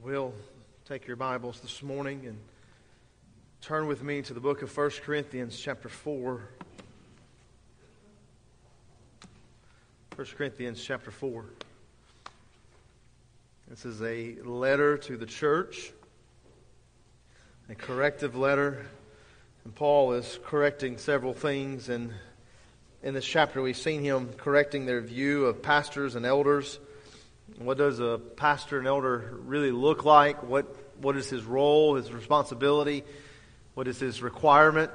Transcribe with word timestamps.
will 0.00 0.32
take 0.86 1.06
your 1.06 1.16
Bibles 1.16 1.60
this 1.60 1.82
morning 1.82 2.26
and 2.26 2.38
turn 3.60 3.86
with 3.86 4.02
me 4.02 4.22
to 4.22 4.34
the 4.34 4.40
book 4.40 4.62
of 4.62 4.76
1 4.76 4.90
Corinthians, 5.04 5.58
chapter 5.58 5.88
4. 5.88 6.42
1 10.16 10.26
Corinthians, 10.36 10.82
chapter 10.82 11.10
4. 11.10 11.44
This 13.68 13.84
is 13.84 14.02
a 14.02 14.36
letter 14.42 14.96
to 14.98 15.16
the 15.16 15.26
church, 15.26 15.92
a 17.68 17.74
corrective 17.74 18.34
letter. 18.34 18.86
And 19.64 19.74
Paul 19.74 20.14
is 20.14 20.38
correcting 20.44 20.98
several 20.98 21.34
things. 21.34 21.88
And 21.88 22.12
in 23.02 23.14
this 23.14 23.26
chapter, 23.26 23.62
we've 23.62 23.76
seen 23.76 24.02
him 24.02 24.30
correcting 24.36 24.86
their 24.86 25.00
view 25.00 25.44
of 25.46 25.62
pastors 25.62 26.16
and 26.16 26.26
elders 26.26 26.80
what 27.58 27.78
does 27.78 28.00
a 28.00 28.20
pastor 28.36 28.78
and 28.78 28.86
elder 28.86 29.38
really 29.44 29.70
look 29.70 30.04
like? 30.04 30.42
What, 30.42 30.66
what 31.00 31.16
is 31.16 31.28
his 31.28 31.44
role, 31.44 31.96
his 31.96 32.12
responsibility? 32.12 33.04
What 33.74 33.88
is 33.88 33.98
his 33.98 34.22
requirement? 34.22 34.90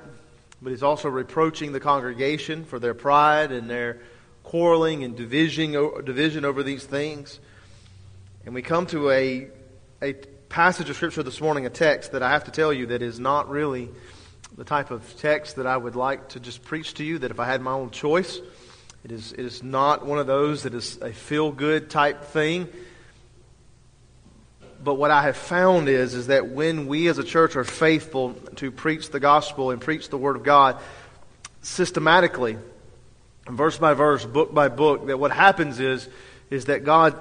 But 0.61 0.71
he's 0.71 0.83
also 0.83 1.09
reproaching 1.09 1.71
the 1.71 1.79
congregation 1.79 2.65
for 2.65 2.79
their 2.79 2.93
pride 2.93 3.51
and 3.51 3.69
their 3.69 4.01
quarreling 4.43 5.03
and 5.03 5.15
division, 5.15 5.73
division 6.03 6.45
over 6.45 6.63
these 6.63 6.83
things. 6.83 7.39
And 8.45 8.55
we 8.55 8.61
come 8.61 8.85
to 8.87 9.11
a, 9.11 9.47
a 10.01 10.13
passage 10.49 10.89
of 10.89 10.95
Scripture 10.95 11.23
this 11.23 11.41
morning, 11.41 11.65
a 11.65 11.69
text 11.69 12.13
that 12.13 12.23
I 12.23 12.31
have 12.31 12.45
to 12.45 12.51
tell 12.51 12.71
you 12.71 12.87
that 12.87 13.01
is 13.01 13.19
not 13.19 13.49
really 13.49 13.89
the 14.55 14.63
type 14.63 14.89
of 14.89 15.17
text 15.19 15.57
that 15.57 15.67
I 15.67 15.77
would 15.77 15.95
like 15.95 16.29
to 16.29 16.39
just 16.39 16.63
preach 16.63 16.95
to 16.95 17.03
you, 17.03 17.19
that 17.19 17.29
if 17.31 17.39
I 17.39 17.45
had 17.45 17.61
my 17.61 17.71
own 17.71 17.91
choice, 17.91 18.39
it 19.07 19.13
is, 19.13 19.31
it 19.31 19.39
is 19.39 19.63
not 19.63 20.05
one 20.05 20.19
of 20.19 20.27
those 20.27 20.63
that 20.63 20.73
is 20.73 20.97
a 21.01 21.13
feel 21.13 21.49
good 21.53 21.89
type 21.89 22.25
thing. 22.25 22.67
But 24.83 24.95
what 24.95 25.11
I 25.11 25.21
have 25.21 25.37
found 25.37 25.87
is, 25.87 26.13
is 26.13 26.27
that 26.27 26.49
when 26.49 26.87
we 26.87 27.07
as 27.07 27.17
a 27.17 27.23
church 27.23 27.55
are 27.55 27.63
faithful 27.63 28.33
to 28.57 28.69
preach 28.69 29.09
the 29.09 29.21
gospel 29.21 29.71
and 29.71 29.79
preach 29.79 30.09
the 30.09 30.17
word 30.17 30.35
of 30.35 30.43
God 30.43 30.81
systematically, 31.61 32.57
verse 33.49 33.77
by 33.77 33.93
verse, 33.93 34.25
book 34.25 34.53
by 34.53 34.67
book, 34.67 35.07
that 35.07 35.17
what 35.17 35.31
happens 35.31 35.79
is, 35.79 36.09
is 36.49 36.65
that 36.65 36.83
God, 36.83 37.15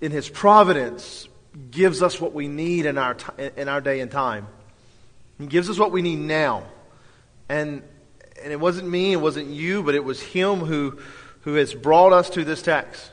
in 0.00 0.12
His 0.12 0.30
providence, 0.30 1.28
gives 1.70 2.02
us 2.02 2.18
what 2.18 2.32
we 2.32 2.48
need 2.48 2.86
in 2.86 2.96
our, 2.96 3.18
in 3.36 3.68
our 3.68 3.82
day 3.82 4.00
and 4.00 4.10
time. 4.10 4.46
He 5.38 5.44
gives 5.44 5.68
us 5.68 5.78
what 5.78 5.92
we 5.92 6.00
need 6.00 6.20
now. 6.20 6.64
And 7.50 7.82
and 8.42 8.52
it 8.52 8.60
wasn't 8.60 8.88
me, 8.88 9.12
it 9.12 9.20
wasn't 9.20 9.48
you, 9.48 9.82
but 9.82 9.94
it 9.94 10.04
was 10.04 10.20
Him 10.20 10.60
who, 10.60 10.98
who 11.42 11.54
has 11.54 11.74
brought 11.74 12.12
us 12.12 12.30
to 12.30 12.44
this 12.44 12.62
text. 12.62 13.10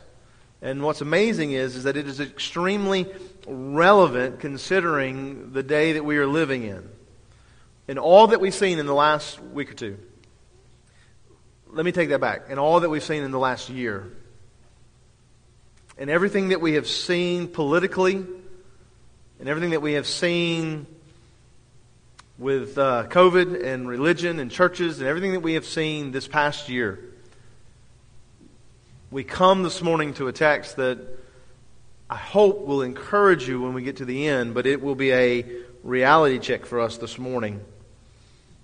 And 0.61 0.83
what's 0.83 1.02
amazing 1.02 1.52
is, 1.53 1.75
is 1.75 1.83
that 1.86 1.95
it 1.95 2.08
is 2.08 2.19
extremely 2.19 3.08
relevant 3.47 4.39
considering 4.39 5.53
the 5.53 5.63
day 5.63 5.94
that 5.94 6.03
we 6.03 6.17
are 6.17 6.27
living 6.27 6.63
in. 6.63 6.89
And 7.88 7.97
all 7.97 8.27
that 8.27 8.41
we've 8.41 8.53
seen 8.53 8.77
in 8.77 8.86
the 8.86 8.94
last 8.94 9.41
week 9.41 9.71
or 9.71 9.75
two. 9.75 9.97
Let 11.71 11.86
me 11.86 11.91
take 11.91 12.09
that 12.09 12.19
back. 12.19 12.43
And 12.49 12.59
all 12.59 12.81
that 12.81 12.89
we've 12.89 13.03
seen 13.03 13.23
in 13.23 13.31
the 13.31 13.39
last 13.39 13.69
year. 13.69 14.11
And 15.97 16.09
everything 16.09 16.49
that 16.49 16.61
we 16.61 16.73
have 16.73 16.88
seen 16.88 17.47
politically, 17.47 18.16
and 19.39 19.47
everything 19.47 19.71
that 19.71 19.81
we 19.81 19.93
have 19.93 20.08
seen 20.08 20.86
with 22.40 22.78
uh, 22.78 23.06
COVID 23.09 23.66
and 23.66 23.88
religion 23.88 24.40
and 24.40 24.50
churches 24.50 25.00
and 25.00 25.08
everything 25.08 25.34
that 25.34 25.42
we 25.42 25.56
have 25.56 25.66
seen 25.66 26.12
this 26.12 26.26
past 26.26 26.70
year, 26.70 26.98
we 29.12 29.26
come 29.26 29.62
this 29.62 29.82
morning 29.82 30.14
to 30.16 30.30
a 30.30 30.32
text 30.32 30.78
that 30.78 31.00
I 32.10 32.16
hope 32.16 32.66
will 32.66 32.82
encourage 32.82 33.48
you 33.48 33.62
when 33.62 33.73
we 33.73 33.84
get 33.84 33.98
to 33.98 34.06
the 34.06 34.28
end, 34.28 34.54
but 34.54 34.66
it 34.66 34.82
will 34.82 34.95
be 34.95 35.12
a 35.12 35.45
reality 35.84 36.40
check 36.40 36.66
for 36.66 36.80
us 36.80 36.98
this 36.98 37.20
morning. 37.20 37.60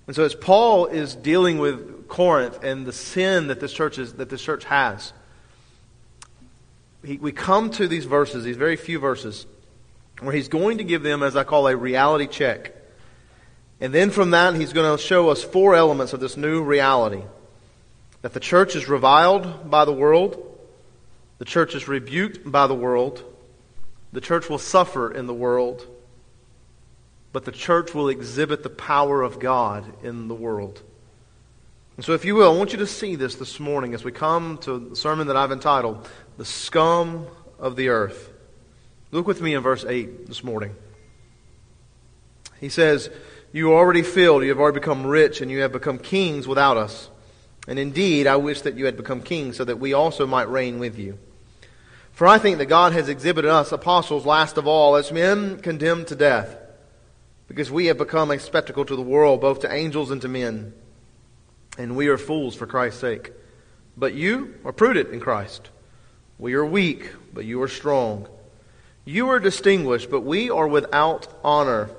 And 0.08 0.16
so 0.16 0.24
as 0.24 0.36
Paul 0.36 0.86
is 0.86 1.14
dealing 1.14 1.58
with 1.58 2.08
Corinth 2.08 2.64
and 2.64 2.86
the 2.86 2.94
sin 2.94 3.48
that 3.48 3.60
this 3.60 3.74
church 3.74 4.00
is, 4.00 4.14
that 4.14 4.30
this 4.30 4.42
church 4.42 4.64
has, 4.66 5.12
he, 7.04 7.18
we 7.18 7.32
come 7.32 7.72
to 7.72 7.88
these 7.88 8.06
verses, 8.06 8.44
these 8.44 8.58
very 8.58 8.78
few 8.78 9.00
verses, 9.00 9.46
where 10.22 10.34
he's 10.34 10.48
going 10.48 10.78
to 10.78 10.84
give 10.84 11.04
them, 11.04 11.24
as 11.24 11.36
I 11.36 11.44
call, 11.44 11.68
a 11.68 11.76
reality 11.76 12.28
check. 12.28 12.75
And 13.82 13.94
then 13.94 14.10
from 14.10 14.32
that, 14.32 14.56
he's 14.56 14.74
going 14.74 14.98
to 14.98 15.04
show 15.04 15.30
us 15.30 15.44
four 15.44 15.76
elements 15.76 16.14
of 16.14 16.20
this 16.20 16.38
new 16.38 16.64
reality 16.64 17.24
that 18.22 18.34
the 18.34 18.40
church 18.40 18.76
is 18.76 18.88
reviled 18.88 19.70
by 19.70 19.86
the 19.86 19.94
world, 19.94 20.58
the 21.38 21.46
church 21.46 21.76
is 21.76 21.88
rebuked 21.88 22.50
by 22.50 22.66
the 22.66 22.74
world, 22.74 23.24
the 24.14 24.22
church 24.22 24.50
will 24.50 24.58
suffer 24.58 25.12
in 25.12 25.28
the 25.28 25.34
world, 25.34 25.86
but 27.34 27.46
the 27.46 27.52
church 27.52 27.94
will 27.94 28.10
exhibit 28.10 28.64
the 28.64 28.70
power 28.70 29.22
of 29.22 29.40
God 29.40 29.86
in 30.04 30.28
the 30.28 30.34
world. 30.34 30.82
And 31.98 32.04
so, 32.04 32.14
if 32.14 32.26
you 32.26 32.36
will, 32.36 32.52
I 32.52 32.58
want 32.58 32.72
you 32.72 32.80
to 32.80 32.88
see 32.88 33.16
this 33.16 33.36
this 33.36 33.60
morning 33.60 33.94
as 33.94 34.04
we 34.04 34.12
come 34.12 34.58
to 34.60 34.80
the 34.80 34.96
sermon 34.96 35.28
that 35.28 35.38
I've 35.38 35.52
entitled, 35.52 36.10
The 36.38 36.46
Scum 36.46 37.28
of 37.60 37.76
the 37.76 37.90
Earth. 37.90 38.32
Look 39.12 39.28
with 39.28 39.42
me 39.42 39.54
in 39.54 39.62
verse 39.62 39.86
8 39.86 40.28
this 40.28 40.44
morning. 40.44 40.76
He 42.60 42.70
says, 42.70 43.10
you 43.56 43.72
are 43.72 43.78
already 43.78 44.02
filled, 44.02 44.44
you 44.44 44.50
have 44.50 44.60
already 44.60 44.82
become 44.82 45.08
rich, 45.08 45.40
and 45.40 45.50
you 45.50 45.62
have 45.62 45.72
become 45.72 45.98
kings 45.98 46.46
without 46.46 46.76
us. 46.76 47.10
And 47.70 47.80
indeed, 47.80 48.28
I 48.28 48.36
wish 48.36 48.60
that 48.64 48.76
you 48.76 48.84
had 48.84 48.98
become 48.98 49.22
kings 49.22 49.56
so 49.56 49.64
that 49.64 49.80
we 49.80 49.94
also 49.94 50.28
might 50.28 50.50
reign 50.50 50.78
with 50.78 51.00
you. 51.00 51.18
For 52.12 52.28
I 52.28 52.38
think 52.38 52.58
that 52.58 52.66
God 52.66 52.92
has 52.92 53.08
exhibited 53.08 53.50
us, 53.50 53.72
apostles, 53.72 54.26
last 54.26 54.58
of 54.58 54.68
all, 54.68 54.98
as 54.98 55.10
men 55.10 55.62
condemned 55.62 56.08
to 56.08 56.18
death, 56.18 56.58
because 57.48 57.72
we 57.72 57.86
have 57.86 57.98
become 57.98 58.30
a 58.30 58.40
spectacle 58.40 58.84
to 58.84 58.96
the 58.98 59.02
world, 59.02 59.40
both 59.40 59.62
to 59.62 59.74
angels 59.74 60.12
and 60.12 60.22
to 60.24 60.28
men. 60.28 60.74
And 61.78 61.96
we 61.96 62.10
are 62.10 62.18
fools 62.18 62.56
for 62.56 62.68
Christ's 62.68 63.00
sake. 63.00 63.32
But 63.96 64.16
you 64.16 64.56
are 64.66 64.74
prudent 64.74 65.12
in 65.12 65.22
Christ. 65.22 65.70
We 66.38 66.56
are 66.56 66.66
weak, 66.66 67.10
but 67.34 67.46
you 67.46 67.62
are 67.62 67.70
strong. 67.70 68.28
You 69.06 69.30
are 69.30 69.40
distinguished, 69.40 70.12
but 70.12 70.26
we 70.26 70.50
are 70.50 70.68
without 70.68 71.30
honor. 71.42 71.90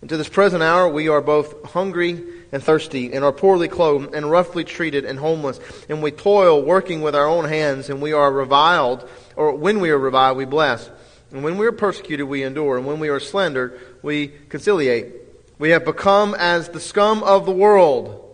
And 0.00 0.08
to 0.10 0.16
this 0.16 0.28
present 0.28 0.62
hour, 0.62 0.88
we 0.88 1.08
are 1.08 1.20
both 1.20 1.64
hungry 1.64 2.22
and 2.52 2.62
thirsty, 2.62 3.12
and 3.12 3.24
are 3.24 3.32
poorly 3.32 3.68
clothed, 3.68 4.14
and 4.14 4.30
roughly 4.30 4.64
treated, 4.64 5.04
and 5.04 5.18
homeless. 5.18 5.60
And 5.88 6.02
we 6.02 6.12
toil, 6.12 6.62
working 6.62 7.02
with 7.02 7.14
our 7.14 7.26
own 7.26 7.44
hands, 7.44 7.90
and 7.90 8.00
we 8.00 8.12
are 8.12 8.32
reviled, 8.32 9.08
or 9.36 9.54
when 9.54 9.80
we 9.80 9.90
are 9.90 9.98
reviled, 9.98 10.38
we 10.38 10.44
bless. 10.46 10.88
And 11.30 11.44
when 11.44 11.58
we 11.58 11.66
are 11.66 11.72
persecuted, 11.72 12.26
we 12.26 12.42
endure. 12.42 12.78
And 12.78 12.86
when 12.86 13.00
we 13.00 13.10
are 13.10 13.20
slandered, 13.20 13.78
we 14.02 14.28
conciliate. 14.28 15.14
We 15.58 15.70
have 15.70 15.84
become 15.84 16.34
as 16.34 16.68
the 16.68 16.80
scum 16.80 17.22
of 17.22 17.44
the 17.44 17.52
world, 17.52 18.24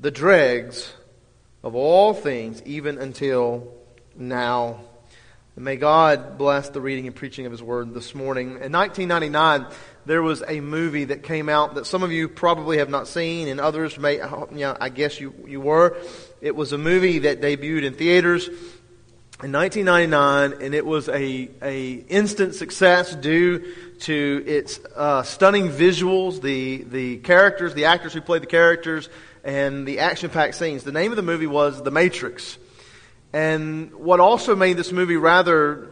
the 0.00 0.10
dregs 0.10 0.92
of 1.62 1.74
all 1.74 2.12
things, 2.12 2.62
even 2.64 2.98
until 2.98 3.72
now. 4.16 4.80
And 5.56 5.64
may 5.64 5.76
God 5.76 6.36
bless 6.38 6.70
the 6.70 6.80
reading 6.80 7.06
and 7.06 7.14
preaching 7.14 7.46
of 7.46 7.52
His 7.52 7.62
Word 7.62 7.94
this 7.94 8.14
morning. 8.14 8.58
In 8.60 8.72
1999, 8.72 9.66
there 10.06 10.22
was 10.22 10.42
a 10.46 10.60
movie 10.60 11.04
that 11.04 11.22
came 11.22 11.48
out 11.48 11.76
that 11.76 11.86
some 11.86 12.02
of 12.02 12.12
you 12.12 12.28
probably 12.28 12.78
have 12.78 12.90
not 12.90 13.08
seen, 13.08 13.48
and 13.48 13.60
others 13.60 13.98
may, 13.98 14.16
you 14.16 14.48
know, 14.50 14.76
I 14.80 14.88
guess 14.88 15.20
you, 15.20 15.34
you 15.46 15.60
were. 15.60 15.96
It 16.40 16.54
was 16.54 16.72
a 16.72 16.78
movie 16.78 17.20
that 17.20 17.40
debuted 17.40 17.84
in 17.84 17.94
theaters 17.94 18.48
in 19.42 19.52
1999, 19.52 20.62
and 20.62 20.74
it 20.74 20.86
was 20.86 21.08
a, 21.08 21.48
a 21.62 21.92
instant 22.08 22.54
success 22.54 23.14
due 23.14 23.74
to 24.00 24.44
its 24.46 24.78
uh, 24.94 25.22
stunning 25.22 25.68
visuals, 25.68 26.40
the, 26.40 26.84
the 26.84 27.18
characters, 27.18 27.74
the 27.74 27.86
actors 27.86 28.12
who 28.12 28.20
played 28.20 28.42
the 28.42 28.46
characters, 28.46 29.08
and 29.42 29.86
the 29.86 29.98
action-packed 29.98 30.54
scenes. 30.54 30.84
The 30.84 30.92
name 30.92 31.12
of 31.12 31.16
the 31.16 31.22
movie 31.22 31.46
was 31.46 31.82
The 31.82 31.90
Matrix. 31.90 32.58
And 33.32 33.92
what 33.94 34.20
also 34.20 34.54
made 34.54 34.76
this 34.76 34.92
movie 34.92 35.16
rather 35.16 35.88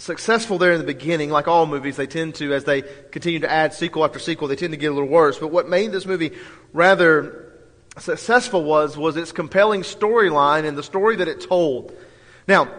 successful 0.00 0.58
there 0.58 0.72
in 0.72 0.78
the 0.78 0.86
beginning, 0.86 1.30
like 1.30 1.46
all 1.46 1.66
movies, 1.66 1.96
they 1.96 2.06
tend 2.06 2.34
to, 2.36 2.54
as 2.54 2.64
they 2.64 2.82
continue 2.82 3.40
to 3.40 3.50
add 3.50 3.74
sequel 3.74 4.04
after 4.04 4.18
sequel, 4.18 4.48
they 4.48 4.56
tend 4.56 4.72
to 4.72 4.76
get 4.76 4.90
a 4.90 4.94
little 4.94 5.08
worse. 5.08 5.38
But 5.38 5.48
what 5.48 5.68
made 5.68 5.92
this 5.92 6.06
movie 6.06 6.32
rather 6.72 7.52
successful 7.98 8.64
was, 8.64 8.96
was 8.96 9.16
its 9.16 9.32
compelling 9.32 9.82
storyline 9.82 10.64
and 10.64 10.76
the 10.76 10.82
story 10.82 11.16
that 11.16 11.28
it 11.28 11.40
told. 11.40 11.96
Now, 12.48 12.72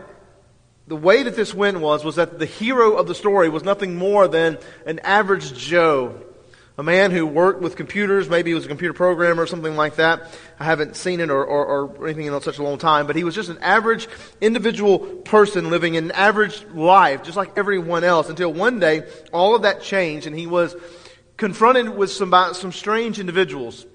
the 0.88 0.96
way 0.96 1.24
that 1.24 1.36
this 1.36 1.54
went 1.54 1.80
was, 1.80 2.04
was 2.04 2.16
that 2.16 2.40
the 2.40 2.46
hero 2.46 2.96
of 2.96 3.08
the 3.08 3.16
story 3.16 3.50
was 3.50 3.64
nothing 3.64 3.96
more 3.96 4.28
than 4.28 4.58
an 4.86 5.00
average 5.00 5.54
Joe 5.54 6.22
a 6.78 6.84
man 6.84 7.12
who 7.12 7.26
worked 7.26 7.62
with 7.62 7.76
computers, 7.76 8.30
maybe 8.30 8.52
he 8.52 8.54
was 8.54 8.66
a 8.66 8.70
computer 8.70 8.94
programmer 8.94 9.44
or 9.44 9.48
something 9.48 9.76
like 9.76 9.96
that. 9.98 10.24
I 10.60 10.64
haven't 10.64 10.96
seen 10.96 11.20
it 11.20 11.30
or, 11.30 11.44
or, 11.44 11.66
or 11.66 12.08
anything 12.08 12.26
in 12.26 12.42
such 12.42 12.60
a 12.60 12.64
long 12.64 12.78
time, 12.78 13.08
but 13.08 13.16
he 13.16 13.24
was 13.24 13.36
just 13.36 13.50
an 13.50 13.58
average 13.60 14.08
individual 14.40 15.00
person 15.00 15.70
living 15.70 15.98
an 15.98 16.12
average 16.12 16.66
life, 16.74 17.24
just 17.24 17.38
like 17.38 17.58
everyone 17.58 18.04
else, 18.04 18.30
until 18.30 18.54
one 18.54 18.80
day 18.80 19.04
all 19.34 19.56
of 19.56 19.64
that 19.64 19.82
changed 19.82 20.28
and 20.28 20.36
he 20.36 20.48
was 20.48 20.76
confronted 21.38 21.90
with 21.90 22.12
some, 22.12 22.34
some 22.54 22.72
strange 22.72 23.20
individuals. 23.20 23.86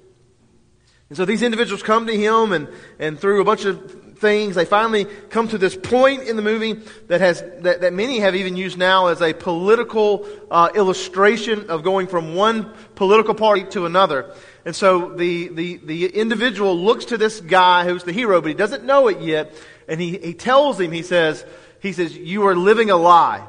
And 1.08 1.16
so 1.16 1.24
these 1.24 1.42
individuals 1.42 1.82
come 1.82 2.06
to 2.08 2.16
him 2.16 2.52
and, 2.52 2.68
and 2.98 3.18
through 3.18 3.40
a 3.40 3.44
bunch 3.44 3.64
of 3.64 4.05
things. 4.18 4.54
They 4.54 4.64
finally 4.64 5.04
come 5.04 5.48
to 5.48 5.58
this 5.58 5.76
point 5.76 6.22
in 6.24 6.36
the 6.36 6.42
movie 6.42 6.74
that 7.08 7.20
has 7.20 7.42
that, 7.60 7.80
that 7.80 7.92
many 7.92 8.20
have 8.20 8.34
even 8.34 8.56
used 8.56 8.78
now 8.78 9.06
as 9.06 9.20
a 9.20 9.32
political 9.32 10.26
uh, 10.50 10.70
illustration 10.74 11.70
of 11.70 11.82
going 11.82 12.06
from 12.06 12.34
one 12.34 12.72
political 12.94 13.34
party 13.34 13.64
to 13.70 13.86
another. 13.86 14.34
And 14.64 14.74
so 14.74 15.10
the, 15.14 15.48
the, 15.48 15.76
the 15.76 16.06
individual 16.06 16.76
looks 16.76 17.06
to 17.06 17.18
this 17.18 17.40
guy 17.40 17.84
who's 17.84 18.02
the 18.02 18.12
hero, 18.12 18.40
but 18.40 18.48
he 18.48 18.54
doesn't 18.54 18.84
know 18.84 19.06
it 19.08 19.20
yet, 19.20 19.54
and 19.86 20.00
he, 20.00 20.18
he 20.18 20.34
tells 20.34 20.80
him, 20.80 20.90
he 20.90 21.02
says, 21.02 21.44
he 21.80 21.92
says, 21.92 22.16
You 22.16 22.46
are 22.48 22.56
living 22.56 22.90
a 22.90 22.96
lie, 22.96 23.46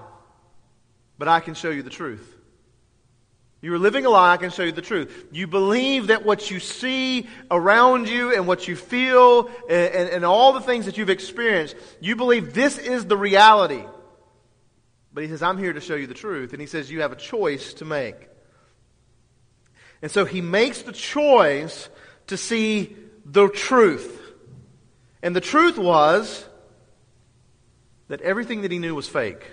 but 1.17 1.27
I 1.27 1.39
can 1.39 1.55
show 1.55 1.71
you 1.71 1.81
the 1.81 1.89
truth. 1.89 2.36
You 3.59 3.73
are 3.73 3.79
living 3.79 4.05
a 4.05 4.09
lie, 4.09 4.33
I 4.33 4.37
can 4.37 4.51
show 4.51 4.63
you 4.63 4.71
the 4.71 4.83
truth. 4.83 5.27
You 5.31 5.47
believe 5.47 6.07
that 6.07 6.23
what 6.23 6.51
you 6.51 6.59
see 6.59 7.27
around 7.49 8.07
you 8.07 8.33
and 8.33 8.45
what 8.45 8.67
you 8.67 8.75
feel 8.75 9.49
and, 9.67 9.93
and, 9.93 10.09
and, 10.09 10.25
all 10.25 10.53
the 10.53 10.61
things 10.61 10.85
that 10.85 10.97
you've 10.97 11.09
experienced, 11.09 11.75
you 11.99 12.15
believe 12.15 12.53
this 12.53 12.77
is 12.77 13.05
the 13.05 13.17
reality. 13.17 13.83
But 15.11 15.23
he 15.23 15.29
says, 15.29 15.41
I'm 15.41 15.57
here 15.57 15.73
to 15.73 15.81
show 15.81 15.95
you 15.95 16.05
the 16.05 16.13
truth. 16.13 16.53
And 16.53 16.61
he 16.61 16.67
says, 16.67 16.91
You 16.91 17.01
have 17.01 17.11
a 17.11 17.15
choice 17.15 17.73
to 17.75 17.85
make. 17.85 18.29
And 20.03 20.11
so 20.11 20.25
he 20.25 20.41
makes 20.41 20.83
the 20.83 20.91
choice 20.91 21.89
to 22.27 22.37
see 22.37 22.95
the 23.25 23.47
truth. 23.49 24.21
And 25.23 25.35
the 25.35 25.41
truth 25.41 25.79
was 25.79 26.47
that 28.07 28.21
everything 28.21 28.61
that 28.61 28.71
he 28.71 28.77
knew 28.77 28.93
was 28.93 29.07
fake 29.07 29.43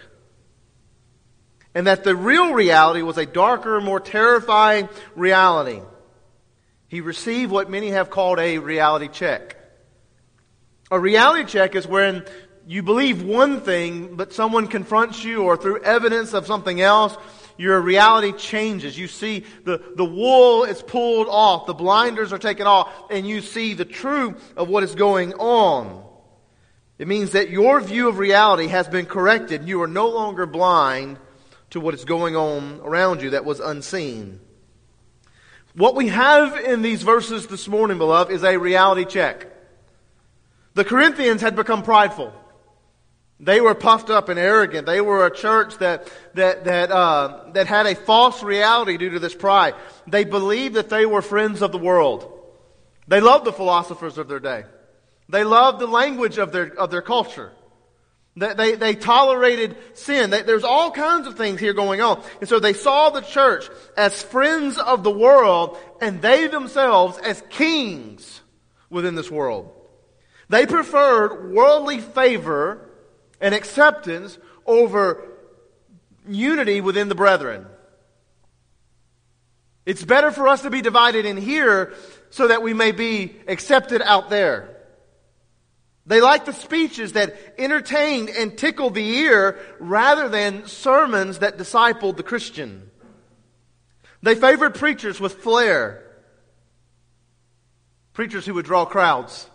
and 1.74 1.86
that 1.86 2.04
the 2.04 2.14
real 2.14 2.52
reality 2.52 3.02
was 3.02 3.18
a 3.18 3.26
darker, 3.26 3.80
more 3.80 4.00
terrifying 4.00 4.88
reality. 5.16 5.80
He 6.88 7.00
received 7.00 7.50
what 7.50 7.68
many 7.68 7.90
have 7.90 8.10
called 8.10 8.38
a 8.38 8.58
reality 8.58 9.08
check. 9.08 9.56
A 10.90 10.98
reality 10.98 11.44
check 11.44 11.74
is 11.74 11.86
when 11.86 12.24
you 12.66 12.82
believe 12.82 13.22
one 13.22 13.60
thing, 13.60 14.14
but 14.14 14.32
someone 14.32 14.68
confronts 14.68 15.24
you 15.24 15.42
or 15.42 15.56
through 15.56 15.82
evidence 15.82 16.32
of 16.34 16.46
something 16.46 16.80
else, 16.80 17.16
your 17.56 17.80
reality 17.80 18.32
changes. 18.32 18.98
You 18.98 19.08
see 19.08 19.44
the, 19.64 19.82
the 19.96 20.04
wool 20.04 20.64
is 20.64 20.82
pulled 20.82 21.28
off, 21.28 21.66
the 21.66 21.74
blinders 21.74 22.32
are 22.32 22.38
taken 22.38 22.66
off, 22.66 22.92
and 23.10 23.26
you 23.26 23.40
see 23.40 23.74
the 23.74 23.84
truth 23.84 24.52
of 24.56 24.68
what 24.68 24.82
is 24.82 24.94
going 24.94 25.34
on. 25.34 26.04
It 26.98 27.08
means 27.08 27.32
that 27.32 27.50
your 27.50 27.80
view 27.80 28.08
of 28.08 28.18
reality 28.18 28.68
has 28.68 28.86
been 28.86 29.06
corrected. 29.06 29.66
You 29.68 29.82
are 29.82 29.88
no 29.88 30.08
longer 30.08 30.46
blind 30.46 31.18
to 31.74 31.80
what 31.80 31.92
is 31.92 32.04
going 32.04 32.36
on 32.36 32.80
around 32.84 33.20
you 33.20 33.30
that 33.30 33.44
was 33.44 33.58
unseen. 33.58 34.38
What 35.74 35.96
we 35.96 36.06
have 36.06 36.56
in 36.56 36.82
these 36.82 37.02
verses 37.02 37.48
this 37.48 37.66
morning, 37.66 37.98
beloved, 37.98 38.30
is 38.30 38.44
a 38.44 38.56
reality 38.56 39.04
check. 39.04 39.48
The 40.74 40.84
Corinthians 40.84 41.40
had 41.40 41.56
become 41.56 41.82
prideful. 41.82 42.32
They 43.40 43.60
were 43.60 43.74
puffed 43.74 44.08
up 44.08 44.28
and 44.28 44.38
arrogant. 44.38 44.86
They 44.86 45.00
were 45.00 45.26
a 45.26 45.34
church 45.34 45.78
that, 45.78 46.08
that, 46.34 46.64
that, 46.66 46.92
uh, 46.92 47.50
that 47.54 47.66
had 47.66 47.86
a 47.86 47.96
false 47.96 48.44
reality 48.44 48.96
due 48.96 49.10
to 49.10 49.18
this 49.18 49.34
pride. 49.34 49.74
They 50.06 50.22
believed 50.22 50.76
that 50.76 50.90
they 50.90 51.06
were 51.06 51.22
friends 51.22 51.60
of 51.60 51.72
the 51.72 51.78
world. 51.78 52.30
They 53.08 53.20
loved 53.20 53.46
the 53.46 53.52
philosophers 53.52 54.16
of 54.16 54.28
their 54.28 54.38
day. 54.38 54.62
They 55.28 55.42
loved 55.42 55.80
the 55.80 55.88
language 55.88 56.38
of 56.38 56.52
their, 56.52 56.72
of 56.78 56.92
their 56.92 57.02
culture. 57.02 57.50
They, 58.36 58.54
they, 58.54 58.74
they 58.74 58.94
tolerated 58.94 59.76
sin. 59.94 60.30
They, 60.30 60.42
there's 60.42 60.64
all 60.64 60.90
kinds 60.90 61.26
of 61.26 61.36
things 61.36 61.60
here 61.60 61.72
going 61.72 62.00
on. 62.00 62.22
And 62.40 62.48
so 62.48 62.58
they 62.58 62.72
saw 62.72 63.10
the 63.10 63.20
church 63.20 63.68
as 63.96 64.22
friends 64.22 64.78
of 64.78 65.04
the 65.04 65.10
world 65.10 65.78
and 66.00 66.20
they 66.20 66.48
themselves 66.48 67.16
as 67.18 67.42
kings 67.50 68.40
within 68.90 69.14
this 69.14 69.30
world. 69.30 69.70
They 70.48 70.66
preferred 70.66 71.52
worldly 71.52 72.00
favor 72.00 72.90
and 73.40 73.54
acceptance 73.54 74.36
over 74.66 75.28
unity 76.28 76.80
within 76.80 77.08
the 77.08 77.14
brethren. 77.14 77.66
It's 79.86 80.02
better 80.02 80.30
for 80.30 80.48
us 80.48 80.62
to 80.62 80.70
be 80.70 80.80
divided 80.80 81.26
in 81.26 81.36
here 81.36 81.94
so 82.30 82.48
that 82.48 82.62
we 82.62 82.74
may 82.74 82.92
be 82.92 83.36
accepted 83.46 84.02
out 84.02 84.30
there. 84.30 84.73
They 86.06 86.20
liked 86.20 86.46
the 86.46 86.52
speeches 86.52 87.12
that 87.12 87.34
entertained 87.56 88.28
and 88.28 88.56
tickled 88.56 88.94
the 88.94 89.08
ear 89.18 89.58
rather 89.78 90.28
than 90.28 90.66
sermons 90.66 91.38
that 91.38 91.56
discipled 91.56 92.16
the 92.16 92.22
Christian. 92.22 92.90
They 94.22 94.34
favored 94.34 94.74
preachers 94.74 95.20
with 95.20 95.34
flair, 95.34 96.02
preachers 98.12 98.44
who 98.44 98.54
would 98.54 98.66
draw 98.66 98.84
crowds, 98.84 99.48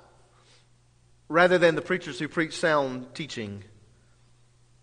rather 1.27 1.57
than 1.57 1.75
the 1.75 1.81
preachers 1.81 2.19
who 2.19 2.27
preach 2.27 2.57
sound 2.57 3.13
teaching. 3.13 3.63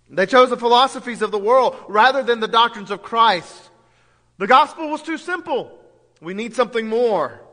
They 0.09 0.27
chose 0.27 0.51
the 0.51 0.57
philosophies 0.57 1.23
of 1.23 1.33
the 1.33 1.39
world 1.39 1.77
rather 1.89 2.23
than 2.23 2.39
the 2.39 2.49
doctrines 2.49 2.93
of 2.93 3.03
Christ. 3.03 3.71
The 4.39 4.47
gospel 4.47 4.89
was 4.89 5.03
too 5.03 5.19
simple. 5.19 5.77
We 6.21 6.35
need 6.35 6.55
something 6.55 6.87
more. 6.87 7.46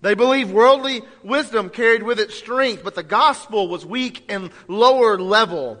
They 0.00 0.14
believed 0.14 0.52
worldly 0.52 1.02
wisdom 1.22 1.70
carried 1.70 2.02
with 2.02 2.20
it 2.20 2.30
strength, 2.30 2.84
but 2.84 2.94
the 2.94 3.02
gospel 3.02 3.68
was 3.68 3.84
weak 3.84 4.24
and 4.28 4.50
lower 4.68 5.18
level. 5.18 5.80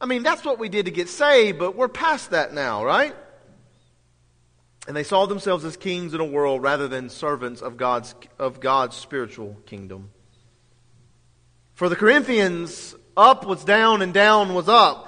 I 0.00 0.06
mean, 0.06 0.22
that's 0.22 0.44
what 0.44 0.58
we 0.58 0.68
did 0.68 0.86
to 0.86 0.90
get 0.90 1.08
saved, 1.08 1.58
but 1.58 1.74
we're 1.74 1.88
past 1.88 2.30
that 2.30 2.52
now, 2.52 2.84
right? 2.84 3.14
And 4.86 4.96
they 4.96 5.04
saw 5.04 5.26
themselves 5.26 5.64
as 5.64 5.76
kings 5.76 6.14
in 6.14 6.20
a 6.20 6.24
world 6.24 6.62
rather 6.62 6.88
than 6.88 7.08
servants 7.08 7.62
of 7.62 7.76
God's, 7.76 8.14
of 8.38 8.60
God's 8.60 8.96
spiritual 8.96 9.56
kingdom. 9.66 10.10
For 11.74 11.88
the 11.88 11.96
Corinthians, 11.96 12.94
up 13.16 13.46
was 13.46 13.64
down 13.64 14.02
and 14.02 14.12
down 14.12 14.54
was 14.54 14.68
up. 14.68 15.06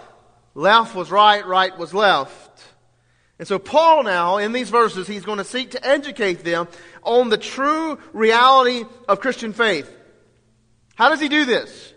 Left 0.54 0.94
was 0.94 1.10
right, 1.10 1.46
right 1.46 1.76
was 1.76 1.92
left. 1.92 2.41
And 3.38 3.48
so 3.48 3.58
Paul 3.58 4.04
now, 4.04 4.38
in 4.38 4.52
these 4.52 4.70
verses, 4.70 5.08
he's 5.08 5.24
going 5.24 5.38
to 5.38 5.44
seek 5.44 5.72
to 5.72 5.86
educate 5.86 6.44
them 6.44 6.68
on 7.02 7.28
the 7.28 7.38
true 7.38 7.98
reality 8.12 8.84
of 9.08 9.20
Christian 9.20 9.52
faith. 9.52 9.92
How 10.94 11.08
does 11.08 11.20
he 11.20 11.28
do 11.28 11.44
this? 11.44 11.92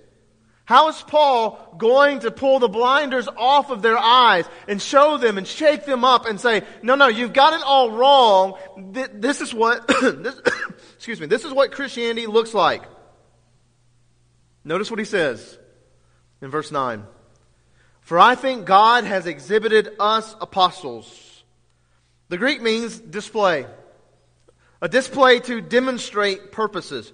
How 0.64 0.90
is 0.90 1.00
Paul 1.04 1.76
going 1.78 2.22
to 2.22 2.32
pull 2.32 2.58
the 2.58 2.68
blinders 2.68 3.28
off 3.28 3.70
of 3.70 3.84
their 3.84 3.98
eyes 3.98 4.46
and 4.68 4.82
show 4.82 5.18
them 5.18 5.38
and 5.38 5.48
shake 5.48 5.86
them 5.86 6.04
up 6.04 6.26
and 6.26 6.42
say, 6.42 6.64
no, 6.82 6.96
no, 6.96 7.08
you've 7.08 7.34
got 7.34 7.54
it 7.54 7.62
all 7.64 7.92
wrong. 7.92 8.58
This 9.14 9.42
is 9.42 9.54
what, 9.54 9.88
this, 10.02 10.42
excuse 10.96 11.22
me, 11.22 11.28
this 11.28 11.46
is 11.46 11.54
what 11.54 11.72
Christianity 11.72 12.26
looks 12.26 12.56
like. 12.56 12.82
Notice 14.64 14.90
what 14.90 14.98
he 14.98 15.06
says 15.06 15.60
in 16.42 16.50
verse 16.50 16.72
9. 16.72 17.04
For 18.02 18.20
I 18.20 18.34
think 18.34 18.66
God 18.66 19.04
has 19.04 19.28
exhibited 19.28 19.90
us 20.00 20.36
apostles 20.42 21.25
the 22.30 22.38
Greek 22.38 22.62
means 22.62 23.00
display. 23.00 23.66
A 24.82 24.90
display 24.90 25.40
to 25.42 25.62
demonstrate 25.62 26.52
purposes. 26.52 27.12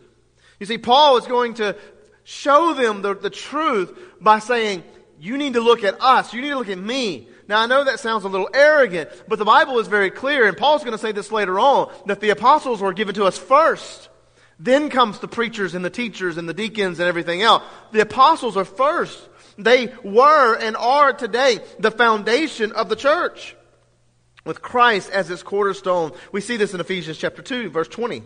You 0.60 0.66
see, 0.66 0.78
Paul 0.78 1.18
is 1.18 1.26
going 1.28 1.56
to 1.56 1.76
show 2.24 2.74
them 2.74 3.02
the, 3.02 3.16
the 3.16 3.30
truth 3.30 3.98
by 4.20 4.40
saying, 4.40 4.84
you 5.20 5.38
need 5.38 5.54
to 5.54 5.62
look 5.62 5.84
at 5.84 6.02
us. 6.02 6.34
You 6.34 6.42
need 6.42 6.50
to 6.50 6.58
look 6.58 6.70
at 6.70 6.78
me. 6.78 7.28
Now, 7.48 7.60
I 7.62 7.66
know 7.66 7.84
that 7.84 8.00
sounds 8.00 8.24
a 8.24 8.30
little 8.30 8.50
arrogant, 8.54 9.10
but 9.28 9.38
the 9.38 9.46
Bible 9.46 9.80
is 9.80 9.88
very 9.88 10.10
clear, 10.10 10.48
and 10.48 10.56
Paul's 10.56 10.84
going 10.84 10.94
to 10.94 10.98
say 10.98 11.12
this 11.12 11.32
later 11.32 11.60
on, 11.60 11.92
that 12.06 12.22
the 12.22 12.30
apostles 12.30 12.82
were 12.82 12.94
given 12.94 13.16
to 13.16 13.26
us 13.26 13.38
first. 13.38 14.10
Then 14.60 14.90
comes 14.90 15.20
the 15.20 15.28
preachers 15.28 15.76
and 15.76 15.84
the 15.84 15.90
teachers 15.90 16.38
and 16.38 16.48
the 16.48 16.54
deacons 16.54 17.00
and 17.00 17.08
everything 17.08 17.42
else. 17.42 17.64
The 17.92 18.02
apostles 18.02 18.56
are 18.58 18.66
first. 18.66 19.20
They 19.58 19.94
were 20.04 20.56
and 20.56 20.78
are 20.78 21.14
today 21.14 21.60
the 21.80 21.92
foundation 21.92 22.72
of 22.72 22.88
the 22.88 22.96
church 22.96 23.56
with 24.46 24.62
Christ 24.62 25.10
as 25.12 25.30
its 25.30 25.44
cornerstone. 25.44 26.12
We 26.32 26.42
see 26.42 26.58
this 26.58 26.74
in 26.74 26.80
Ephesians 26.80 27.18
chapter 27.18 27.42
2, 27.42 27.70
verse 27.70 27.88
20. 27.88 28.24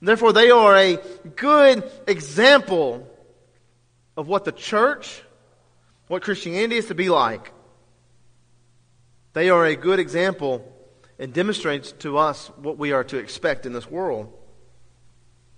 Therefore, 0.00 0.32
they 0.32 0.50
are 0.50 0.76
a 0.76 0.98
good 1.36 1.90
example 2.06 3.08
of 4.16 4.28
what 4.28 4.44
the 4.44 4.52
church, 4.52 5.22
what 6.08 6.22
Christianity 6.22 6.76
is 6.76 6.86
to 6.86 6.94
be 6.94 7.08
like. 7.08 7.52
They 9.32 9.50
are 9.50 9.64
a 9.64 9.74
good 9.74 9.98
example 9.98 10.70
and 11.18 11.32
demonstrates 11.32 11.92
to 11.92 12.18
us 12.18 12.48
what 12.56 12.78
we 12.78 12.92
are 12.92 13.04
to 13.04 13.16
expect 13.16 13.66
in 13.66 13.72
this 13.72 13.90
world. 13.90 14.32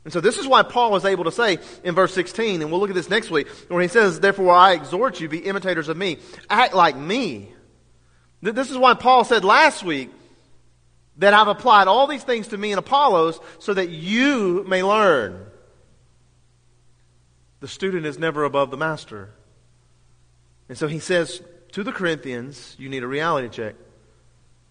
And 0.04 0.12
so 0.12 0.20
this 0.20 0.38
is 0.38 0.46
why 0.46 0.62
Paul 0.62 0.94
is 0.94 1.04
able 1.04 1.24
to 1.24 1.32
say 1.32 1.58
in 1.82 1.96
verse 1.96 2.14
16, 2.14 2.62
and 2.62 2.70
we'll 2.70 2.78
look 2.78 2.90
at 2.90 2.94
this 2.94 3.10
next 3.10 3.30
week, 3.30 3.48
where 3.68 3.82
he 3.82 3.88
says, 3.88 4.20
Therefore 4.20 4.52
I 4.52 4.74
exhort 4.74 5.20
you, 5.20 5.28
be 5.28 5.38
imitators 5.38 5.88
of 5.88 5.96
me. 5.96 6.18
Act 6.48 6.74
like 6.74 6.96
me 6.96 7.52
this 8.54 8.70
is 8.70 8.78
why 8.78 8.94
Paul 8.94 9.24
said 9.24 9.44
last 9.44 9.82
week 9.82 10.10
that 11.18 11.34
I've 11.34 11.48
applied 11.48 11.88
all 11.88 12.06
these 12.06 12.22
things 12.22 12.48
to 12.48 12.58
me 12.58 12.72
and 12.72 12.78
Apollos 12.78 13.40
so 13.58 13.74
that 13.74 13.88
you 13.88 14.64
may 14.68 14.82
learn. 14.82 15.46
The 17.60 17.68
student 17.68 18.04
is 18.04 18.18
never 18.18 18.44
above 18.44 18.70
the 18.70 18.76
master. 18.76 19.30
And 20.68 20.76
so 20.76 20.88
he 20.88 20.98
says 20.98 21.42
to 21.72 21.82
the 21.82 21.92
Corinthians, 21.92 22.76
you 22.78 22.88
need 22.88 23.02
a 23.02 23.06
reality 23.06 23.48
check. 23.48 23.74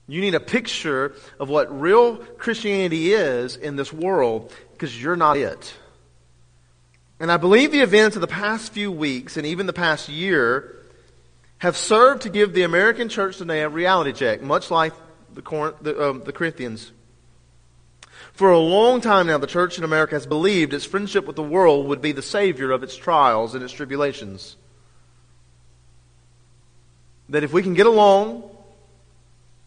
You 0.08 0.22
need 0.22 0.36
a 0.36 0.40
picture 0.40 1.16
of 1.40 1.50
what 1.50 1.80
real 1.80 2.18
Christianity 2.18 3.14
is 3.14 3.56
in 3.56 3.76
this 3.76 3.92
world 3.92 4.54
because 4.74 5.02
you're 5.02 5.16
not 5.16 5.38
it. 5.38 5.74
And 7.20 7.32
I 7.32 7.38
believe 7.38 7.72
the 7.72 7.80
events 7.80 8.16
of 8.16 8.22
the 8.22 8.28
past 8.28 8.72
few 8.72 8.92
weeks 8.92 9.38
and 9.38 9.48
even 9.48 9.66
the 9.66 9.74
past 9.74 10.10
year 10.10 10.76
have 11.60 11.78
served 11.78 12.24
to 12.24 12.30
give 12.30 12.54
the 12.54 12.64
American 12.64 13.10
church 13.10 13.38
today 13.38 13.62
a 13.62 13.70
reality 13.70 14.12
check, 14.12 14.42
much 14.42 14.70
like 14.70 14.94
the, 15.34 15.74
the, 15.82 16.10
um, 16.10 16.22
the 16.24 16.32
Corinthians. 16.32 16.92
For 18.34 18.52
a 18.52 18.60
long 18.60 19.00
time 19.00 19.28
now, 19.28 19.38
the 19.38 19.48
church 19.48 19.78
in 19.78 19.84
America 19.84 20.16
has 20.16 20.28
believed 20.28 20.74
its 20.74 20.86
friendship 20.86 21.26
with 21.26 21.38
the 21.38 21.44
world 21.44 21.88
would 21.88 22.02
be 22.02 22.12
the 22.12 22.22
savior 22.22 22.72
of 22.72 22.84
its 22.84 22.96
trials 22.96 23.56
and 23.56 23.64
its 23.64 23.72
tribulations. 23.72 24.58
That 27.30 27.44
if 27.44 27.54
we 27.54 27.64
can 27.64 27.74
get 27.74 27.86
along 27.86 28.44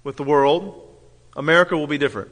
with 0.04 0.16
the 0.16 0.22
world, 0.22 0.86
America 1.34 1.76
will 1.76 1.86
be 1.86 1.98
different. 1.98 2.30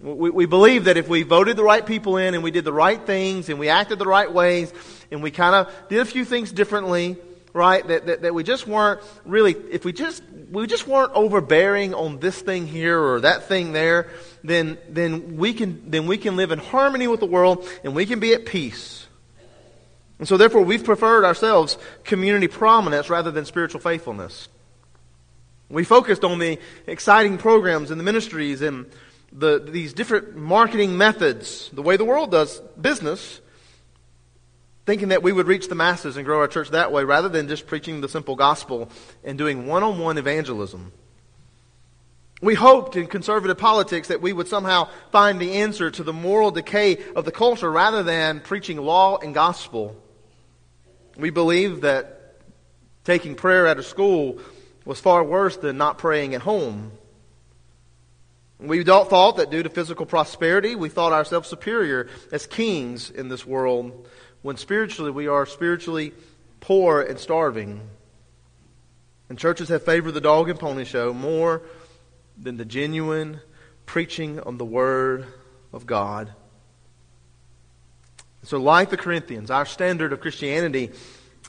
We, 0.00 0.30
we 0.30 0.46
believe 0.46 0.84
that 0.84 0.96
if 0.96 1.08
we 1.08 1.24
voted 1.24 1.56
the 1.56 1.64
right 1.64 1.84
people 1.84 2.16
in 2.16 2.34
and 2.34 2.44
we 2.44 2.52
did 2.52 2.64
the 2.64 2.72
right 2.72 3.04
things 3.04 3.48
and 3.48 3.58
we 3.58 3.68
acted 3.68 3.98
the 3.98 4.06
right 4.06 4.32
ways 4.32 4.72
and 5.10 5.22
we 5.24 5.32
kind 5.32 5.56
of 5.56 5.74
did 5.88 5.98
a 5.98 6.04
few 6.04 6.24
things 6.24 6.52
differently, 6.52 7.16
right? 7.52 7.86
That, 7.86 8.06
that, 8.06 8.22
that 8.22 8.34
we 8.34 8.42
just 8.44 8.66
weren't 8.66 9.00
really, 9.24 9.52
if 9.70 9.84
we 9.84 9.92
just, 9.92 10.22
we 10.50 10.66
just 10.66 10.86
weren't 10.86 11.12
overbearing 11.14 11.94
on 11.94 12.20
this 12.20 12.40
thing 12.40 12.66
here 12.66 13.00
or 13.00 13.20
that 13.20 13.48
thing 13.48 13.72
there, 13.72 14.08
then, 14.44 14.78
then 14.88 15.36
we 15.36 15.52
can, 15.52 15.90
then 15.90 16.06
we 16.06 16.18
can 16.18 16.36
live 16.36 16.50
in 16.50 16.58
harmony 16.58 17.06
with 17.06 17.20
the 17.20 17.26
world 17.26 17.68
and 17.84 17.94
we 17.94 18.06
can 18.06 18.20
be 18.20 18.32
at 18.34 18.46
peace. 18.46 19.06
And 20.18 20.26
so 20.26 20.36
therefore 20.36 20.62
we've 20.62 20.84
preferred 20.84 21.24
ourselves 21.24 21.78
community 22.04 22.48
prominence 22.48 23.08
rather 23.08 23.30
than 23.30 23.44
spiritual 23.44 23.80
faithfulness. 23.80 24.48
We 25.70 25.84
focused 25.84 26.24
on 26.24 26.38
the 26.38 26.58
exciting 26.86 27.38
programs 27.38 27.90
and 27.90 28.00
the 28.00 28.04
ministries 28.04 28.62
and 28.62 28.90
the, 29.32 29.58
these 29.58 29.92
different 29.92 30.34
marketing 30.36 30.96
methods, 30.96 31.68
the 31.72 31.82
way 31.82 31.96
the 31.96 32.04
world 32.04 32.30
does 32.30 32.60
business, 32.80 33.40
thinking 34.88 35.08
that 35.08 35.22
we 35.22 35.32
would 35.32 35.46
reach 35.46 35.68
the 35.68 35.74
masses 35.74 36.16
and 36.16 36.24
grow 36.24 36.38
our 36.38 36.48
church 36.48 36.70
that 36.70 36.90
way 36.90 37.04
rather 37.04 37.28
than 37.28 37.46
just 37.46 37.66
preaching 37.66 38.00
the 38.00 38.08
simple 38.08 38.34
gospel 38.34 38.88
and 39.22 39.36
doing 39.36 39.66
one 39.66 39.82
on 39.82 39.98
one 39.98 40.16
evangelism. 40.16 40.92
We 42.40 42.54
hoped 42.54 42.96
in 42.96 43.06
conservative 43.06 43.58
politics 43.58 44.08
that 44.08 44.22
we 44.22 44.32
would 44.32 44.48
somehow 44.48 44.88
find 45.12 45.38
the 45.38 45.56
answer 45.56 45.90
to 45.90 46.02
the 46.02 46.14
moral 46.14 46.50
decay 46.50 46.96
of 47.14 47.26
the 47.26 47.30
culture 47.30 47.70
rather 47.70 48.02
than 48.02 48.40
preaching 48.40 48.78
law 48.78 49.18
and 49.18 49.34
gospel. 49.34 49.94
We 51.18 51.28
believed 51.28 51.82
that 51.82 52.38
taking 53.04 53.34
prayer 53.34 53.66
out 53.66 53.78
of 53.78 53.84
school 53.84 54.38
was 54.86 54.98
far 54.98 55.22
worse 55.22 55.58
than 55.58 55.76
not 55.76 55.98
praying 55.98 56.34
at 56.34 56.40
home. 56.40 56.92
We 58.58 58.82
thought 58.84 59.36
that 59.36 59.50
due 59.50 59.62
to 59.62 59.68
physical 59.68 60.06
prosperity, 60.06 60.74
we 60.76 60.88
thought 60.88 61.12
ourselves 61.12 61.46
superior 61.46 62.08
as 62.32 62.46
kings 62.46 63.10
in 63.10 63.28
this 63.28 63.46
world, 63.46 64.08
when 64.42 64.56
spiritually 64.56 65.10
we 65.10 65.26
are 65.26 65.46
spiritually 65.46 66.12
poor 66.60 67.00
and 67.02 67.18
starving. 67.18 67.80
And 69.28 69.38
churches 69.38 69.68
have 69.68 69.84
favored 69.84 70.12
the 70.12 70.20
dog 70.20 70.48
and 70.48 70.58
pony 70.58 70.84
show 70.84 71.12
more 71.12 71.62
than 72.36 72.56
the 72.56 72.64
genuine 72.64 73.40
preaching 73.86 74.40
on 74.40 74.58
the 74.58 74.64
Word 74.64 75.26
of 75.72 75.86
God. 75.86 76.32
So, 78.44 78.58
like 78.58 78.90
the 78.90 78.96
Corinthians, 78.96 79.50
our 79.50 79.66
standard 79.66 80.12
of 80.12 80.20
Christianity 80.20 80.92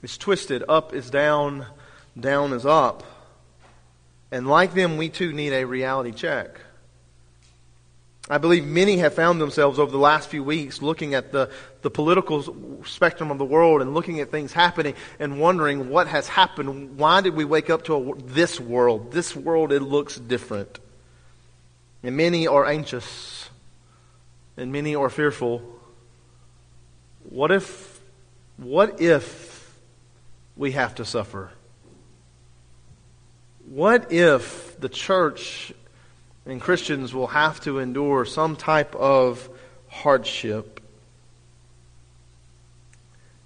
is 0.01 0.17
twisted. 0.17 0.63
Up 0.67 0.93
is 0.93 1.09
down, 1.09 1.65
down 2.19 2.51
is 2.51 2.65
up. 2.65 3.03
And 4.31 4.47
like 4.47 4.73
them, 4.73 4.97
we 4.97 5.09
too 5.09 5.31
need 5.31 5.53
a 5.53 5.65
reality 5.65 6.11
check. 6.11 6.59
I 8.29 8.37
believe 8.37 8.63
many 8.63 8.97
have 8.97 9.15
found 9.15 9.41
themselves 9.41 9.79
over 9.79 9.91
the 9.91 9.97
last 9.97 10.29
few 10.29 10.43
weeks 10.43 10.83
looking 10.83 11.15
at 11.15 11.31
the, 11.31 11.49
the 11.81 11.89
political 11.89 12.83
spectrum 12.85 13.31
of 13.31 13.39
the 13.39 13.45
world 13.45 13.81
and 13.81 13.95
looking 13.95 14.19
at 14.19 14.29
things 14.29 14.53
happening 14.53 14.93
and 15.17 15.39
wondering 15.39 15.89
what 15.89 16.07
has 16.07 16.27
happened. 16.27 16.97
Why 16.97 17.21
did 17.21 17.35
we 17.35 17.43
wake 17.43 17.71
up 17.71 17.85
to 17.85 17.95
a, 17.95 18.15
this 18.21 18.59
world? 18.59 19.11
This 19.11 19.35
world, 19.35 19.71
it 19.71 19.81
looks 19.81 20.17
different. 20.17 20.77
And 22.03 22.15
many 22.15 22.47
are 22.47 22.67
anxious 22.67 23.49
and 24.57 24.71
many 24.71 24.95
are 24.95 25.09
fearful. 25.09 25.63
What 27.23 27.49
if, 27.49 27.99
what 28.57 29.01
if 29.01 29.75
we 30.55 30.73
have 30.73 30.93
to 30.95 31.05
suffer? 31.05 31.49
What 33.65 34.11
if 34.11 34.79
the 34.79 34.89
church 34.89 35.73
and 36.51 36.61
Christians 36.61 37.13
will 37.13 37.27
have 37.27 37.59
to 37.61 37.79
endure 37.79 38.25
some 38.25 38.55
type 38.55 38.95
of 38.95 39.49
hardship. 39.87 40.81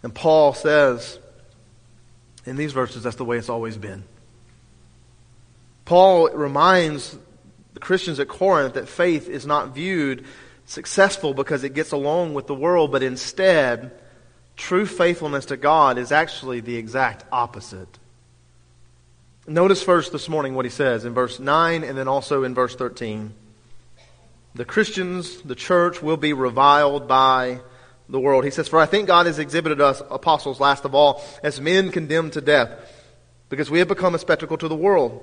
And 0.04 0.14
Paul 0.14 0.54
says 0.54 1.20
in 2.46 2.56
these 2.56 2.74
verses 2.74 3.04
that's 3.04 3.16
the 3.16 3.26
way 3.26 3.38
it's 3.38 3.50
always 3.50 3.78
been. 3.78 4.04
Paul 5.86 6.30
reminds 6.30 7.18
the 7.74 7.80
Christians 7.80 8.20
at 8.20 8.28
Corinth 8.28 8.76
that 8.76 8.88
faith 8.88 9.28
is 9.28 9.46
not 9.46 9.74
viewed 9.74 10.26
successful 10.66 11.34
because 11.34 11.64
it 11.64 11.74
gets 11.74 11.92
along 11.92 12.34
with 12.34 12.48
the 12.48 12.56
world, 12.56 12.92
but 12.92 13.04
instead, 13.04 13.92
true 14.56 14.86
faithfulness 14.86 15.46
to 15.46 15.58
God 15.58 15.98
is 15.98 16.12
actually 16.12 16.62
the 16.62 16.78
exact 16.78 17.26
opposite. 17.32 18.00
Notice 19.46 19.84
first 19.84 20.14
this 20.14 20.30
morning 20.30 20.56
what 20.56 20.64
he 20.64 20.72
says 20.72 21.04
in 21.04 21.14
verse 21.14 21.38
9 21.38 21.84
and 21.84 21.98
then 21.98 22.08
also 22.08 22.46
in 22.46 22.56
verse 22.56 22.76
13. 22.76 23.34
The 24.56 24.64
Christians, 24.64 25.42
the 25.42 25.56
church, 25.56 26.02
will 26.02 26.16
be 26.16 26.32
reviled 26.32 27.10
by 27.10 27.60
the 28.08 28.22
world. 28.22 28.46
He 28.46 28.52
says, 28.52 28.70
For 28.70 28.80
I 28.80 28.86
think 28.86 29.08
God 29.08 29.26
has 29.26 29.40
exhibited 29.40 29.82
us, 29.82 30.02
apostles 30.10 30.62
last 30.62 30.86
of 30.86 30.96
all, 30.96 31.22
as 31.44 31.60
men 31.60 31.92
condemned 31.92 32.34
to 32.34 32.42
death, 32.42 32.70
because 33.50 33.70
we 33.70 33.80
have 33.80 33.90
become 33.90 34.16
a 34.16 34.20
spectacle 34.20 34.58
to 34.60 34.70
the 34.70 34.78
world, 34.78 35.22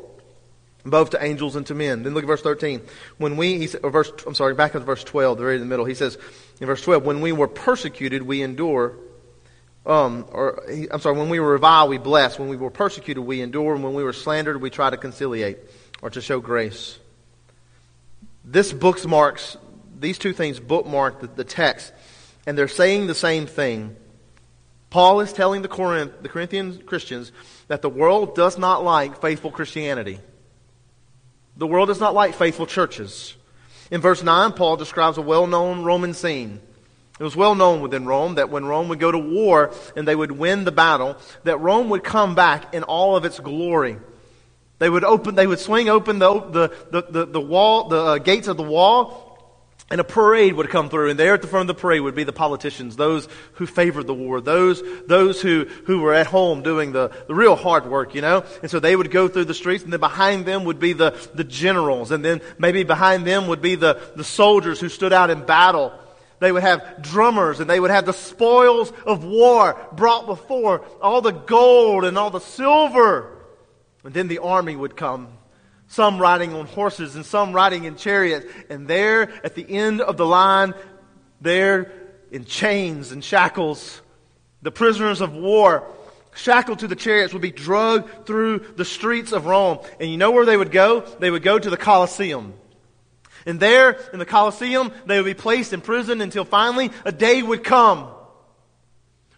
both 0.85 1.11
to 1.11 1.25
angels 1.25 1.57
and 1.57 1.65
to 1.69 1.75
men. 1.75 2.03
Then 2.03 2.12
look 2.12 2.25
at 2.25 2.29
verse 2.29 2.43
13. 2.43 2.83
When 3.17 3.39
we, 3.39 3.57
he 3.57 3.69
said, 3.69 3.81
or 3.83 3.91
verse, 3.91 4.12
I'm 4.27 4.35
sorry, 4.35 4.53
back 4.53 4.75
in 4.75 4.83
verse 4.83 5.03
12, 5.03 5.39
the 5.39 5.45
very 5.45 5.55
in 5.55 5.61
the 5.61 5.67
middle, 5.67 5.87
he 5.87 5.95
says, 5.95 6.19
in 6.61 6.67
verse 6.67 6.83
12, 6.83 7.05
when 7.07 7.23
we 7.23 7.33
were 7.33 7.49
persecuted, 7.49 8.23
we 8.23 8.43
endure 8.43 8.99
um, 9.87 10.27
or 10.31 10.63
I'm 10.91 11.01
sorry, 11.01 11.19
when 11.19 11.29
we 11.31 11.41
were 11.41 11.53
reviled, 11.53 11.91
we 11.91 11.99
bless. 11.99 12.39
When 12.39 12.49
we 12.49 12.57
were 12.57 12.71
persecuted, 12.71 13.25
we 13.25 13.41
endure. 13.41 13.75
And 13.75 13.83
when 13.83 13.95
we 13.95 14.05
were 14.05 14.13
slandered, 14.13 14.61
we 14.61 14.71
try 14.71 14.91
to 14.91 14.97
conciliate 14.97 15.59
or 16.03 16.11
to 16.11 16.21
show 16.21 16.41
grace. 16.41 16.99
This 18.45 18.73
bookmarks, 18.73 19.57
these 19.99 20.19
two 20.19 20.33
things 20.33 20.61
bookmark 20.61 21.21
the, 21.21 21.27
the 21.29 21.45
text, 21.45 21.93
and 22.47 22.57
they're 22.57 22.69
saying 22.69 23.07
the 23.07 23.15
same 23.15 23.47
thing. 23.47 23.97
Paul 24.91 25.21
is 25.21 25.33
telling 25.33 25.63
the, 25.63 25.69
Corinth, 25.69 26.13
the 26.21 26.29
Corinthian 26.29 26.83
Christians 26.83 27.31
that 27.69 27.81
the 27.81 27.89
world 27.89 28.35
does 28.35 28.59
not 28.59 28.83
like 28.83 29.21
faithful 29.21 29.51
Christianity. 29.51 30.19
The 31.57 31.67
world 31.67 31.89
does 31.89 32.01
not 32.01 32.15
like 32.15 32.35
faithful 32.35 32.67
churches. 32.67 33.37
In 33.91 34.01
verse 34.01 34.23
9, 34.23 34.53
Paul 34.53 34.77
describes 34.77 35.19
a 35.19 35.23
well 35.23 35.47
known 35.47 35.85
Roman 35.85 36.15
scene. 36.15 36.61
It 37.21 37.23
was 37.23 37.37
well 37.37 37.55
known 37.55 37.83
within 37.83 38.07
Rome 38.07 38.37
that 38.37 38.49
when 38.49 38.65
Rome 38.65 38.89
would 38.89 38.99
go 38.99 39.12
to 39.12 39.19
war 39.19 39.75
and 39.95 40.09
they 40.09 40.17
would 40.17 40.33
win 40.33 40.65
the 40.65 40.73
battle, 40.73 41.19
that 41.45 41.59
Rome 41.59 41.91
would 41.91 42.03
come 42.03 42.35
back 42.35 42.73
in 42.73 42.83
all 42.83 43.15
of 43.15 43.27
its 43.27 43.39
glory. 43.39 43.99
They 44.79 44.89
would 44.89 45.05
open, 45.05 45.35
they 45.35 45.47
would 45.47 45.59
swing 45.59 45.91
open 45.91 46.19
the, 46.19 46.41
the, 46.41 47.03
the, 47.11 47.27
the, 47.27 47.41
wall, 47.41 47.89
the 47.89 48.03
uh, 48.03 48.19
gates 48.19 48.49
of 48.49 48.57
the 48.57 48.62
wall, 48.62 49.39
and 49.91 50.00
a 50.00 50.05
parade 50.05 50.55
would 50.55 50.71
come 50.71 50.89
through, 50.89 51.11
and 51.11 51.19
there 51.19 51.35
at 51.35 51.43
the 51.43 51.49
front 51.49 51.69
of 51.69 51.77
the 51.77 51.79
parade 51.83 52.00
would 52.00 52.15
be 52.15 52.25
the 52.25 52.33
politicians, 52.33 52.97
those 52.97 53.29
who 53.55 53.67
favored 53.67 54.07
the 54.07 54.15
war, 54.15 54.41
those, 54.41 54.83
those 55.07 55.43
who, 55.43 55.67
who 55.85 56.00
were 56.00 56.15
at 56.15 56.27
home 56.27 56.62
doing 56.62 56.93
the, 56.93 57.09
the 57.29 57.35
real 57.35 57.55
hard 57.55 57.85
work, 57.85 58.15
you 58.15 58.23
know? 58.23 58.45
And 58.62 58.71
so 58.71 58.81
they 58.81 58.97
would 58.97 59.11
go 59.11 59.29
through 59.29 59.45
the 59.45 59.53
streets, 59.53 59.85
and 59.85 59.93
then 59.93 60.00
behind 60.00 60.47
them 60.47 60.65
would 60.65 60.81
be 60.81 60.95
the, 60.95 61.11
the 61.35 61.45
generals, 61.45 62.12
and 62.12 62.25
then 62.25 62.41
maybe 62.57 62.83
behind 62.83 63.27
them 63.27 63.49
would 63.49 63.61
be 63.61 63.75
the, 63.75 64.00
the 64.17 64.25
soldiers 64.25 64.81
who 64.81 64.89
stood 64.89 65.12
out 65.12 65.29
in 65.29 65.45
battle. 65.45 65.93
They 66.40 66.50
would 66.50 66.62
have 66.62 67.02
drummers 67.02 67.61
and 67.61 67.70
they 67.70 67.78
would 67.78 67.90
have 67.90 68.06
the 68.06 68.12
spoils 68.12 68.92
of 69.06 69.25
war 69.25 69.78
brought 69.92 70.26
before, 70.26 70.85
all 71.00 71.20
the 71.20 71.32
gold 71.32 72.04
and 72.04 72.18
all 72.18 72.30
the 72.30 72.40
silver. 72.40 73.38
And 74.02 74.14
then 74.14 74.28
the 74.28 74.38
army 74.38 74.75
would 74.75 74.97
come, 74.97 75.28
some 75.87 76.18
riding 76.18 76.54
on 76.54 76.66
horses 76.66 77.14
and 77.14 77.26
some 77.26 77.52
riding 77.52 77.85
in 77.85 77.97
chariots. 77.97 78.47
And 78.70 78.88
there 78.88 79.30
at 79.44 79.54
the 79.54 79.70
end 79.70 80.00
of 80.00 80.16
the 80.16 80.26
line, 80.26 80.73
there 81.42 81.92
in 82.30 82.47
chains 82.47 83.12
and 83.12 83.23
shackles, 83.23 84.00
the 84.62 84.73
prisoners 84.73 85.20
of 85.20 85.35
war 85.35 85.87
shackled 86.35 86.78
to 86.78 86.88
the 86.88 86.97
chariots 86.97 87.35
would 87.35 87.42
be 87.42 87.50
dragged 87.50 88.26
through 88.26 88.61
the 88.76 88.85
streets 88.87 89.32
of 89.32 89.44
Rome. 89.44 89.80
And 89.99 90.11
you 90.11 90.16
know 90.16 90.30
where 90.30 90.47
they 90.47 90.56
would 90.56 90.70
go? 90.70 91.00
They 91.00 91.30
would 91.30 91.42
go 91.42 91.59
to 91.59 91.68
the 91.68 91.76
Colosseum. 91.76 92.54
And 93.50 93.59
there 93.59 93.99
in 94.12 94.21
the 94.21 94.25
Colosseum, 94.25 94.92
they 95.07 95.16
would 95.16 95.26
be 95.26 95.35
placed 95.35 95.73
in 95.73 95.80
prison 95.80 96.21
until 96.21 96.45
finally 96.45 96.92
a 97.04 97.11
day 97.11 97.42
would 97.42 97.64
come 97.64 98.09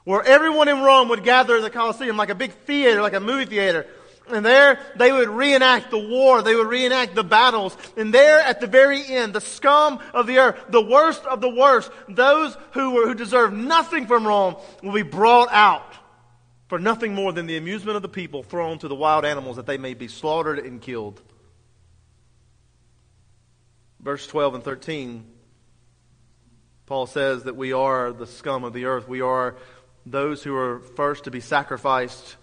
where 0.04 0.22
everyone 0.22 0.68
in 0.68 0.82
Rome 0.82 1.08
would 1.08 1.24
gather 1.24 1.56
in 1.56 1.62
the 1.62 1.70
Colosseum 1.70 2.16
like 2.16 2.28
a 2.28 2.34
big 2.34 2.52
theater, 2.52 3.00
like 3.00 3.14
a 3.14 3.20
movie 3.20 3.46
theater. 3.46 3.86
And 4.28 4.44
there 4.44 4.78
they 4.96 5.12
would 5.12 5.30
reenact 5.30 5.90
the 5.90 5.98
war. 5.98 6.42
They 6.42 6.54
would 6.54 6.66
reenact 6.66 7.14
the 7.14 7.24
battles. 7.24 7.76
And 7.96 8.12
there 8.12 8.40
at 8.40 8.60
the 8.60 8.66
very 8.66 9.02
end, 9.04 9.32
the 9.32 9.40
scum 9.40 9.98
of 10.12 10.26
the 10.26 10.38
earth, 10.38 10.60
the 10.68 10.82
worst 10.82 11.24
of 11.24 11.40
the 11.40 11.48
worst, 11.48 11.90
those 12.08 12.56
who, 12.72 12.90
were, 12.92 13.06
who 13.06 13.14
deserve 13.14 13.52
nothing 13.52 14.06
from 14.06 14.26
Rome 14.26 14.56
will 14.82 14.92
be 14.92 15.02
brought 15.02 15.48
out 15.50 15.94
for 16.68 16.78
nothing 16.78 17.14
more 17.14 17.32
than 17.32 17.46
the 17.46 17.56
amusement 17.56 17.96
of 17.96 18.02
the 18.02 18.08
people 18.08 18.42
thrown 18.42 18.78
to 18.78 18.88
the 18.88 18.94
wild 18.94 19.24
animals 19.24 19.56
that 19.56 19.66
they 19.66 19.78
may 19.78 19.94
be 19.94 20.08
slaughtered 20.08 20.58
and 20.58 20.80
killed. 20.80 21.20
Verse 24.02 24.26
12 24.26 24.56
and 24.56 24.64
13, 24.64 25.24
Paul 26.86 27.06
says 27.06 27.44
that 27.44 27.54
we 27.54 27.72
are 27.72 28.12
the 28.12 28.26
scum 28.26 28.64
of 28.64 28.72
the 28.72 28.86
earth. 28.86 29.08
We 29.08 29.20
are 29.20 29.54
those 30.04 30.42
who 30.42 30.56
are 30.56 30.80
first 30.80 31.24
to 31.24 31.30
be 31.30 31.38
sacrificed, 31.38 32.36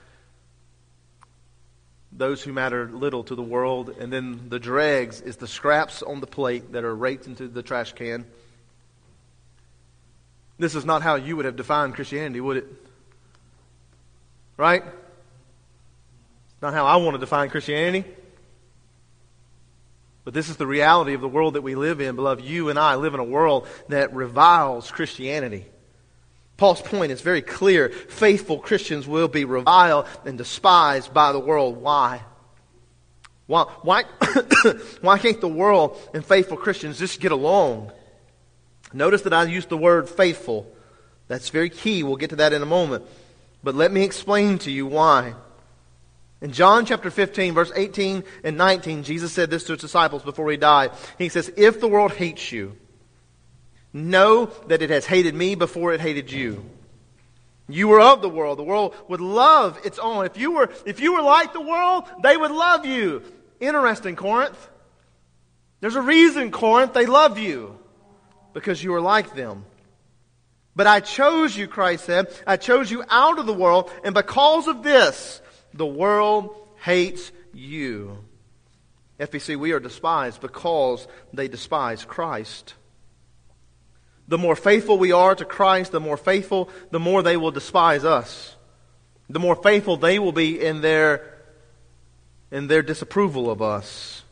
those 2.13 2.41
who 2.41 2.53
matter 2.53 2.89
little 2.89 3.25
to 3.25 3.35
the 3.35 3.43
world, 3.43 3.89
and 3.99 4.11
then 4.11 4.47
the 4.47 4.59
dregs 4.59 5.19
is 5.19 5.35
the 5.35 5.47
scraps 5.47 6.01
on 6.01 6.21
the 6.21 6.27
plate 6.27 6.71
that 6.71 6.85
are 6.85 6.95
raked 6.95 7.27
into 7.27 7.49
the 7.49 7.61
trash 7.61 7.91
can. 7.91 8.25
This 10.57 10.75
is 10.75 10.85
not 10.85 11.01
how 11.01 11.15
you 11.15 11.35
would 11.35 11.45
have 11.45 11.57
defined 11.57 11.95
Christianity, 11.95 12.39
would 12.39 12.57
it? 12.57 12.67
Right? 14.55 14.83
Not 16.61 16.73
how 16.73 16.85
I 16.85 16.95
want 16.97 17.15
to 17.15 17.19
define 17.19 17.49
Christianity. 17.49 18.05
But 20.23 20.33
this 20.33 20.49
is 20.49 20.57
the 20.57 20.67
reality 20.67 21.13
of 21.13 21.21
the 21.21 21.27
world 21.27 21.55
that 21.55 21.61
we 21.61 21.75
live 21.75 22.01
in, 22.01 22.15
beloved. 22.15 22.43
You 22.43 22.69
and 22.69 22.77
I 22.77 22.95
live 22.95 23.13
in 23.13 23.19
a 23.19 23.23
world 23.25 23.67
that 23.87 24.13
reviles 24.13 24.91
Christianity. 24.91 25.65
Paul's 26.57 26.81
point 26.81 27.11
is 27.11 27.21
very 27.21 27.41
clear. 27.41 27.89
Faithful 27.89 28.59
Christians 28.59 29.07
will 29.07 29.29
be 29.29 29.45
reviled 29.45 30.07
and 30.25 30.37
despised 30.37 31.13
by 31.13 31.31
the 31.31 31.39
world. 31.39 31.77
Why? 31.77 32.21
Why, 33.47 33.63
why, 33.81 34.03
why 35.01 35.17
can't 35.17 35.41
the 35.41 35.47
world 35.47 35.97
and 36.13 36.23
faithful 36.23 36.57
Christians 36.57 36.99
just 36.99 37.19
get 37.19 37.31
along? 37.31 37.91
Notice 38.93 39.21
that 39.23 39.33
I 39.33 39.43
used 39.45 39.69
the 39.69 39.77
word 39.77 40.09
faithful. 40.09 40.71
That's 41.27 41.49
very 41.49 41.69
key. 41.69 42.03
We'll 42.03 42.17
get 42.17 42.31
to 42.31 42.35
that 42.37 42.53
in 42.53 42.61
a 42.61 42.67
moment. 42.67 43.05
But 43.63 43.75
let 43.75 43.91
me 43.91 44.03
explain 44.03 44.57
to 44.59 44.71
you 44.71 44.85
why. 44.85 45.33
In 46.41 46.53
John 46.53 46.85
chapter 46.85 47.11
15, 47.11 47.53
verse 47.53 47.71
18 47.75 48.23
and 48.43 48.57
19, 48.57 49.03
Jesus 49.03 49.33
said 49.33 49.49
this 49.49 49.65
to 49.65 49.73
his 49.73 49.81
disciples 49.81 50.23
before 50.23 50.49
he 50.49 50.57
died. 50.57 50.91
He 51.17 51.29
says, 51.29 51.51
If 51.57 51.81
the 51.81 51.87
world 51.87 52.13
hates 52.13 52.51
you, 52.51 52.77
know 53.91 54.45
that 54.67 54.81
it 54.81 54.89
has 54.89 55.05
hated 55.05 55.35
me 55.35 55.55
before 55.55 55.93
it 55.93 55.99
hated 55.99 56.31
you. 56.31 56.63
You 57.67 57.87
were 57.87 58.01
of 58.01 58.21
the 58.21 58.29
world. 58.29 58.57
The 58.57 58.63
world 58.63 58.95
would 59.07 59.21
love 59.21 59.79
its 59.85 59.99
own. 59.99 60.25
If 60.25 60.37
you 60.37 60.51
were, 60.51 60.69
if 60.85 60.99
you 61.01 61.13
were 61.13 61.21
like 61.21 61.53
the 61.53 61.61
world, 61.61 62.05
they 62.23 62.35
would 62.35 62.51
love 62.51 62.85
you. 62.85 63.21
Interesting, 63.59 64.15
Corinth. 64.15 64.69
There's 65.81 65.95
a 65.95 66.01
reason, 66.01 66.51
Corinth, 66.51 66.93
they 66.93 67.05
love 67.05 67.37
you. 67.37 67.77
Because 68.53 68.83
you 68.83 68.93
are 68.95 69.01
like 69.01 69.35
them. 69.35 69.65
But 70.75 70.87
I 70.87 71.01
chose 71.01 71.55
you, 71.55 71.67
Christ 71.67 72.05
said. 72.05 72.33
I 72.47 72.57
chose 72.57 72.89
you 72.89 73.03
out 73.09 73.37
of 73.37 73.45
the 73.45 73.53
world, 73.53 73.91
and 74.03 74.15
because 74.15 74.67
of 74.67 74.81
this, 74.81 75.41
the 75.73 75.85
world 75.85 76.55
hates 76.77 77.31
you. 77.53 78.17
FBC, 79.19 79.57
we 79.57 79.73
are 79.73 79.79
despised 79.79 80.39
because 80.39 81.07
they 81.33 81.47
despise 81.47 82.05
Christ. 82.05 82.73
The 84.27 84.37
more 84.37 84.55
faithful 84.55 84.97
we 84.97 85.11
are 85.11 85.35
to 85.35 85.43
Christ, 85.43 85.91
the 85.91 85.99
more 85.99 86.15
faithful, 86.15 86.69
the 86.91 86.99
more 86.99 87.23
they 87.23 87.35
will 87.35 87.51
despise 87.51 88.05
us. 88.05 88.55
The 89.29 89.39
more 89.39 89.55
faithful 89.55 89.97
they 89.97 90.19
will 90.19 90.31
be 90.31 90.63
in 90.63 90.81
their, 90.81 91.41
in 92.51 92.67
their 92.67 92.81
disapproval 92.81 93.49
of 93.49 93.61
us. 93.61 94.23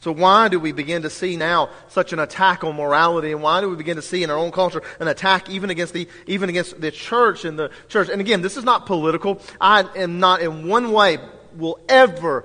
So 0.00 0.12
why 0.12 0.48
do 0.48 0.60
we 0.60 0.70
begin 0.70 1.02
to 1.02 1.10
see 1.10 1.36
now 1.36 1.70
such 1.88 2.12
an 2.12 2.20
attack 2.20 2.62
on 2.62 2.76
morality, 2.76 3.32
and 3.32 3.42
why 3.42 3.60
do 3.60 3.68
we 3.68 3.74
begin 3.74 3.96
to 3.96 4.02
see 4.02 4.22
in 4.22 4.30
our 4.30 4.38
own 4.38 4.52
culture 4.52 4.80
an 5.00 5.08
attack 5.08 5.50
even 5.50 5.70
against 5.70 5.92
the 5.92 6.08
even 6.26 6.48
against 6.48 6.80
the 6.80 6.92
church 6.92 7.44
and 7.44 7.58
the 7.58 7.70
church? 7.88 8.08
And 8.08 8.20
again, 8.20 8.40
this 8.40 8.56
is 8.56 8.62
not 8.62 8.86
political. 8.86 9.42
I 9.60 9.80
am 9.96 10.20
not 10.20 10.40
in 10.40 10.68
one 10.68 10.92
way 10.92 11.18
will 11.56 11.80
ever, 11.88 12.44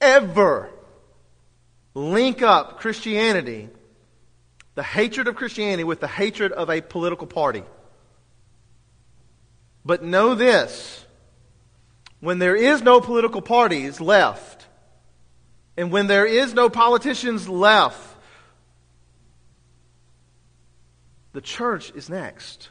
ever 0.00 0.70
link 1.94 2.42
up 2.42 2.78
Christianity, 2.78 3.68
the 4.76 4.84
hatred 4.84 5.26
of 5.26 5.34
Christianity, 5.34 5.82
with 5.82 5.98
the 5.98 6.06
hatred 6.06 6.52
of 6.52 6.70
a 6.70 6.80
political 6.80 7.26
party. 7.26 7.64
But 9.84 10.04
know 10.04 10.36
this: 10.36 11.04
when 12.20 12.38
there 12.38 12.54
is 12.54 12.82
no 12.82 13.00
political 13.00 13.42
parties 13.42 14.00
left 14.00 14.57
and 15.78 15.92
when 15.92 16.08
there 16.08 16.26
is 16.26 16.54
no 16.54 16.68
politicians 16.68 17.48
left, 17.48 18.16
the 21.34 21.40
church 21.40 21.92
is 21.94 22.10
next. 22.10 22.68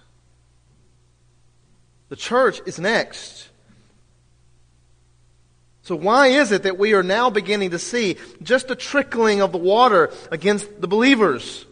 The 2.10 2.17
church 2.17 2.60
is 2.65 2.78
next. 2.78 3.48
So, 5.84 5.96
why 5.96 6.28
is 6.28 6.52
it 6.52 6.63
that 6.63 6.78
we 6.78 6.93
are 6.96 7.02
now 7.02 7.30
beginning 7.30 7.70
to 7.70 7.80
see 7.80 8.17
just 8.43 8.70
a 8.72 8.76
trickling 8.76 9.41
of 9.41 9.54
the 9.54 9.58
water 9.58 10.12
against 10.30 10.82
the 10.82 10.88
believers? 10.89 11.65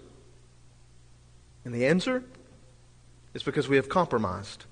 And 1.65 1.75
the 1.75 1.87
answer 1.87 2.23
is 3.33 3.43
because 3.43 3.67
we 3.67 3.75
have 3.75 3.89
compromised. 3.89 4.63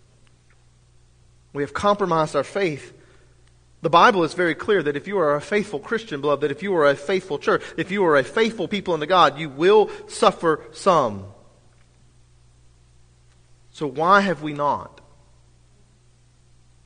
We 1.51 1.61
have 1.61 1.73
compromised 1.73 2.37
our 2.37 2.45
faith 2.45 2.93
the 3.83 3.89
Bible 3.89 4.23
is 4.23 4.33
very 4.33 4.55
clear 4.55 4.81
that 4.81 4.95
if 4.95 5.09
you 5.09 5.19
are 5.19 5.35
a 5.35 5.41
faithful 5.41 5.77
Christian, 5.77 6.21
beloved, 6.21 6.41
that 6.41 6.51
if 6.51 6.63
you 6.63 6.73
are 6.77 6.87
a 6.87 6.95
faithful 6.95 7.37
church, 7.37 7.61
if 7.75 7.91
you 7.91 8.05
are 8.05 8.15
a 8.15 8.23
faithful 8.23 8.69
people 8.69 8.93
unto 8.93 9.05
God, 9.05 9.37
you 9.37 9.49
will 9.49 9.89
suffer 10.07 10.63
some. 10.71 11.25
So 13.71 13.85
why 13.85 14.21
have 14.21 14.41
we 14.41 14.53
not? 14.53 15.01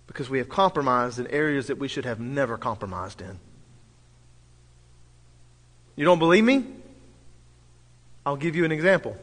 Because 0.07 0.27
we 0.27 0.39
have 0.39 0.49
compromised 0.49 1.19
in 1.19 1.27
areas 1.27 1.67
that 1.67 1.77
we 1.77 1.87
should 1.87 2.05
have 2.05 2.19
never 2.19 2.57
compromised 2.57 3.21
in. 3.21 3.39
You 5.95 6.03
don't 6.03 6.19
believe 6.19 6.43
me? 6.43 6.65
I'll 8.25 8.37
give 8.37 8.55
you 8.55 8.65
an 8.65 8.71
example. 8.71 9.15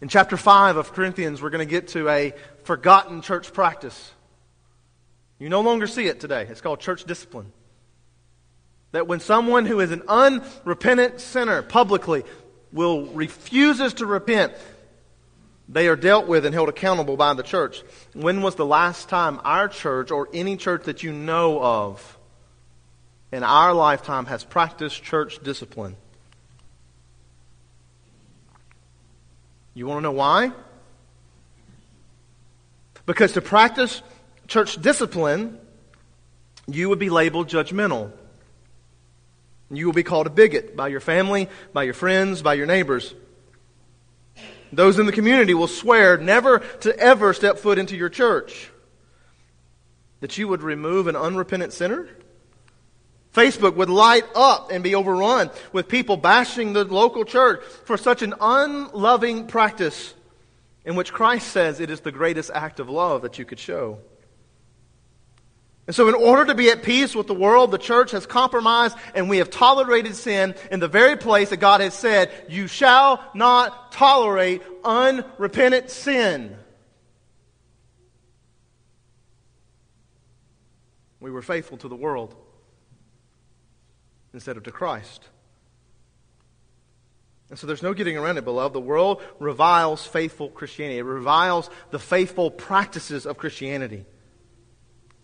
In 0.00 0.06
chapter 0.06 0.36
5 0.36 0.76
of 0.76 0.92
Corinthians, 0.92 1.42
we're 1.42 1.50
going 1.50 1.66
to 1.66 1.70
get 1.70 1.88
to 1.88 2.08
a 2.08 2.32
forgotten 2.62 3.22
church 3.22 3.52
practice. 3.52 4.12
You 5.38 5.48
no 5.48 5.60
longer 5.60 5.86
see 5.86 6.06
it 6.06 6.20
today. 6.20 6.46
It's 6.48 6.60
called 6.60 6.80
church 6.80 7.04
discipline. 7.04 7.52
That 8.92 9.06
when 9.06 9.20
someone 9.20 9.66
who 9.66 9.80
is 9.80 9.90
an 9.90 10.02
unrepentant 10.08 11.20
sinner 11.20 11.62
publicly 11.62 12.24
will 12.72 13.06
refuses 13.06 13.94
to 13.94 14.06
repent, 14.06 14.54
they 15.68 15.88
are 15.88 15.96
dealt 15.96 16.26
with 16.26 16.46
and 16.46 16.54
held 16.54 16.68
accountable 16.68 17.16
by 17.16 17.34
the 17.34 17.42
church. 17.42 17.82
When 18.14 18.40
was 18.40 18.54
the 18.54 18.66
last 18.66 19.08
time 19.08 19.40
our 19.44 19.68
church 19.68 20.10
or 20.10 20.28
any 20.32 20.56
church 20.56 20.84
that 20.84 21.02
you 21.02 21.12
know 21.12 21.62
of 21.62 22.18
in 23.30 23.42
our 23.42 23.74
lifetime 23.74 24.26
has 24.26 24.42
practiced 24.42 25.02
church 25.02 25.38
discipline? 25.42 25.96
You 29.74 29.86
want 29.86 29.98
to 29.98 30.02
know 30.02 30.12
why? 30.12 30.52
Because 33.06 33.32
to 33.32 33.42
practice 33.42 34.02
church 34.48 34.80
discipline, 34.80 35.58
you 36.66 36.88
would 36.88 36.98
be 36.98 37.10
labeled 37.10 37.48
judgmental. 37.48 38.10
You 39.70 39.86
will 39.86 39.92
be 39.92 40.02
called 40.02 40.26
a 40.26 40.30
bigot 40.30 40.74
by 40.74 40.88
your 40.88 41.00
family, 41.00 41.48
by 41.72 41.84
your 41.84 41.94
friends, 41.94 42.42
by 42.42 42.54
your 42.54 42.66
neighbors. 42.66 43.14
Those 44.72 44.98
in 44.98 45.06
the 45.06 45.12
community 45.12 45.54
will 45.54 45.68
swear 45.68 46.16
never 46.18 46.60
to 46.80 46.98
ever 46.98 47.32
step 47.32 47.58
foot 47.58 47.78
into 47.78 47.96
your 47.96 48.08
church. 48.08 48.70
That 50.20 50.36
you 50.36 50.48
would 50.48 50.62
remove 50.62 51.06
an 51.06 51.16
unrepentant 51.16 51.72
sinner? 51.72 52.08
Facebook 53.34 53.76
would 53.76 53.90
light 53.90 54.24
up 54.34 54.72
and 54.72 54.82
be 54.82 54.94
overrun 54.94 55.50
with 55.72 55.88
people 55.88 56.16
bashing 56.16 56.72
the 56.72 56.84
local 56.84 57.24
church 57.24 57.62
for 57.84 57.96
such 57.96 58.22
an 58.22 58.34
unloving 58.40 59.46
practice 59.46 60.14
in 60.84 60.96
which 60.96 61.12
Christ 61.12 61.48
says 61.48 61.78
it 61.78 61.90
is 61.90 62.00
the 62.00 62.10
greatest 62.10 62.50
act 62.52 62.80
of 62.80 62.88
love 62.88 63.22
that 63.22 63.38
you 63.38 63.44
could 63.44 63.58
show. 63.58 63.98
And 65.88 65.96
so, 65.96 66.06
in 66.06 66.14
order 66.14 66.44
to 66.44 66.54
be 66.54 66.68
at 66.68 66.82
peace 66.82 67.14
with 67.16 67.28
the 67.28 67.34
world, 67.34 67.70
the 67.70 67.78
church 67.78 68.10
has 68.10 68.26
compromised 68.26 68.94
and 69.14 69.30
we 69.30 69.38
have 69.38 69.48
tolerated 69.48 70.14
sin 70.14 70.54
in 70.70 70.80
the 70.80 70.86
very 70.86 71.16
place 71.16 71.48
that 71.48 71.56
God 71.56 71.80
has 71.80 71.94
said, 71.94 72.30
You 72.46 72.66
shall 72.66 73.24
not 73.34 73.90
tolerate 73.90 74.60
unrepentant 74.84 75.88
sin. 75.88 76.54
We 81.20 81.30
were 81.30 81.40
faithful 81.40 81.78
to 81.78 81.88
the 81.88 81.96
world 81.96 82.36
instead 84.34 84.58
of 84.58 84.64
to 84.64 84.70
Christ. 84.70 85.24
And 87.48 87.58
so 87.58 87.66
there's 87.66 87.82
no 87.82 87.94
getting 87.94 88.18
around 88.18 88.36
it, 88.36 88.44
beloved. 88.44 88.74
The 88.74 88.80
world 88.80 89.22
reviles 89.38 90.06
faithful 90.06 90.50
Christianity. 90.50 90.98
It 90.98 91.04
reviles 91.04 91.70
the 91.92 91.98
faithful 91.98 92.50
practices 92.50 93.24
of 93.24 93.38
Christianity. 93.38 94.04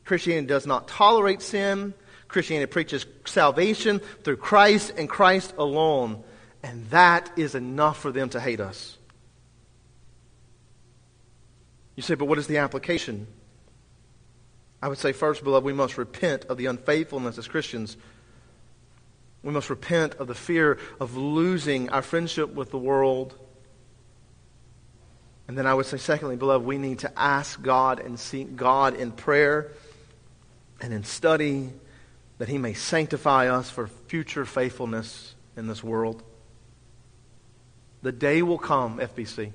Christianity 0.05 0.47
does 0.47 0.67
not 0.67 0.89
tolerate 0.89 1.43
sin. 1.43 1.95
Christianity 2.29 2.71
preaches 2.71 3.07
salvation 3.25 4.01
through 4.23 4.37
Christ 4.37 4.93
and 4.97 5.09
Christ 5.09 5.55
alone. 5.57 6.23
And 6.63 6.89
that 6.91 7.31
is 7.37 7.55
enough 7.55 7.99
for 7.99 8.11
them 8.11 8.29
to 8.31 8.41
hate 8.41 8.61
us. 8.61 8.97
You 11.97 12.03
say, 12.03 12.15
but 12.15 12.25
what 12.25 12.39
is 12.39 12.47
the 12.47 12.59
application? 12.59 13.27
I 14.83 14.89
would 14.89 14.99
say, 14.99 15.13
first, 15.13 15.45
beloved, 15.45 15.65
we 15.65 15.73
must 15.73 15.97
repent 15.97 16.47
of 16.47 16.59
the 16.59 16.67
unfaithfulness 16.67 17.39
as 17.39 17.49
Christians. 17.49 17.97
We 19.43 19.53
must 19.53 19.71
repent 19.71 20.17
of 20.17 20.27
the 20.27 20.35
fear 20.35 20.79
of 21.01 21.17
losing 21.17 21.91
our 21.91 22.03
friendship 22.03 22.53
with 22.53 22.71
the 22.71 22.79
world. 22.79 23.39
And 25.47 25.57
then 25.57 25.67
I 25.67 25.75
would 25.75 25.87
say, 25.87 25.99
secondly, 25.99 26.37
beloved, 26.37 26.67
we 26.67 26.79
need 26.79 27.01
to 27.01 27.19
ask 27.19 27.63
God 27.63 28.01
and 28.01 28.19
seek 28.19 28.57
God 28.57 28.95
in 28.95 29.13
prayer 29.13 29.73
and 30.85 30.93
in 30.93 31.03
study 31.03 31.71
that 32.37 32.47
He 32.47 32.59
may 32.59 32.75
sanctify 32.75 33.49
us 33.49 33.71
for 33.71 33.87
future 33.87 34.45
faithfulness 34.45 35.35
in 35.57 35.67
this 35.67 35.83
world. 35.83 36.23
The 38.03 38.13
day 38.13 38.43
will 38.43 38.59
come, 38.59 38.99
FBC. 38.99 39.55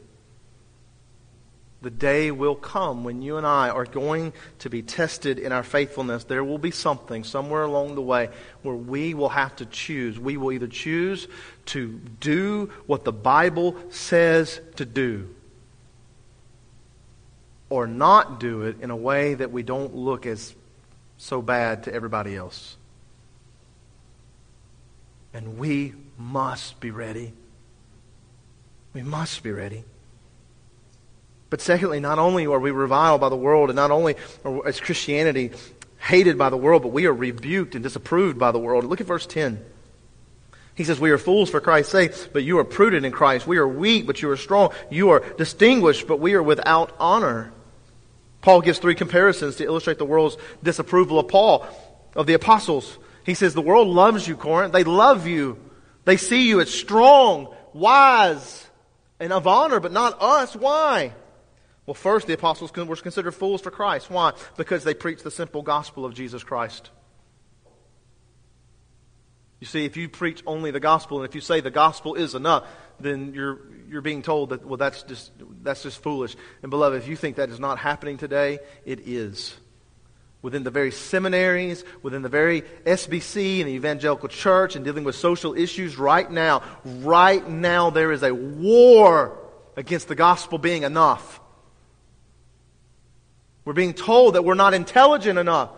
The 1.84 1.92
day 1.92 2.32
will 2.32 2.56
come 2.56 3.04
when 3.04 3.22
you 3.22 3.38
and 3.38 3.46
I 3.46 3.70
are 3.70 3.86
going 3.86 4.34
to 4.60 4.72
be 4.72 4.82
tested 4.82 5.38
in 5.38 5.52
our 5.52 5.62
faithfulness. 5.62 6.24
There 6.24 6.44
will 6.44 6.58
be 6.58 6.72
something 6.72 7.24
somewhere 7.24 7.62
along 7.62 7.94
the 7.94 8.02
way 8.02 8.30
where 8.64 8.76
we 8.76 9.14
will 9.14 9.30
have 9.30 9.56
to 9.58 9.68
choose. 9.68 10.20
We 10.20 10.36
will 10.36 10.52
either 10.52 10.68
choose 10.68 11.28
to 11.68 12.00
do 12.20 12.72
what 12.88 13.04
the 13.04 13.14
Bible 13.14 13.76
says 13.92 14.60
to 14.78 14.86
do 14.86 15.30
or 17.70 17.86
not 17.86 18.40
do 18.40 18.64
it 18.64 18.82
in 18.82 18.90
a 18.90 18.96
way 18.96 19.36
that 19.36 19.52
we 19.52 19.62
don't 19.62 19.94
look 19.94 20.26
as 20.26 20.56
so 21.20 21.42
bad 21.42 21.84
to 21.84 21.94
everybody 21.94 22.36
else. 22.36 22.78
And 25.34 25.60
we 25.60 25.94
must 26.18 26.80
be 26.80 26.90
ready. 26.90 27.34
We 28.94 29.04
must 29.04 29.44
be 29.44 29.52
ready. 29.52 29.84
But 31.50 31.62
secondly, 31.62 32.00
not 32.00 32.20
only 32.20 32.48
are 32.48 32.60
we 32.60 32.72
reviled 32.72 33.22
by 33.22 33.30
the 33.30 33.36
world, 33.36 33.70
and 33.70 33.76
not 33.76 33.92
only 33.92 34.16
is 34.66 34.80
Christianity 34.80 35.52
hated 36.00 36.38
by 36.38 36.50
the 36.50 36.58
world, 36.58 36.84
but 36.84 36.94
we 36.94 37.06
are 37.06 37.14
rebuked 37.14 37.76
and 37.76 37.84
disapproved 37.84 38.40
by 38.40 38.52
the 38.52 38.60
world. 38.60 38.86
Look 38.86 39.02
at 39.02 39.08
verse 39.08 39.26
10. 39.26 39.64
He 40.74 40.86
says, 40.86 41.00
We 41.00 41.12
are 41.12 41.18
fools 41.18 41.50
for 41.50 41.60
Christ's 41.60 41.92
sake, 41.92 42.14
but 42.32 42.44
you 42.44 42.60
are 42.60 42.64
prudent 42.64 43.06
in 43.06 43.12
Christ. 43.12 43.46
We 43.46 43.58
are 43.58 43.68
weak, 43.68 44.08
but 44.08 44.22
you 44.22 44.30
are 44.30 44.38
strong. 44.38 44.72
You 44.90 45.10
are 45.10 45.20
distinguished, 45.20 46.08
but 46.08 46.22
we 46.22 46.34
are 46.36 46.44
without 46.44 46.96
honor. 46.98 47.52
Paul 48.42 48.62
gives 48.62 48.80
three 48.80 48.96
comparisons 48.96 49.58
to 49.58 49.66
illustrate 49.66 49.98
the 49.98 50.06
world's 50.06 50.38
disapproval 50.64 51.20
of 51.20 51.28
Paul, 51.28 51.68
of 52.16 52.26
the 52.26 52.34
apostles. 52.34 52.98
He 53.26 53.34
says, 53.34 53.54
The 53.54 53.62
world 53.62 53.88
loves 53.88 54.28
you, 54.28 54.36
Corinth. 54.38 54.74
They 54.74 54.84
love 54.84 55.28
you. 55.28 55.60
They 56.06 56.18
see 56.18 56.48
you 56.48 56.62
as 56.62 56.74
strong, 56.74 57.54
wise, 57.74 58.68
and 59.20 59.34
of 59.34 59.46
honor, 59.46 59.80
but 59.80 59.92
not 59.92 60.22
us. 60.22 60.56
Why? 60.56 61.14
Well, 61.86 61.94
first, 61.94 62.28
the 62.28 62.34
apostles 62.34 62.72
were 62.76 62.96
considered 62.96 63.32
fools 63.32 63.62
for 63.62 63.72
Christ. 63.72 64.10
Why? 64.10 64.34
Because 64.58 64.84
they 64.84 64.94
preached 64.94 65.24
the 65.24 65.32
simple 65.32 65.62
gospel 65.62 66.06
of 66.06 66.14
Jesus 66.14 66.44
Christ. 66.44 66.92
You 69.60 69.68
see, 69.68 69.86
if 69.86 69.98
you 69.98 70.08
preach 70.08 70.42
only 70.46 70.72
the 70.72 70.80
gospel, 70.80 71.18
and 71.18 71.28
if 71.28 71.36
you 71.36 71.42
say 71.42 71.60
the 71.60 71.72
gospel 71.72 72.16
is 72.16 72.34
enough, 72.34 72.66
then 73.00 73.34
you're, 73.34 73.60
you're 73.90 74.02
being 74.02 74.22
told 74.22 74.50
that, 74.50 74.66
well, 74.66 74.78
that's 74.78 75.04
just, 75.04 75.32
that's 75.62 75.84
just 75.84 76.02
foolish. 76.02 76.36
And 76.62 76.70
beloved, 76.70 77.02
if 77.02 77.08
you 77.08 77.16
think 77.16 77.38
that 77.38 77.50
is 77.50 77.60
not 77.60 77.80
happening 77.80 78.18
today, 78.18 78.60
it 78.86 79.08
is. 79.08 79.56
Within 80.42 80.64
the 80.64 80.72
very 80.72 80.92
seminaries, 80.92 81.84
within 82.02 82.22
the 82.22 82.30
very 82.30 82.62
SBC 82.86 83.60
and 83.60 83.68
the 83.68 83.74
evangelical 83.74 84.30
church, 84.30 84.76
and 84.76 84.86
dealing 84.86 85.04
with 85.04 85.16
social 85.16 85.54
issues 85.54 85.98
right 85.98 86.30
now, 86.30 86.62
right 86.86 87.48
now 87.48 87.90
there 87.90 88.12
is 88.12 88.24
a 88.24 88.34
war 88.34 89.38
against 89.76 90.08
the 90.08 90.16
gospel 90.16 90.58
being 90.58 90.84
enough. 90.84 91.42
We're 93.66 93.74
being 93.74 93.94
told 93.94 94.36
that 94.36 94.44
we're 94.44 94.56
not 94.56 94.74
intelligent 94.74 95.38
enough 95.38 95.72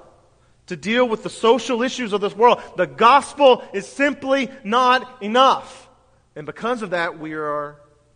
to 0.67 0.77
deal 0.77 1.07
with 1.09 1.23
the 1.23 1.29
social 1.29 1.81
issues 1.81 2.13
of 2.13 2.21
this 2.21 2.35
world. 2.35 2.61
The 2.77 2.87
gospel 2.87 3.63
is 3.73 3.87
simply 3.87 4.49
not 4.63 5.21
enough. 5.21 5.89
And 6.35 6.45
because 6.45 6.81
of 6.81 6.91
that, 6.91 7.19
we 7.19 7.33
are 7.33 7.75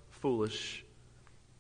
foolish. 0.10 0.84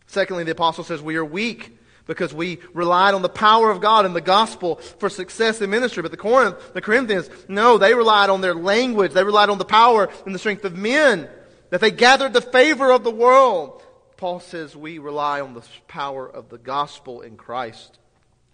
Secondly, 0.08 0.44
the 0.44 0.52
apostle 0.52 0.84
says 0.84 1.02
we 1.02 1.18
are 1.18 1.26
weak 1.26 1.78
because 2.08 2.34
we 2.34 2.60
relied 2.74 3.14
on 3.14 3.22
the 3.22 3.30
power 3.30 3.72
of 3.72 3.82
God 3.82 4.06
and 4.06 4.16
the 4.16 4.22
gospel 4.22 4.76
for 4.76 5.10
success 5.10 5.62
in 5.62 5.70
ministry. 5.70 6.02
But 6.02 6.12
the 6.12 6.18
Corinth, 6.18 6.74
the 6.74 6.82
Corinthians, 6.82 7.30
no, 7.48 7.78
they 7.78 7.94
relied 7.94 8.30
on 8.30 8.42
their 8.42 8.54
language. 8.54 9.14
They 9.14 9.24
relied 9.24 9.50
on 9.50 9.58
the 9.58 9.66
power 9.66 10.10
and 10.26 10.34
the 10.34 10.40
strength 10.40 10.64
of 10.66 10.78
men. 10.78 11.28
That 11.72 11.82
they 11.82 11.92
gathered 11.92 12.34
the 12.34 12.42
favor 12.42 12.92
of 12.92 13.04
the 13.04 13.12
world. 13.12 13.84
Paul 14.18 14.40
says 14.40 14.76
we 14.76 15.00
rely 15.00 15.42
on 15.42 15.54
the 15.54 15.64
power 15.88 16.30
of 16.30 16.50
the 16.50 16.58
gospel 16.58 17.22
in 17.22 17.36
Christ, 17.36 18.00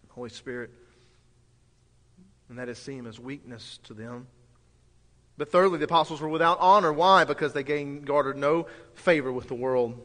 Holy 0.10 0.30
Spirit. 0.30 0.72
And 2.50 2.58
that 2.58 2.70
is 2.70 2.78
seen 2.80 3.06
as 3.06 3.20
weakness 3.20 3.80
to 3.84 3.94
them. 3.94 4.28
But 5.42 5.52
thirdly, 5.52 5.80
the 5.80 5.86
apostles 5.86 6.22
were 6.22 6.30
without 6.30 6.60
honor. 6.60 6.94
Why? 6.94 7.24
Because 7.24 7.52
they 7.52 7.64
gained, 7.64 8.06
garnered 8.06 8.38
no 8.38 8.68
favor 8.94 9.32
with 9.32 9.48
the 9.48 9.56
world. 9.56 10.00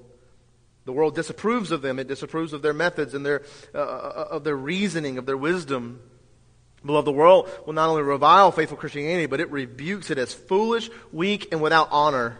The 0.87 0.95
world 0.95 1.15
disapproves 1.15 1.73
of 1.73 1.83
them. 1.83 1.99
It 1.99 2.09
disapproves 2.09 2.55
of 2.55 2.63
their 2.63 2.73
methods 2.73 3.13
and 3.13 3.27
their, 3.27 3.43
uh, 3.75 3.79
uh, 3.81 4.29
of 4.31 4.45
their 4.45 4.57
reasoning, 4.57 5.19
of 5.19 5.27
their 5.27 5.37
wisdom. 5.37 6.01
Beloved, 6.87 7.07
the 7.07 7.13
world 7.13 7.51
will 7.67 7.75
not 7.75 7.91
only 7.91 8.01
revile 8.01 8.51
faithful 8.51 8.79
Christianity, 8.79 9.27
but 9.27 9.41
it 9.41 9.53
rebukes 9.53 10.11
it 10.11 10.17
as 10.17 10.33
foolish, 10.33 10.89
weak, 11.13 11.49
and 11.53 11.61
without 11.61 11.89
honor. 11.91 12.39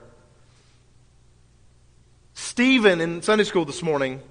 Stephen 2.33 3.03
in 3.03 3.21
Sunday 3.21 3.45
school 3.45 3.67
this 3.67 3.83
morning 3.83 4.23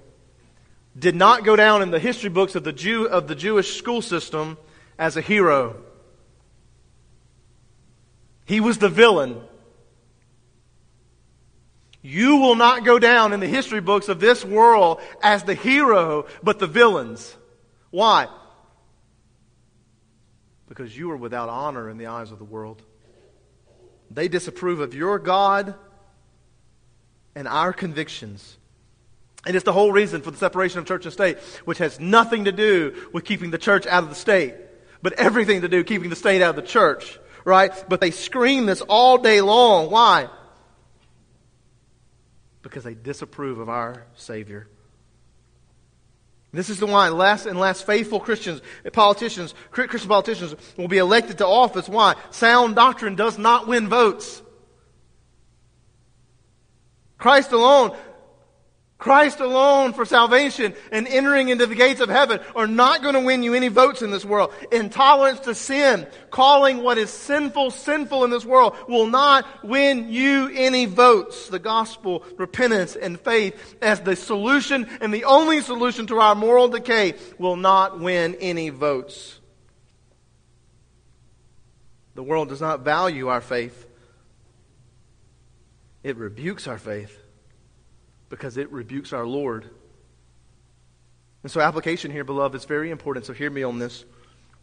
did 0.98 1.14
not 1.14 1.44
go 1.44 1.56
down 1.56 1.84
in 1.84 1.92
the 1.92 2.00
history 2.00 2.32
books 2.32 2.56
of 2.56 2.64
the 2.64 2.74
Jew 2.74 3.08
of 3.08 3.28
the 3.28 3.36
Jewish 3.36 3.78
school 3.78 4.02
system 4.02 4.58
as 4.98 5.18
a 5.18 5.22
hero. 5.22 5.84
He 8.46 8.60
was 8.60 8.78
the 8.78 8.90
villain. 8.90 9.42
You 12.02 12.38
will 12.38 12.56
not 12.56 12.86
go 12.86 13.00
down 13.00 13.34
in 13.34 13.40
the 13.40 13.48
history 13.48 13.82
books 13.82 14.10
of 14.10 14.20
this 14.20 14.46
world 14.46 15.02
as 15.24 15.44
the 15.44 15.56
hero, 15.56 16.28
but 16.44 16.60
the 16.60 16.68
villains. 16.68 17.36
Why? 17.90 18.28
Because 20.70 20.96
you 20.96 21.10
are 21.10 21.18
without 21.18 21.50
honor 21.50 21.90
in 21.90 21.98
the 21.98 22.06
eyes 22.06 22.32
of 22.32 22.38
the 22.38 22.46
world. 22.46 22.84
They 24.12 24.28
disapprove 24.28 24.82
of 24.82 24.94
your 24.94 25.18
God 25.18 25.74
and 27.34 27.48
our 27.48 27.74
convictions. 27.74 28.58
And 29.48 29.56
it's 29.56 29.66
the 29.66 29.74
whole 29.74 29.92
reason 29.92 30.22
for 30.22 30.30
the 30.30 30.38
separation 30.38 30.78
of 30.78 30.86
church 30.86 31.06
and 31.06 31.14
state, 31.14 31.40
which 31.66 31.80
has 31.80 32.00
nothing 32.00 32.46
to 32.46 32.52
do 32.52 33.10
with 33.14 33.26
keeping 33.26 33.50
the 33.50 33.58
church 33.58 33.88
out 33.88 34.04
of 34.04 34.10
the 34.10 34.16
state, 34.16 34.54
but 35.02 35.14
everything 35.14 35.62
to 35.62 35.68
do 35.68 35.84
keeping 35.84 36.12
the 36.12 36.16
state 36.16 36.44
out 36.44 36.52
of 36.52 36.56
the 36.56 36.62
church 36.62 37.20
right? 37.46 37.72
But 37.88 38.02
they 38.02 38.12
scream 38.12 38.66
this 38.66 38.82
all 38.82 39.18
day 39.18 39.40
long. 39.40 39.90
Why? 39.90 40.28
Because 42.62 42.84
they 42.84 42.96
disapprove 42.96 43.60
of 43.60 43.70
our 43.70 44.06
Savior. 44.16 44.68
This 46.52 46.70
is 46.70 46.80
the 46.80 46.88
why 46.88 47.10
less 47.10 47.46
and 47.46 47.60
less 47.60 47.82
faithful 47.82 48.20
Christians, 48.20 48.62
politicians, 48.94 49.54
Christian 49.72 50.10
politicians 50.10 50.56
will 50.78 50.88
be 50.88 50.98
elected 50.98 51.38
to 51.40 51.48
office. 51.48 51.88
Why? 51.88 52.16
Sound 52.32 52.76
doctrine 52.76 53.16
does 53.16 53.38
not 53.38 53.68
win 53.68 53.90
votes. 53.90 54.42
Christ 57.18 57.52
alone 57.52 57.96
Christ 58.98 59.42
alone 59.42 59.92
for 59.92 60.06
salvation 60.06 60.74
and 60.90 61.06
entering 61.08 61.50
into 61.50 61.66
the 61.66 61.76
gates 61.76 62.00
of 62.00 62.08
heaven 62.08 62.40
are 62.56 62.66
not 62.66 63.02
going 63.02 63.14
to 63.14 63.20
win 63.20 63.44
you 63.44 63.54
any 63.54 63.68
votes 63.68 64.02
in 64.02 64.10
this 64.10 64.24
world. 64.24 64.54
Intolerance 64.72 65.42
to 65.42 65.54
sin, 65.54 66.08
calling 66.32 66.82
what 66.82 66.98
is 66.98 67.10
sinful 67.10 67.72
sinful 67.72 68.24
in 68.24 68.30
this 68.30 68.46
world 68.46 68.76
will 68.88 69.08
not 69.08 69.46
win 69.66 70.10
you 70.10 70.50
any 70.54 70.86
votes. 70.86 71.50
The 71.50 71.60
gospel, 71.60 72.24
repentance, 72.38 72.96
and 72.96 73.20
faith 73.20 73.76
as 73.82 74.00
the 74.00 74.16
solution 74.16 74.88
and 75.02 75.14
the 75.14 75.26
only 75.26 75.60
solution 75.60 76.08
to 76.08 76.20
our 76.20 76.34
moral 76.34 76.70
decay 76.70 77.16
will 77.38 77.58
not 77.58 78.00
win 78.00 78.36
any 78.36 78.70
votes. 78.70 79.40
The 82.16 82.24
world 82.24 82.48
does 82.48 82.62
not 82.62 82.80
value 82.80 83.28
our 83.28 83.42
faith. 83.42 83.88
It 86.02 86.16
rebukes 86.16 86.66
our 86.66 86.78
faith 86.78 87.25
because 88.30 88.58
it 88.58 88.72
rebukes 88.72 89.14
our 89.14 89.26
Lord. 89.26 89.70
And 91.44 91.52
so, 91.52 91.62
application 91.62 92.12
here, 92.12 92.24
beloved, 92.24 92.56
is 92.56 92.66
very 92.66 92.90
important. 92.90 93.26
So, 93.26 93.34
hear 93.34 93.50
me 93.50 93.64
on 93.64 93.80
this. 93.80 94.06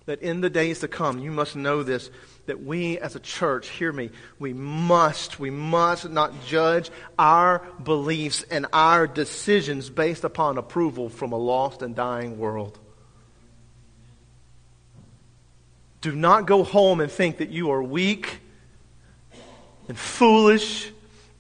That 0.07 0.20
in 0.20 0.40
the 0.40 0.51
days 0.51 0.81
to 0.81 0.88
come, 0.88 1.20
you 1.20 1.31
must 1.31 1.55
know 1.55 1.85
this, 1.85 2.11
that 2.46 2.61
we 2.61 2.98
as 2.98 3.14
a 3.14 3.20
church, 3.20 3.68
hear 3.68 3.92
me, 3.92 4.11
we 4.40 4.53
must, 4.53 5.38
we 5.38 5.51
must 5.51 6.11
not 6.11 6.44
judge 6.44 6.90
our 7.16 7.61
beliefs 7.85 8.44
and 8.51 8.66
our 8.72 9.07
decisions 9.07 9.90
based 9.90 10.25
upon 10.25 10.59
approval 10.59 11.09
from 11.09 11.31
a 11.31 11.37
lost 11.37 11.83
and 11.83 11.94
dying 11.94 12.37
world. 12.37 12.81
Do 16.01 16.11
not 16.16 16.46
go 16.46 16.64
home 16.64 17.01
and 17.01 17.11
think 17.11 17.37
that 17.37 17.51
you 17.51 17.70
are 17.70 17.81
weak 17.81 18.40
and 19.87 19.96
foolish 19.96 20.90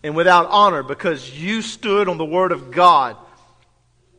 and 0.02 0.16
without 0.16 0.48
honor 0.50 0.82
because 0.82 1.30
you 1.30 1.62
stood 1.62 2.08
on 2.08 2.18
the 2.18 2.24
Word 2.24 2.52
of 2.52 2.70
God 2.70 3.16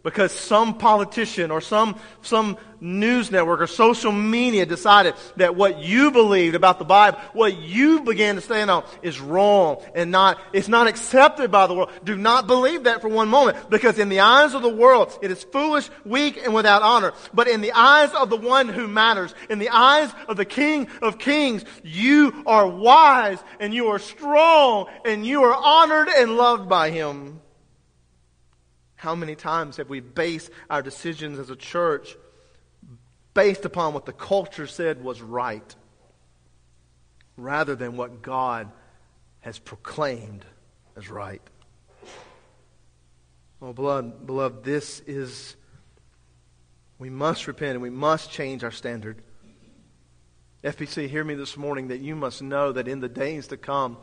because 0.03 0.33
some 0.33 0.77
politician 0.77 1.49
or 1.49 1.61
some, 1.61 1.95
some 2.21 2.57
news 2.81 3.31
network 3.31 3.61
or 3.61 3.67
social 3.67 4.11
media 4.11 4.65
decided 4.65 5.15
that 5.37 5.55
what 5.55 5.79
you 5.79 6.11
believed 6.11 6.55
about 6.55 6.77
the 6.77 6.85
Bible, 6.85 7.17
what 7.31 7.57
you 7.57 8.01
began 8.01 8.35
to 8.35 8.41
stand 8.41 8.69
on 8.69 8.83
is 9.01 9.19
wrong 9.19 9.81
and 9.95 10.11
not, 10.11 10.37
it's 10.51 10.67
not 10.67 10.87
accepted 10.87 11.49
by 11.49 11.65
the 11.67 11.73
world. 11.73 11.89
Do 12.03 12.17
not 12.17 12.45
believe 12.45 12.83
that 12.83 13.01
for 13.01 13.07
one 13.07 13.29
moment 13.29 13.69
because 13.69 13.97
in 13.97 14.09
the 14.09 14.19
eyes 14.19 14.53
of 14.53 14.61
the 14.61 14.69
world, 14.69 15.17
it 15.21 15.31
is 15.31 15.43
foolish, 15.43 15.89
weak, 16.03 16.37
and 16.43 16.53
without 16.53 16.81
honor. 16.81 17.13
But 17.33 17.47
in 17.47 17.61
the 17.61 17.71
eyes 17.71 18.11
of 18.11 18.29
the 18.29 18.37
one 18.37 18.67
who 18.67 18.87
matters, 18.87 19.33
in 19.49 19.59
the 19.59 19.69
eyes 19.69 20.11
of 20.27 20.35
the 20.35 20.45
King 20.45 20.89
of 21.01 21.17
Kings, 21.17 21.63
you 21.83 22.43
are 22.45 22.67
wise 22.67 23.41
and 23.61 23.73
you 23.73 23.87
are 23.87 23.99
strong 23.99 24.87
and 25.05 25.25
you 25.25 25.43
are 25.43 25.55
honored 25.55 26.09
and 26.09 26.35
loved 26.35 26.67
by 26.67 26.89
Him. 26.89 27.39
How 29.03 29.15
many 29.15 29.35
times 29.35 29.75
have 29.75 29.89
we 29.89 29.99
based 29.99 30.49
our 30.69 30.81
decisions 30.81 31.37
as 31.37 31.49
a 31.49 31.57
church 31.57 32.15
based 33.33 33.65
upon 33.65 33.93
what 33.93 34.05
the 34.05 34.13
culture 34.13 34.65
said 34.65 35.03
was 35.03 35.21
right 35.21 35.75
rather 37.35 37.75
than 37.75 37.97
what 37.97 38.21
God 38.21 38.71
has 39.41 39.59
proclaimed 39.59 40.45
as 40.95 41.09
right? 41.09 41.41
Oh, 43.61 43.73
beloved, 43.73 44.25
beloved, 44.25 44.63
this 44.63 45.01
is, 45.01 45.57
we 46.97 47.09
must 47.09 47.45
repent 47.45 47.73
and 47.73 47.81
we 47.81 47.89
must 47.89 48.31
change 48.31 48.63
our 48.63 48.71
standard. 48.71 49.21
FBC, 50.63 51.09
hear 51.09 51.25
me 51.25 51.35
this 51.35 51.57
morning 51.57 51.89
that 51.89 51.99
you 51.99 52.15
must 52.15 52.41
know 52.41 52.71
that 52.71 52.87
in 52.87 53.01
the 53.01 53.09
days 53.09 53.47
to 53.47 53.57
come, 53.57 53.97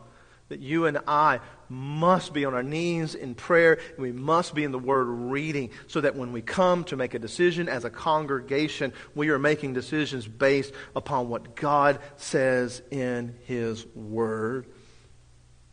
that 0.51 0.61
you 0.61 0.87
and 0.87 0.99
I 1.07 1.39
must 1.69 2.35
be 2.35 2.45
on 2.45 2.55
our 2.55 2.63
knees 2.63 3.15
in 3.15 3.37
prayer 3.37 3.79
and 3.95 3.99
we 3.99 4.11
must 4.11 4.53
be 4.53 4.65
in 4.65 4.73
the 4.73 4.79
Word 4.81 5.05
reading 5.05 5.71
so 5.87 6.01
that 6.01 6.17
when 6.17 6.33
we 6.33 6.43
come 6.43 6.83
to 6.85 6.97
make 6.97 7.15
a 7.15 7.21
decision 7.21 7.69
as 7.69 7.85
a 7.85 7.91
congregation, 7.91 8.93
we 9.15 9.31
are 9.31 9.39
making 9.39 9.75
decisions 9.75 10.27
based 10.27 10.75
upon 10.95 11.29
what 11.29 11.55
God 11.55 12.01
says 12.17 12.83
in 12.91 13.37
His 13.47 13.87
Word. 13.95 14.67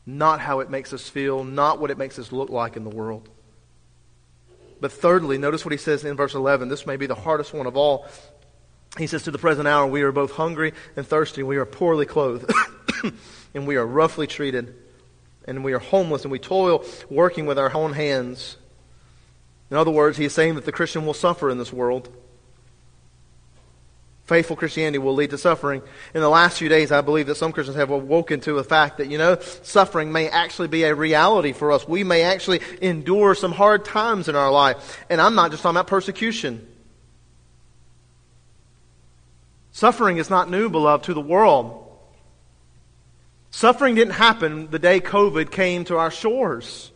Not 0.05 0.39
how 0.39 0.59
it 0.59 0.69
makes 0.69 0.93
us 0.93 1.09
feel, 1.09 1.43
not 1.43 1.79
what 1.79 1.89
it 1.89 1.97
makes 1.97 2.19
us 2.19 2.31
look 2.31 2.51
like 2.51 2.77
in 2.77 2.83
the 2.83 2.91
world. 2.91 3.27
But 4.79 4.91
thirdly, 4.91 5.39
notice 5.39 5.65
what 5.65 5.71
he 5.71 5.77
says 5.79 6.05
in 6.05 6.15
verse 6.15 6.35
11. 6.35 6.69
This 6.69 6.85
may 6.85 6.97
be 6.97 7.07
the 7.07 7.15
hardest 7.15 7.51
one 7.51 7.65
of 7.65 7.75
all. 7.75 8.05
He 8.99 9.07
says, 9.07 9.23
To 9.23 9.31
the 9.31 9.39
present 9.39 9.67
hour, 9.67 9.87
we 9.87 10.03
are 10.03 10.11
both 10.11 10.33
hungry 10.33 10.73
and 10.95 11.05
thirsty. 11.05 11.41
We 11.41 11.57
are 11.57 11.65
poorly 11.65 12.05
clothed. 12.05 12.53
and 13.53 13.67
we 13.67 13.75
are 13.75 13.86
roughly 13.86 14.27
treated, 14.27 14.75
and 15.45 15.63
we 15.63 15.73
are 15.73 15.79
homeless, 15.79 16.23
and 16.23 16.31
we 16.31 16.39
toil 16.39 16.86
working 17.10 17.45
with 17.45 17.57
our 17.60 17.73
own 17.73 17.93
hands. 17.93 18.57
In 19.69 19.77
other 19.77 19.91
words, 19.91 20.17
he 20.17 20.25
is 20.25 20.33
saying 20.33 20.55
that 20.55 20.65
the 20.65 20.71
Christian 20.71 21.05
will 21.05 21.13
suffer 21.13 21.49
in 21.49 21.57
this 21.57 21.73
world. 21.73 22.10
Faithful 24.27 24.57
Christianity 24.57 24.97
will 24.97 25.13
lead 25.13 25.29
to 25.29 25.38
suffering. 25.38 25.81
In 26.13 26.19
the 26.19 26.27
last 26.27 26.60
few 26.60 26.67
days, 26.67 26.91
I 26.91 26.99
believe 26.99 27.27
that 27.27 27.36
some 27.36 27.53
Christians 27.53 27.77
have 27.77 27.91
awoken 27.91 28.41
to 28.41 28.53
the 28.53 28.63
fact 28.63 28.97
that, 28.97 29.07
you 29.07 29.17
know, 29.17 29.39
suffering 29.39 30.12
may 30.12 30.27
actually 30.27 30.67
be 30.67 30.83
a 30.83 30.93
reality 30.93 31.53
for 31.53 31.71
us. 31.71 31.88
We 31.88 32.03
may 32.03 32.23
actually 32.23 32.60
endure 32.81 33.36
some 33.36 33.53
hard 33.53 33.86
times 33.86 34.27
in 34.27 34.36
our 34.36 34.51
life. 34.51 34.99
And 35.10 35.21
I'm 35.21 35.33
not 35.33 35.51
just 35.51 35.63
talking 35.63 35.77
about 35.77 35.88
persecution. 35.88 36.67
Suffering 39.71 40.17
is 40.17 40.29
not 40.29 40.49
new, 40.49 40.67
beloved, 40.69 41.05
to 41.05 41.13
the 41.13 41.21
world. 41.21 41.87
Suffering 43.51 43.95
didn't 43.95 44.13
happen 44.13 44.69
the 44.69 44.79
day 44.79 44.99
COVID 44.99 45.51
came 45.51 45.86
to 45.86 45.97
our 45.97 46.12
shores. 46.12 46.91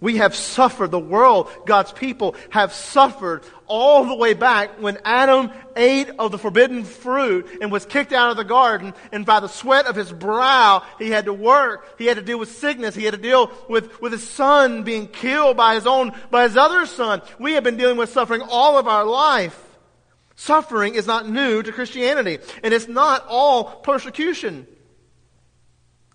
We 0.00 0.16
have 0.16 0.34
suffered. 0.34 0.90
The 0.90 0.98
world, 0.98 1.50
God's 1.66 1.92
people, 1.92 2.34
have 2.48 2.72
suffered 2.72 3.42
all 3.66 4.04
the 4.04 4.14
way 4.14 4.32
back 4.32 4.80
when 4.80 4.98
Adam 5.04 5.50
ate 5.76 6.08
of 6.18 6.32
the 6.32 6.38
forbidden 6.38 6.84
fruit 6.84 7.58
and 7.60 7.70
was 7.70 7.84
kicked 7.84 8.12
out 8.12 8.30
of 8.30 8.36
the 8.38 8.44
garden. 8.44 8.94
And 9.12 9.26
by 9.26 9.40
the 9.40 9.48
sweat 9.48 9.86
of 9.86 9.96
his 9.96 10.10
brow, 10.10 10.82
he 10.98 11.10
had 11.10 11.26
to 11.26 11.34
work. 11.34 11.98
He 11.98 12.06
had 12.06 12.16
to 12.16 12.22
deal 12.22 12.38
with 12.38 12.50
sickness. 12.50 12.94
He 12.94 13.04
had 13.04 13.14
to 13.14 13.20
deal 13.20 13.52
with, 13.68 14.00
with 14.00 14.12
his 14.12 14.26
son 14.26 14.84
being 14.84 15.06
killed 15.06 15.56
by 15.56 15.74
his 15.74 15.86
own, 15.86 16.12
by 16.30 16.44
his 16.44 16.56
other 16.56 16.86
son. 16.86 17.20
We 17.38 17.52
have 17.52 17.64
been 17.64 17.76
dealing 17.76 17.98
with 17.98 18.10
suffering 18.10 18.40
all 18.40 18.78
of 18.78 18.88
our 18.88 19.04
life. 19.04 19.58
Suffering 20.34 20.94
is 20.94 21.06
not 21.06 21.28
new 21.28 21.62
to 21.62 21.72
Christianity. 21.72 22.38
And 22.64 22.72
it's 22.72 22.88
not 22.88 23.26
all 23.28 23.64
persecution 23.64 24.66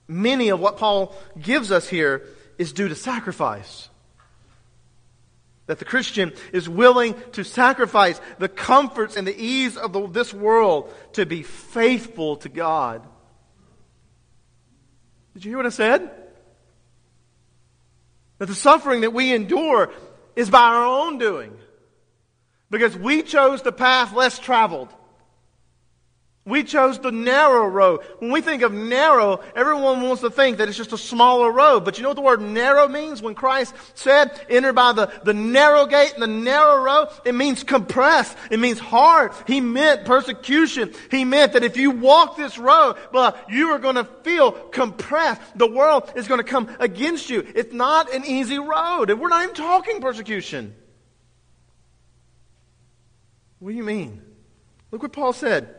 many 0.08 0.50
of 0.50 0.60
what 0.60 0.78
Paul 0.78 1.16
gives 1.40 1.72
us 1.72 1.88
here 1.88 2.24
is 2.58 2.74
due 2.74 2.88
to 2.88 2.96
sacrifice. 2.96 3.90
That 5.68 5.80
the 5.80 5.86
Christian 5.86 6.34
is 6.54 6.70
willing 6.70 7.16
to 7.32 7.44
sacrifice 7.44 8.22
the 8.38 8.50
comforts 8.50 9.18
and 9.18 9.26
the 9.28 9.36
ease 9.36 9.78
of 9.78 9.94
the, 9.94 10.08
this 10.08 10.34
world 10.34 10.94
to 11.14 11.26
be 11.26 11.42
faithful 11.42 12.38
to 12.38 12.50
God. 12.50 13.06
Did 15.34 15.44
you 15.44 15.52
hear 15.52 15.58
what 15.58 15.66
I 15.66 15.70
said? 15.70 16.10
That 18.38 18.46
the 18.46 18.56
suffering 18.56 19.02
that 19.02 19.14
we 19.14 19.34
endure 19.34 19.92
is 20.36 20.50
by 20.50 20.60
our 20.60 20.86
own 20.86 21.18
doing. 21.18 21.58
Because 22.70 22.96
we 22.96 23.24
chose 23.24 23.62
the 23.62 23.72
path 23.72 24.14
less 24.14 24.38
traveled. 24.40 24.90
We 26.48 26.64
chose 26.64 27.00
the 27.00 27.12
narrow 27.12 27.66
road. 27.66 28.02
When 28.20 28.32
we 28.32 28.40
think 28.40 28.62
of 28.62 28.72
narrow, 28.72 29.40
everyone 29.56 30.04
wants 30.04 30.22
to 30.22 30.30
think 30.30 30.60
that 30.60 30.68
it's 30.68 30.78
just 30.78 30.94
a 30.94 30.98
smaller 30.98 31.52
road. 31.52 31.84
But 31.84 31.98
you 31.98 32.04
know 32.04 32.10
what 32.10 32.18
the 32.18 32.22
word 32.22 32.40
narrow 32.40 32.88
means? 32.88 33.20
When 33.20 33.34
Christ 33.34 33.74
said, 33.96 34.40
enter 34.48 34.72
by 34.72 34.94
the, 34.94 35.12
the 35.24 35.34
narrow 35.34 35.88
gate 35.88 36.14
and 36.14 36.22
the 36.22 36.28
narrow 36.28 36.84
road, 36.84 37.08
it 37.26 37.34
means 37.34 37.64
compressed. 37.64 38.38
It 38.52 38.60
means 38.60 38.78
hard. 38.78 39.32
He 39.48 39.60
meant 39.60 40.06
persecution. 40.06 40.94
He 41.10 41.26
meant 41.26 41.54
that 41.54 41.64
if 41.64 41.78
you 41.78 41.90
walk 41.90 42.38
this 42.38 42.60
road, 42.60 42.98
but 43.12 43.50
you 43.50 43.70
are 43.70 43.80
going 43.80 43.96
to 43.96 44.04
feel 44.04 44.52
compressed. 44.52 45.42
The 45.56 45.68
world 45.68 46.14
is 46.16 46.28
going 46.28 46.42
to 46.42 46.44
come 46.44 46.70
against 46.80 47.28
you. 47.28 47.44
It's 47.56 47.74
not 47.74 48.14
an 48.14 48.24
easy 48.24 48.60
road. 48.60 49.10
And 49.10 49.20
we're 49.20 49.30
not 49.30 49.42
even 49.42 49.56
talking 49.56 50.00
persecution. 50.00 50.76
What 53.58 53.72
do 53.72 53.76
you 53.76 53.84
mean? 53.84 54.22
Look 54.92 55.02
what 55.02 55.12
Paul 55.12 55.34
said. 55.34 55.76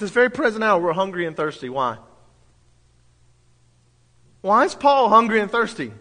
At 0.00 0.04
this 0.04 0.12
very 0.12 0.30
present 0.30 0.64
hour, 0.64 0.80
we're 0.80 0.94
hungry 0.94 1.26
and 1.26 1.36
thirsty. 1.36 1.68
Why? 1.68 1.98
Why 4.40 4.64
is 4.64 4.74
Paul 4.74 5.10
hungry 5.10 5.40
and 5.40 5.50
thirsty? 5.50 5.92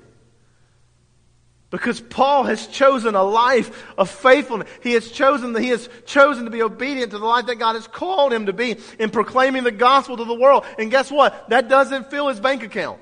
Because 1.70 2.00
Paul 2.00 2.46
has 2.46 2.66
chosen 2.68 3.16
a 3.16 3.24
life 3.24 3.86
of 3.98 4.10
faithfulness. 4.10 4.70
He 4.82 4.94
has 4.94 5.12
chosen 5.12 5.54
he 5.54 5.68
has 5.68 5.90
chosen 6.06 6.46
to 6.46 6.50
be 6.50 6.62
obedient 6.62 7.12
to 7.12 7.18
the 7.18 7.26
life 7.26 7.48
that 7.48 7.58
God 7.58 7.74
has 7.74 7.90
called 7.90 8.32
him 8.32 8.46
to 8.46 8.54
be 8.54 8.78
in 8.98 9.10
proclaiming 9.10 9.66
the 9.66 9.72
gospel 9.72 10.16
to 10.16 10.24
the 10.24 10.34
world. 10.34 10.64
And 10.78 10.90
guess 10.90 11.12
what? 11.12 11.50
That 11.50 11.68
doesn't 11.68 12.10
fill 12.10 12.30
his 12.30 12.40
bank 12.40 12.64
account. 12.64 13.02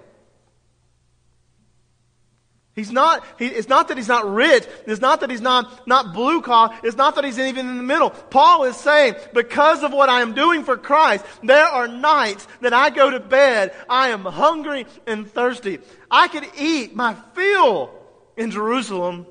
He's 2.78 2.92
not, 2.92 3.26
he, 3.40 3.48
it's 3.48 3.68
not 3.68 3.88
that 3.88 3.98
he's 3.98 4.08
not 4.08 4.32
rich. 4.32 4.64
It's 4.86 5.02
not 5.02 5.22
that 5.22 5.32
he's 5.32 5.42
not, 5.42 5.88
not 5.88 6.14
blue 6.14 6.44
collar. 6.44 6.78
It's 6.84 6.96
not 6.96 7.16
that 7.16 7.24
he's 7.24 7.40
even 7.40 7.68
in 7.68 7.78
the 7.78 7.84
middle. 7.84 8.12
Paul 8.12 8.66
is 8.66 8.78
saying, 8.78 9.16
because 9.34 9.82
of 9.82 9.92
what 9.92 10.10
I 10.10 10.22
am 10.22 10.36
doing 10.36 10.64
for 10.64 10.78
Christ, 10.78 11.26
there 11.42 11.66
are 11.66 11.88
nights 11.88 12.48
that 12.62 12.74
I 12.74 12.92
go 12.92 13.10
to 13.10 13.20
bed, 13.20 13.74
I 13.90 14.10
am 14.10 14.24
hungry 14.26 14.86
and 15.08 15.28
thirsty. 15.28 15.80
I 16.12 16.28
could 16.28 16.48
eat 16.56 16.96
my 16.96 17.16
fill 17.34 17.90
in 18.38 18.52
Jerusalem 18.52 19.26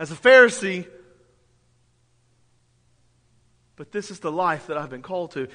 as 0.00 0.10
a 0.10 0.16
Pharisee, 0.16 0.88
but 3.76 3.92
this 3.92 4.10
is 4.10 4.18
the 4.18 4.32
life 4.32 4.66
that 4.66 4.76
I've 4.76 4.90
been 4.90 5.02
called 5.02 5.30
to. 5.34 5.46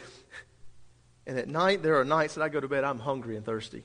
And 1.26 1.38
at 1.38 1.50
night, 1.50 1.84
there 1.84 2.00
are 2.00 2.06
nights 2.06 2.36
that 2.36 2.42
I 2.42 2.48
go 2.48 2.62
to 2.62 2.70
bed, 2.70 2.86
I'm 2.86 3.00
hungry 3.00 3.36
and 3.36 3.46
thirsty. 3.46 3.84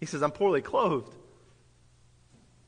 He 0.00 0.06
says, 0.06 0.22
I'm 0.22 0.30
poorly 0.30 0.62
clothed. 0.62 1.14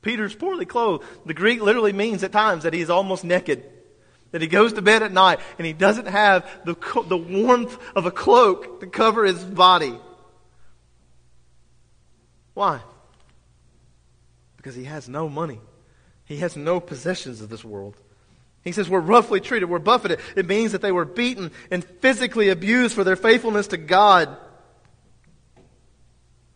Peter's 0.01 0.35
poorly 0.35 0.65
clothed. 0.65 1.05
The 1.25 1.33
Greek 1.33 1.61
literally 1.61 1.93
means 1.93 2.23
at 2.23 2.31
times 2.31 2.63
that 2.63 2.73
he's 2.73 2.89
almost 2.89 3.23
naked. 3.23 3.63
That 4.31 4.41
he 4.41 4.47
goes 4.47 4.73
to 4.73 4.81
bed 4.81 5.03
at 5.03 5.11
night 5.11 5.39
and 5.57 5.65
he 5.65 5.73
doesn't 5.73 6.07
have 6.07 6.49
the, 6.63 6.75
the 7.07 7.17
warmth 7.17 7.77
of 7.95 8.05
a 8.05 8.11
cloak 8.11 8.79
to 8.81 8.87
cover 8.87 9.25
his 9.25 9.43
body. 9.43 9.97
Why? 12.53 12.81
Because 14.57 14.75
he 14.75 14.83
has 14.83 15.09
no 15.09 15.29
money. 15.29 15.59
He 16.25 16.37
has 16.37 16.55
no 16.55 16.79
possessions 16.79 17.41
of 17.41 17.49
this 17.49 17.63
world. 17.63 17.95
He 18.63 18.71
says 18.71 18.89
we're 18.89 18.99
roughly 18.99 19.39
treated, 19.39 19.69
we're 19.69 19.79
buffeted. 19.79 20.19
It 20.35 20.45
means 20.45 20.73
that 20.73 20.81
they 20.81 20.91
were 20.91 21.05
beaten 21.05 21.51
and 21.71 21.83
physically 21.83 22.49
abused 22.49 22.93
for 22.93 23.03
their 23.03 23.15
faithfulness 23.15 23.67
to 23.67 23.77
God. 23.77 24.37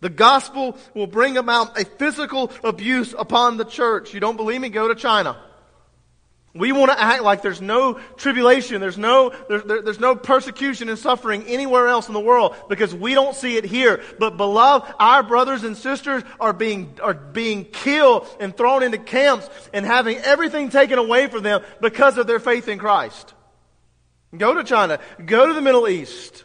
The 0.03 0.09
gospel 0.09 0.77
will 0.93 1.07
bring 1.07 1.37
about 1.37 1.79
a 1.79 1.85
physical 1.85 2.51
abuse 2.61 3.15
upon 3.17 3.55
the 3.55 3.63
church. 3.63 4.13
You 4.13 4.19
don't 4.19 4.35
believe 4.35 4.59
me? 4.59 4.67
Go 4.67 4.89
to 4.89 4.95
China. 4.95 5.37
We 6.53 6.73
want 6.73 6.91
to 6.91 7.01
act 7.01 7.23
like 7.23 7.41
there's 7.41 7.61
no 7.61 7.93
tribulation, 8.17 8.81
there's 8.81 8.97
no, 8.97 9.31
there's, 9.47 9.63
there, 9.63 9.81
there's 9.81 10.01
no 10.01 10.17
persecution 10.17 10.89
and 10.89 10.99
suffering 10.99 11.45
anywhere 11.47 11.87
else 11.87 12.09
in 12.09 12.13
the 12.13 12.19
world 12.19 12.53
because 12.67 12.93
we 12.93 13.13
don't 13.13 13.33
see 13.33 13.55
it 13.55 13.63
here. 13.63 14.03
But 14.19 14.35
beloved, 14.35 14.93
our 14.99 15.23
brothers 15.23 15.63
and 15.63 15.77
sisters 15.77 16.21
are 16.37 16.51
being, 16.51 16.99
are 17.01 17.13
being 17.13 17.63
killed 17.63 18.27
and 18.41 18.55
thrown 18.55 18.83
into 18.83 18.97
camps 18.97 19.49
and 19.71 19.85
having 19.85 20.17
everything 20.17 20.67
taken 20.67 20.99
away 20.99 21.27
from 21.27 21.43
them 21.43 21.63
because 21.79 22.17
of 22.17 22.27
their 22.27 22.39
faith 22.41 22.67
in 22.67 22.77
Christ. 22.77 23.33
Go 24.35 24.53
to 24.53 24.65
China, 24.65 24.99
go 25.25 25.47
to 25.47 25.53
the 25.53 25.61
Middle 25.61 25.87
East. 25.87 26.43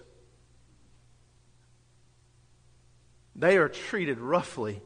They 3.39 3.57
are 3.57 3.69
treated 3.69 4.19
roughly. 4.19 4.83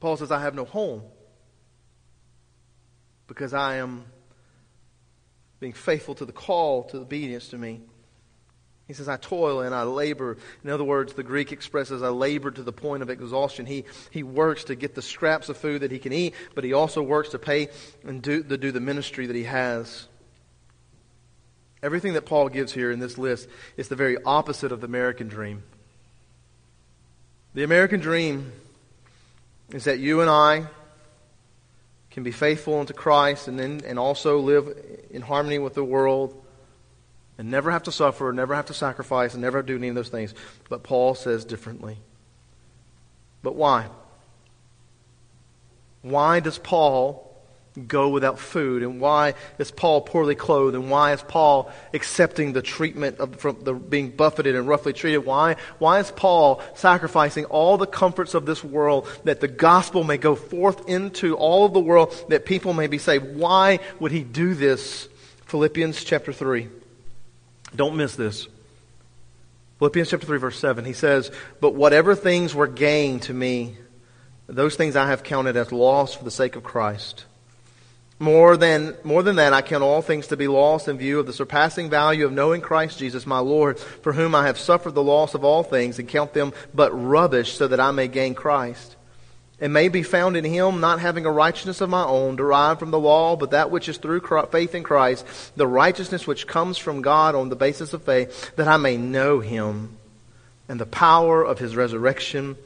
Paul 0.00 0.16
says, 0.16 0.32
I 0.32 0.40
have 0.40 0.54
no 0.54 0.64
home 0.64 1.02
because 3.26 3.52
I 3.52 3.76
am 3.76 4.06
being 5.60 5.74
faithful 5.74 6.14
to 6.14 6.24
the 6.24 6.32
call, 6.32 6.84
to 6.84 6.98
obedience 6.98 7.48
to 7.48 7.58
me. 7.58 7.82
He 8.86 8.94
says, 8.94 9.06
I 9.06 9.18
toil 9.18 9.60
and 9.60 9.74
I 9.74 9.82
labor. 9.82 10.38
In 10.64 10.70
other 10.70 10.84
words, 10.84 11.12
the 11.12 11.22
Greek 11.22 11.52
expresses, 11.52 12.02
I 12.02 12.08
labor 12.08 12.50
to 12.50 12.62
the 12.62 12.72
point 12.72 13.02
of 13.02 13.10
exhaustion. 13.10 13.66
He, 13.66 13.84
he 14.10 14.22
works 14.22 14.64
to 14.64 14.74
get 14.74 14.94
the 14.94 15.02
scraps 15.02 15.50
of 15.50 15.58
food 15.58 15.82
that 15.82 15.92
he 15.92 15.98
can 15.98 16.14
eat, 16.14 16.34
but 16.54 16.64
he 16.64 16.72
also 16.72 17.02
works 17.02 17.28
to 17.30 17.38
pay 17.38 17.68
and 18.02 18.22
do, 18.22 18.42
to 18.42 18.56
do 18.56 18.72
the 18.72 18.80
ministry 18.80 19.26
that 19.26 19.36
he 19.36 19.44
has. 19.44 20.08
Everything 21.82 22.14
that 22.14 22.24
Paul 22.24 22.48
gives 22.48 22.72
here 22.72 22.90
in 22.90 22.98
this 22.98 23.18
list 23.18 23.46
is 23.76 23.88
the 23.88 23.96
very 23.96 24.16
opposite 24.24 24.72
of 24.72 24.80
the 24.80 24.86
American 24.86 25.28
dream. 25.28 25.64
The 27.54 27.64
American 27.64 28.00
dream 28.00 28.52
is 29.70 29.84
that 29.84 29.98
you 29.98 30.20
and 30.20 30.30
I 30.30 30.66
can 32.10 32.22
be 32.22 32.30
faithful 32.30 32.80
unto 32.80 32.92
Christ 32.92 33.48
and 33.48 33.58
then 33.58 33.82
and 33.86 33.98
also 33.98 34.38
live 34.38 34.76
in 35.10 35.22
harmony 35.22 35.58
with 35.58 35.74
the 35.74 35.84
world 35.84 36.42
and 37.38 37.50
never 37.50 37.70
have 37.70 37.84
to 37.84 37.92
suffer, 37.92 38.32
never 38.32 38.54
have 38.54 38.66
to 38.66 38.74
sacrifice, 38.74 39.34
and 39.34 39.42
never 39.42 39.62
do 39.62 39.76
any 39.76 39.88
of 39.88 39.94
those 39.94 40.08
things. 40.08 40.34
But 40.68 40.82
Paul 40.82 41.14
says 41.14 41.44
differently. 41.44 41.98
But 43.42 43.54
why? 43.54 43.86
Why 46.02 46.40
does 46.40 46.58
Paul 46.58 47.27
go 47.86 48.08
without 48.08 48.38
food? 48.38 48.82
And 48.82 49.00
why 49.00 49.34
is 49.58 49.70
Paul 49.70 50.00
poorly 50.00 50.34
clothed? 50.34 50.74
And 50.74 50.90
why 50.90 51.12
is 51.12 51.22
Paul 51.22 51.70
accepting 51.94 52.52
the 52.52 52.62
treatment 52.62 53.18
of 53.18 53.36
from 53.36 53.58
the 53.62 53.74
being 53.74 54.10
buffeted 54.10 54.56
and 54.56 54.66
roughly 54.66 54.92
treated? 54.92 55.18
Why, 55.18 55.56
why 55.78 56.00
is 56.00 56.10
Paul 56.10 56.62
sacrificing 56.74 57.44
all 57.44 57.76
the 57.76 57.86
comforts 57.86 58.34
of 58.34 58.46
this 58.46 58.64
world 58.64 59.08
that 59.24 59.40
the 59.40 59.48
gospel 59.48 60.02
may 60.02 60.16
go 60.16 60.34
forth 60.34 60.88
into 60.88 61.36
all 61.36 61.64
of 61.64 61.72
the 61.72 61.80
world 61.80 62.12
that 62.28 62.46
people 62.46 62.72
may 62.72 62.86
be 62.86 62.98
saved? 62.98 63.36
Why 63.36 63.78
would 64.00 64.12
he 64.12 64.24
do 64.24 64.54
this? 64.54 65.08
Philippians 65.46 66.02
chapter 66.04 66.32
3. 66.32 66.68
Don't 67.74 67.96
miss 67.96 68.16
this. 68.16 68.48
Philippians 69.78 70.10
chapter 70.10 70.26
3 70.26 70.38
verse 70.38 70.58
7. 70.58 70.84
He 70.84 70.92
says, 70.92 71.30
But 71.60 71.74
whatever 71.74 72.14
things 72.14 72.54
were 72.54 72.66
gain 72.66 73.20
to 73.20 73.34
me, 73.34 73.76
those 74.48 74.76
things 74.76 74.96
I 74.96 75.06
have 75.06 75.22
counted 75.22 75.56
as 75.56 75.72
loss 75.72 76.14
for 76.14 76.24
the 76.24 76.30
sake 76.30 76.56
of 76.56 76.64
Christ. 76.64 77.26
More 78.20 78.56
than, 78.56 78.96
more 79.04 79.22
than 79.22 79.36
that, 79.36 79.52
I 79.52 79.62
count 79.62 79.84
all 79.84 80.02
things 80.02 80.26
to 80.28 80.36
be 80.36 80.48
lost 80.48 80.88
in 80.88 80.98
view 80.98 81.20
of 81.20 81.26
the 81.26 81.32
surpassing 81.32 81.88
value 81.88 82.26
of 82.26 82.32
knowing 82.32 82.60
Christ 82.60 82.98
Jesus 82.98 83.26
my 83.26 83.38
Lord, 83.38 83.78
for 83.78 84.12
whom 84.12 84.34
I 84.34 84.46
have 84.46 84.58
suffered 84.58 84.94
the 84.96 85.02
loss 85.04 85.34
of 85.34 85.44
all 85.44 85.62
things, 85.62 86.00
and 86.00 86.08
count 86.08 86.34
them 86.34 86.52
but 86.74 86.90
rubbish, 86.90 87.52
so 87.52 87.68
that 87.68 87.78
I 87.78 87.92
may 87.92 88.08
gain 88.08 88.34
Christ, 88.34 88.96
and 89.60 89.72
may 89.72 89.88
be 89.88 90.02
found 90.02 90.36
in 90.36 90.44
him, 90.44 90.80
not 90.80 90.98
having 90.98 91.26
a 91.26 91.30
righteousness 91.30 91.80
of 91.80 91.90
my 91.90 92.02
own, 92.02 92.34
derived 92.34 92.80
from 92.80 92.90
the 92.90 92.98
law, 92.98 93.36
but 93.36 93.52
that 93.52 93.70
which 93.70 93.88
is 93.88 93.98
through 93.98 94.20
faith 94.50 94.74
in 94.74 94.82
Christ, 94.82 95.24
the 95.56 95.68
righteousness 95.68 96.26
which 96.26 96.48
comes 96.48 96.76
from 96.76 97.02
God 97.02 97.36
on 97.36 97.50
the 97.50 97.56
basis 97.56 97.92
of 97.92 98.02
faith, 98.02 98.56
that 98.56 98.66
I 98.66 98.78
may 98.78 98.96
know 98.96 99.38
him, 99.38 99.96
and 100.68 100.80
the 100.80 100.86
power 100.86 101.44
of 101.44 101.60
his 101.60 101.76
resurrection, 101.76 102.56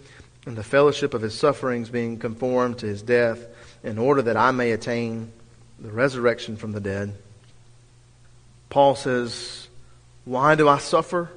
and 0.47 0.57
the 0.57 0.65
fellowship 0.65 1.13
of 1.13 1.21
his 1.21 1.35
sufferings, 1.35 1.91
being 1.91 2.19
conformed 2.19 2.79
to 2.79 2.87
his 2.87 3.03
death, 3.03 3.47
in 3.85 3.99
order 3.99 4.23
that 4.23 4.39
I 4.39 4.51
may 4.51 4.73
attain 4.73 5.31
the 5.83 5.91
resurrection 5.91 6.57
from 6.57 6.73
the 6.73 6.81
dead. 6.81 7.15
Paul 8.71 8.95
says, 8.95 9.69
Why 10.25 10.55
do 10.55 10.69
I 10.69 10.79
suffer? 10.79 11.29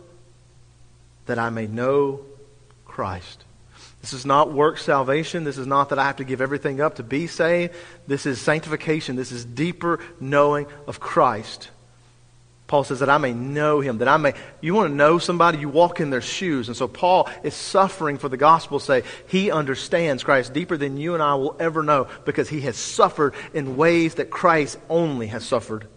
That 1.25 1.39
I 1.39 1.49
may 1.49 1.65
know 1.65 2.21
Christ. 2.86 3.43
This 4.01 4.13
is 4.13 4.25
not 4.25 4.53
work 4.53 4.77
salvation. 4.77 5.43
This 5.43 5.58
is 5.58 5.65
not 5.65 5.89
that 5.89 5.97
I 5.97 6.05
have 6.05 6.17
to 6.17 6.23
give 6.23 6.39
everything 6.39 6.79
up 6.79 6.95
to 6.95 7.03
be 7.03 7.25
saved. 7.25 7.73
This 8.05 8.27
is 8.27 8.39
sanctification. 8.39 9.15
This 9.15 9.31
is 9.31 9.43
deeper 9.43 9.99
knowing 10.19 10.67
of 10.86 10.99
Christ. 10.99 11.69
Paul 12.67 12.84
says 12.84 12.99
that 12.99 13.10
I 13.10 13.19
may 13.19 13.34
know 13.34 13.80
him, 13.80 13.99
that 13.99 14.08
I 14.08 14.17
may. 14.17 14.34
You 14.60 14.73
want 14.73 14.89
to 14.89 14.95
know 14.95 15.19
somebody, 15.19 15.60
you 15.60 15.69
walk 15.69 15.99
in 15.99 16.10
their 16.10 16.21
shoes. 16.21 16.67
And 16.67 16.75
so 16.75 16.88
Paul 16.88 17.30
is 17.43 17.54
suffering 17.54 18.17
for 18.17 18.28
the 18.28 18.38
gospel's 18.38 18.84
sake. 18.84 19.06
He 19.28 19.51
understands 19.51 20.23
Christ 20.23 20.51
deeper 20.51 20.75
than 20.75 20.97
you 20.97 21.13
and 21.13 21.21
I 21.21 21.36
will 21.36 21.56
ever 21.60 21.84
know 21.84 22.08
because 22.25 22.49
he 22.49 22.62
has 22.62 22.75
suffered 22.75 23.36
in 23.54 23.78
ways 23.78 24.15
that 24.15 24.32
Christ 24.32 24.80
only 24.89 25.28
has 25.28 25.45
suffered. 25.45 25.88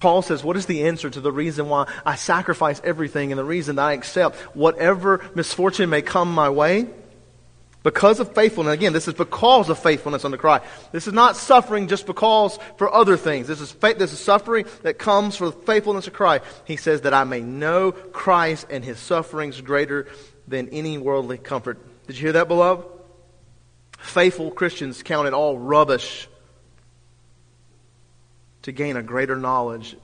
Paul 0.00 0.22
says, 0.22 0.42
What 0.42 0.56
is 0.56 0.66
the 0.66 0.84
answer 0.84 1.08
to 1.08 1.20
the 1.20 1.32
reason 1.32 1.68
why 1.68 1.90
I 2.04 2.16
sacrifice 2.16 2.80
everything 2.82 3.30
and 3.30 3.38
the 3.38 3.44
reason 3.44 3.76
that 3.76 3.84
I 3.84 3.92
accept 3.92 4.36
whatever 4.54 5.24
misfortune 5.34 5.90
may 5.90 6.02
come 6.02 6.34
my 6.34 6.50
way? 6.50 6.88
Because 7.84 8.18
of 8.18 8.34
faithfulness. 8.34 8.72
Again, 8.72 8.94
this 8.94 9.08
is 9.08 9.14
because 9.14 9.68
of 9.68 9.78
faithfulness 9.78 10.24
unto 10.24 10.38
Christ. 10.38 10.64
This 10.90 11.06
is 11.06 11.12
not 11.12 11.36
suffering 11.36 11.86
just 11.86 12.06
because 12.06 12.58
for 12.78 12.92
other 12.92 13.18
things. 13.18 13.46
This 13.46 13.60
is, 13.60 13.70
faith, 13.70 13.98
this 13.98 14.10
is 14.10 14.18
suffering 14.18 14.64
that 14.82 14.98
comes 14.98 15.36
for 15.36 15.50
the 15.50 15.52
faithfulness 15.52 16.06
of 16.06 16.14
Christ. 16.14 16.44
He 16.64 16.76
says 16.76 17.02
that 17.02 17.12
I 17.12 17.24
may 17.24 17.42
know 17.42 17.92
Christ 17.92 18.68
and 18.70 18.82
his 18.82 18.98
sufferings 18.98 19.60
greater 19.60 20.08
than 20.48 20.70
any 20.70 20.96
worldly 20.96 21.36
comfort. 21.36 21.78
Did 22.06 22.16
you 22.16 22.22
hear 22.22 22.32
that, 22.32 22.48
beloved? 22.48 22.86
Faithful 23.98 24.50
Christians 24.50 25.02
count 25.02 25.28
it 25.28 25.34
all 25.34 25.58
rubbish 25.58 26.26
to 28.62 28.72
gain 28.72 28.96
a 28.96 29.02
greater 29.02 29.36
knowledge 29.36 29.94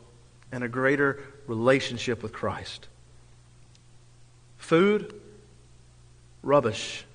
and 0.53 0.63
a 0.63 0.69
greater 0.69 1.19
relationship 1.47 2.23
with 2.23 2.35
Christ. 2.35 2.89
Food, 4.59 5.15
rubbish 6.43 7.07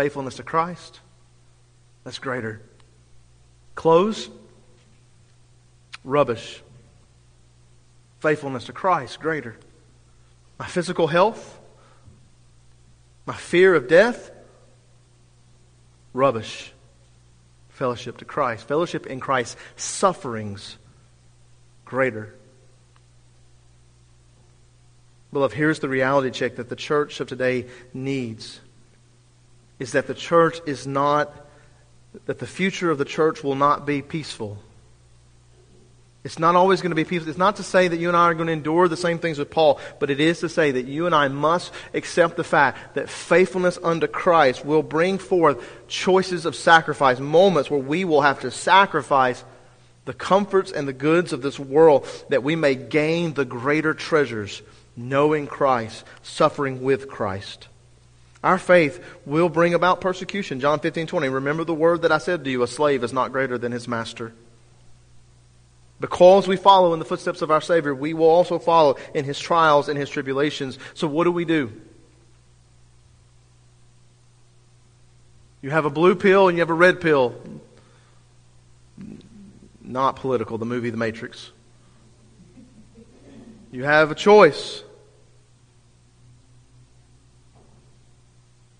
faithfulness 0.00 0.36
to 0.36 0.42
Christ, 0.42 0.98
that's 2.04 2.18
greater. 2.18 2.62
Clothes, 3.74 4.30
rubbish. 6.04 6.62
Faithfulness 8.20 8.64
to 8.64 8.72
Christ, 8.72 9.20
greater. 9.20 9.56
My 10.58 10.64
physical 10.66 11.06
health, 11.06 11.60
my 13.26 13.34
fear 13.34 13.74
of 13.74 13.88
death, 13.88 14.30
rubbish. 16.14 16.72
Fellowship 17.68 18.16
to 18.18 18.24
Christ. 18.24 18.66
Fellowship 18.66 19.04
in 19.04 19.20
Christ's 19.20 19.56
sufferings, 19.76 20.78
greater. 21.84 22.34
Beloved, 25.30 25.54
here's 25.54 25.80
the 25.80 25.90
reality 25.90 26.30
check 26.30 26.56
that 26.56 26.70
the 26.70 26.76
church 26.76 27.20
of 27.20 27.28
today 27.28 27.66
needs 27.92 28.60
is 29.80 29.92
that 29.92 30.06
the 30.06 30.14
church 30.14 30.60
is 30.66 30.86
not, 30.86 31.34
that 32.26 32.38
the 32.38 32.46
future 32.46 32.90
of 32.90 32.98
the 32.98 33.04
church 33.04 33.42
will 33.42 33.56
not 33.56 33.84
be 33.84 34.02
peaceful. 34.02 34.58
It's 36.22 36.38
not 36.38 36.54
always 36.54 36.82
going 36.82 36.90
to 36.90 36.96
be 36.96 37.04
peaceful. 37.04 37.30
It's 37.30 37.38
not 37.38 37.56
to 37.56 37.62
say 37.62 37.88
that 37.88 37.96
you 37.96 38.08
and 38.08 38.16
I 38.16 38.24
are 38.24 38.34
going 38.34 38.48
to 38.48 38.52
endure 38.52 38.88
the 38.88 38.96
same 38.96 39.18
things 39.18 39.38
with 39.38 39.50
Paul, 39.50 39.80
but 39.98 40.10
it 40.10 40.20
is 40.20 40.40
to 40.40 40.50
say 40.50 40.70
that 40.70 40.84
you 40.84 41.06
and 41.06 41.14
I 41.14 41.28
must 41.28 41.72
accept 41.94 42.36
the 42.36 42.44
fact 42.44 42.94
that 42.94 43.08
faithfulness 43.08 43.78
unto 43.82 44.06
Christ 44.06 44.64
will 44.64 44.82
bring 44.82 45.16
forth 45.16 45.66
choices 45.88 46.44
of 46.44 46.54
sacrifice, 46.54 47.18
moments 47.18 47.70
where 47.70 47.80
we 47.80 48.04
will 48.04 48.20
have 48.20 48.40
to 48.40 48.50
sacrifice 48.50 49.42
the 50.04 50.12
comforts 50.12 50.72
and 50.72 50.86
the 50.86 50.92
goods 50.92 51.32
of 51.32 51.40
this 51.40 51.58
world 51.58 52.06
that 52.28 52.42
we 52.42 52.54
may 52.54 52.74
gain 52.74 53.32
the 53.32 53.46
greater 53.46 53.94
treasures, 53.94 54.60
knowing 54.96 55.46
Christ, 55.46 56.04
suffering 56.22 56.82
with 56.82 57.08
Christ. 57.08 57.68
Our 58.42 58.58
faith 58.58 59.04
will 59.26 59.48
bring 59.48 59.74
about 59.74 60.00
persecution. 60.00 60.60
John 60.60 60.80
15, 60.80 61.06
20. 61.06 61.28
Remember 61.28 61.64
the 61.64 61.74
word 61.74 62.02
that 62.02 62.12
I 62.12 62.18
said 62.18 62.44
to 62.44 62.50
you, 62.50 62.62
a 62.62 62.66
slave 62.66 63.04
is 63.04 63.12
not 63.12 63.32
greater 63.32 63.58
than 63.58 63.72
his 63.72 63.86
master. 63.86 64.32
Because 66.00 66.48
we 66.48 66.56
follow 66.56 66.94
in 66.94 66.98
the 66.98 67.04
footsteps 67.04 67.42
of 67.42 67.50
our 67.50 67.60
Savior, 67.60 67.94
we 67.94 68.14
will 68.14 68.30
also 68.30 68.58
follow 68.58 68.96
in 69.14 69.26
his 69.26 69.38
trials 69.38 69.88
and 69.88 69.98
his 69.98 70.08
tribulations. 70.08 70.78
So 70.94 71.06
what 71.06 71.24
do 71.24 71.32
we 71.32 71.44
do? 71.44 71.70
You 75.60 75.68
have 75.70 75.84
a 75.84 75.90
blue 75.90 76.14
pill 76.14 76.48
and 76.48 76.56
you 76.56 76.62
have 76.62 76.70
a 76.70 76.74
red 76.74 77.02
pill. 77.02 77.34
Not 79.82 80.16
political, 80.16 80.56
the 80.56 80.64
movie 80.64 80.88
The 80.88 80.96
Matrix. 80.96 81.50
You 83.70 83.84
have 83.84 84.10
a 84.10 84.14
choice. 84.14 84.82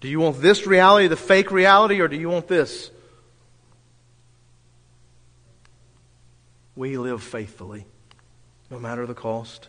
Do 0.00 0.08
you 0.08 0.20
want 0.20 0.40
this 0.40 0.66
reality, 0.66 1.08
the 1.08 1.16
fake 1.16 1.50
reality, 1.50 2.00
or 2.00 2.08
do 2.08 2.16
you 2.16 2.28
want 2.28 2.48
this? 2.48 2.90
we 6.80 6.96
live 6.96 7.22
faithfully, 7.22 7.84
no 8.70 8.78
matter 8.78 9.06
the 9.06 9.14
cost. 9.14 9.68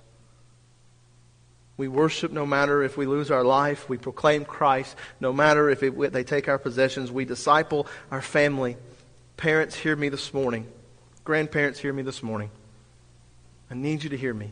We 1.75 1.89
worship 1.89 2.31
no 2.31 2.45
matter 2.45 2.83
if 2.83 2.95
we 2.95 3.05
lose 3.05 3.29
our 3.29 3.43
life. 3.43 3.89
We 3.89 3.97
proclaim 3.97 4.45
Christ 4.45 4.95
no 5.19 5.33
matter 5.33 5.69
if 5.69 5.83
it, 5.83 6.13
they 6.13 6.23
take 6.23 6.47
our 6.47 6.57
possessions. 6.57 7.11
We 7.11 7.25
disciple 7.25 7.85
our 8.11 8.21
family. 8.21 8.77
Parents, 9.35 9.75
hear 9.75 9.93
me 9.93 10.07
this 10.07 10.33
morning. 10.33 10.67
Grandparents, 11.25 11.79
hear 11.79 11.91
me 11.91 12.01
this 12.01 12.23
morning. 12.23 12.49
I 13.69 13.73
need 13.73 14.05
you 14.05 14.11
to 14.11 14.17
hear 14.17 14.33
me. 14.33 14.51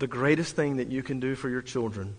The 0.00 0.06
greatest 0.06 0.54
thing 0.54 0.76
that 0.76 0.88
you 0.88 1.02
can 1.02 1.18
do 1.18 1.34
for 1.34 1.48
your 1.48 1.62
children, 1.62 2.14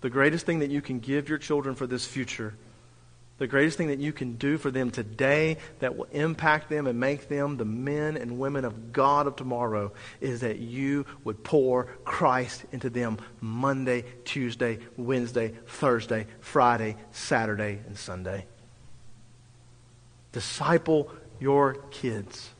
the 0.00 0.10
greatest 0.10 0.46
thing 0.46 0.60
that 0.60 0.70
you 0.70 0.80
can 0.80 0.98
give 0.98 1.28
your 1.28 1.38
children 1.38 1.74
for 1.74 1.86
this 1.86 2.06
future, 2.06 2.54
the 3.38 3.46
greatest 3.46 3.78
thing 3.78 3.88
that 3.88 3.98
you 3.98 4.12
can 4.12 4.34
do 4.34 4.58
for 4.58 4.70
them 4.70 4.90
today 4.90 5.56
that 5.78 5.96
will 5.96 6.06
impact 6.12 6.68
them 6.68 6.86
and 6.86 7.00
make 7.00 7.28
them 7.28 7.56
the 7.56 7.64
men 7.64 8.18
and 8.18 8.38
women 8.38 8.66
of 8.66 8.92
God 8.92 9.26
of 9.26 9.36
tomorrow 9.36 9.92
is 10.20 10.40
that 10.40 10.58
you 10.58 11.06
would 11.24 11.42
pour 11.42 11.84
Christ 12.04 12.64
into 12.70 12.90
them 12.90 13.18
Monday, 13.40 14.04
Tuesday, 14.24 14.78
Wednesday, 14.98 15.54
Thursday, 15.66 16.26
Friday, 16.40 16.96
Saturday, 17.12 17.80
and 17.86 17.96
Sunday. 17.96 18.44
Disciple 20.32 21.10
your 21.40 21.74
kids. 21.90 22.50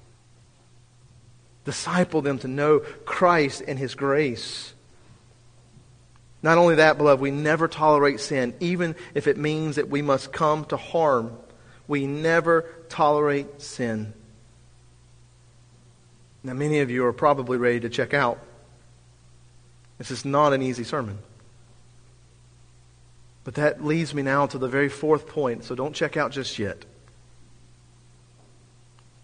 Disciple 1.64 2.22
them 2.22 2.38
to 2.38 2.48
know 2.48 2.80
Christ 3.04 3.62
and 3.66 3.78
His 3.78 3.94
grace. 3.94 4.72
Not 6.42 6.58
only 6.58 6.76
that, 6.76 6.96
beloved, 6.96 7.20
we 7.20 7.30
never 7.30 7.68
tolerate 7.68 8.20
sin, 8.20 8.54
even 8.60 8.96
if 9.14 9.26
it 9.26 9.36
means 9.36 9.76
that 9.76 9.90
we 9.90 10.00
must 10.00 10.32
come 10.32 10.64
to 10.66 10.76
harm. 10.76 11.36
We 11.86 12.06
never 12.06 12.62
tolerate 12.88 13.60
sin. 13.60 14.14
Now, 16.42 16.54
many 16.54 16.80
of 16.80 16.90
you 16.90 17.04
are 17.04 17.12
probably 17.12 17.58
ready 17.58 17.80
to 17.80 17.90
check 17.90 18.14
out. 18.14 18.38
This 19.98 20.10
is 20.10 20.24
not 20.24 20.54
an 20.54 20.62
easy 20.62 20.84
sermon. 20.84 21.18
But 23.44 23.54
that 23.54 23.84
leads 23.84 24.14
me 24.14 24.22
now 24.22 24.46
to 24.46 24.56
the 24.56 24.68
very 24.68 24.88
fourth 24.88 25.26
point, 25.26 25.64
so 25.64 25.74
don't 25.74 25.94
check 25.94 26.16
out 26.16 26.32
just 26.32 26.58
yet. 26.58 26.86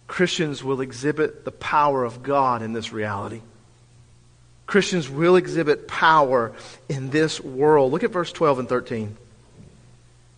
Christians 0.07 0.63
will 0.63 0.83
exhibit 0.83 1.45
the 1.45 1.53
power 1.53 2.05
of 2.05 2.23
God 2.23 2.61
in 2.61 2.75
this 2.75 2.93
reality. 2.93 3.41
Christians 4.67 5.09
will 5.09 5.37
exhibit 5.37 5.87
power 5.87 6.53
in 6.89 7.11
this 7.11 7.41
world. 7.41 7.93
Look 7.93 8.05
at 8.05 8.11
verse 8.11 8.33
12 8.33 8.61
and 8.61 8.69
13. 8.69 9.17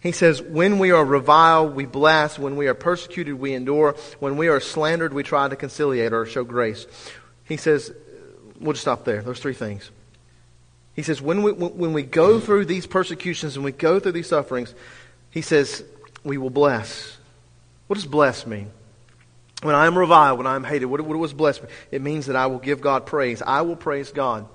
He 0.01 0.13
says, 0.13 0.41
When 0.43 0.79
we 0.79 0.91
are 0.91 1.05
reviled, 1.05 1.75
we 1.75 1.87
bless. 1.87 2.39
When 2.39 2.57
we 2.57 2.69
are 2.69 2.75
persecuted, 2.75 3.35
we 3.35 3.55
endure. 3.55 3.97
When 4.21 4.37
we 4.37 4.49
are 4.49 4.61
slandered, 4.61 5.13
we 5.13 5.23
try 5.23 5.49
to 5.49 5.57
conciliate 5.57 6.13
or 6.13 6.27
show 6.27 6.45
grace. 6.45 6.87
He 7.45 7.57
says, 7.57 7.93
We'll 8.61 8.73
just 8.73 8.83
stop 8.83 9.05
there. 9.05 9.23
Those 9.23 9.41
three 9.41 9.55
things. 9.55 9.91
He 10.99 11.05
says, 11.05 11.23
when 11.23 11.45
we, 11.45 11.53
when 11.53 11.93
we 11.93 12.03
go 12.03 12.41
through 12.41 12.65
these 12.65 12.85
persecutions 12.85 13.55
and 13.55 13.65
we 13.65 13.71
go 13.71 14.01
through 14.01 14.11
these 14.11 14.27
sufferings, 14.27 14.75
he 15.31 15.43
says, 15.43 15.85
we 16.25 16.39
will 16.39 16.51
bless. 16.51 17.17
What 17.87 17.95
does 17.95 18.05
bless 18.05 18.49
mean? 18.49 18.73
When 19.63 19.75
I 19.75 19.87
am 19.87 19.99
reviled, 19.99 20.39
when 20.39 20.47
I 20.47 20.55
am 20.55 20.65
hated, 20.65 20.87
what, 20.87 21.01
what 21.01 21.19
was 21.19 21.33
blessed? 21.33 21.63
It 21.91 22.01
means 22.01 22.27
that 22.27 22.37
I 22.37 22.47
will 22.47 22.59
give 22.59 22.81
God 22.81 23.07
praise. 23.07 23.43
I 23.43 23.63
will 23.63 23.77
praise 23.77 24.13
God. 24.13 24.49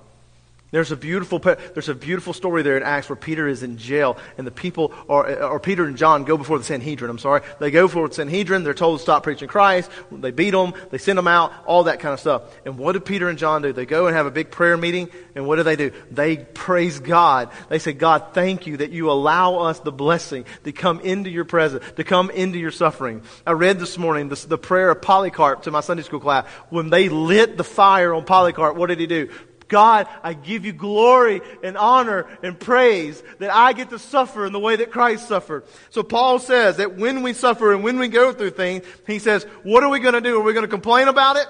There's 0.73 0.91
a 0.91 0.97
beautiful 0.97 1.37
there's 1.37 1.87
a 1.87 1.93
beautiful 1.93 2.33
story 2.33 2.63
there 2.63 2.75
in 2.75 2.81
Acts 2.81 3.07
where 3.07 3.15
Peter 3.15 3.47
is 3.47 3.61
in 3.61 3.77
jail 3.77 4.17
and 4.39 4.47
the 4.47 4.51
people 4.51 4.91
or, 5.07 5.31
or 5.31 5.59
Peter 5.59 5.85
and 5.85 5.95
John 5.95 6.23
go 6.23 6.35
before 6.35 6.57
the 6.57 6.63
Sanhedrin. 6.63 7.11
I'm 7.11 7.19
sorry, 7.19 7.43
they 7.59 7.69
go 7.69 7.85
before 7.85 8.07
the 8.07 8.15
Sanhedrin. 8.15 8.63
They're 8.63 8.73
told 8.73 8.97
to 8.97 9.03
stop 9.03 9.21
preaching 9.21 9.47
Christ. 9.47 9.91
They 10.11 10.31
beat 10.31 10.49
them. 10.49 10.73
They 10.89 10.97
send 10.97 11.19
them 11.19 11.27
out. 11.27 11.53
All 11.67 11.83
that 11.83 11.99
kind 11.99 12.11
of 12.11 12.19
stuff. 12.19 12.41
And 12.65 12.79
what 12.79 12.93
do 12.93 12.99
Peter 13.01 13.29
and 13.29 13.37
John 13.37 13.61
do? 13.61 13.71
They 13.71 13.85
go 13.85 14.07
and 14.07 14.15
have 14.15 14.25
a 14.25 14.31
big 14.31 14.49
prayer 14.49 14.75
meeting. 14.75 15.11
And 15.35 15.45
what 15.45 15.57
do 15.57 15.63
they 15.63 15.75
do? 15.75 15.91
They 16.09 16.37
praise 16.37 16.99
God. 16.99 17.51
They 17.69 17.77
say, 17.77 17.93
God, 17.93 18.33
thank 18.33 18.65
you 18.65 18.77
that 18.77 18.89
you 18.89 19.11
allow 19.11 19.59
us 19.59 19.79
the 19.79 19.91
blessing 19.91 20.45
to 20.63 20.71
come 20.71 20.99
into 21.01 21.29
your 21.29 21.45
presence, 21.45 21.83
to 21.97 22.03
come 22.03 22.31
into 22.31 22.57
your 22.57 22.71
suffering. 22.71 23.21
I 23.45 23.51
read 23.51 23.77
this 23.77 23.99
morning 23.99 24.29
the, 24.29 24.43
the 24.47 24.57
prayer 24.57 24.89
of 24.89 25.03
Polycarp 25.03 25.61
to 25.63 25.71
my 25.71 25.81
Sunday 25.81 26.01
school 26.01 26.19
class. 26.19 26.47
When 26.71 26.89
they 26.89 27.09
lit 27.09 27.57
the 27.57 27.63
fire 27.63 28.11
on 28.11 28.25
Polycarp, 28.25 28.75
what 28.75 28.87
did 28.87 28.99
he 28.99 29.05
do? 29.05 29.29
God, 29.73 30.07
I 30.21 30.33
give 30.33 30.65
you 30.65 30.71
glory 30.71 31.41
and 31.63 31.75
honor 31.77 32.27
and 32.43 32.59
praise 32.59 33.23
that 33.39 33.51
I 33.51 33.73
get 33.73 33.89
to 33.89 33.97
suffer 33.97 34.45
in 34.45 34.53
the 34.53 34.59
way 34.59 34.75
that 34.75 34.91
Christ 34.91 35.27
suffered. 35.27 35.63
So 35.89 36.03
Paul 36.03 36.37
says 36.37 36.77
that 36.77 36.95
when 36.95 37.23
we 37.23 37.33
suffer 37.33 37.73
and 37.73 37.83
when 37.83 37.97
we 37.97 38.07
go 38.07 38.31
through 38.31 38.51
things, 38.51 38.85
he 39.07 39.17
says, 39.17 39.45
what 39.63 39.81
are 39.81 39.89
we 39.89 39.99
going 39.99 40.13
to 40.13 40.21
do? 40.21 40.39
Are 40.39 40.43
we 40.43 40.53
going 40.53 40.63
to 40.63 40.69
complain 40.69 41.07
about 41.07 41.37
it? 41.37 41.47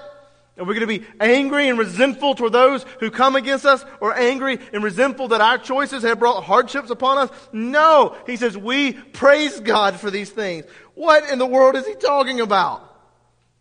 Are 0.56 0.64
we 0.64 0.72
going 0.72 0.88
to 0.88 0.98
be 0.98 1.04
angry 1.20 1.68
and 1.68 1.78
resentful 1.78 2.34
toward 2.34 2.52
those 2.52 2.86
who 2.98 3.10
come 3.10 3.36
against 3.36 3.66
us 3.66 3.84
or 4.00 4.16
angry 4.18 4.58
and 4.72 4.82
resentful 4.82 5.28
that 5.28 5.42
our 5.42 5.58
choices 5.58 6.02
have 6.02 6.18
brought 6.18 6.44
hardships 6.44 6.88
upon 6.88 7.18
us? 7.18 7.30
No. 7.52 8.16
He 8.26 8.36
says 8.36 8.56
we 8.56 8.94
praise 8.94 9.60
God 9.60 10.00
for 10.00 10.10
these 10.10 10.30
things. 10.30 10.64
What 10.94 11.28
in 11.28 11.38
the 11.38 11.44
world 11.44 11.76
is 11.76 11.86
he 11.86 11.94
talking 11.94 12.40
about? 12.40 12.90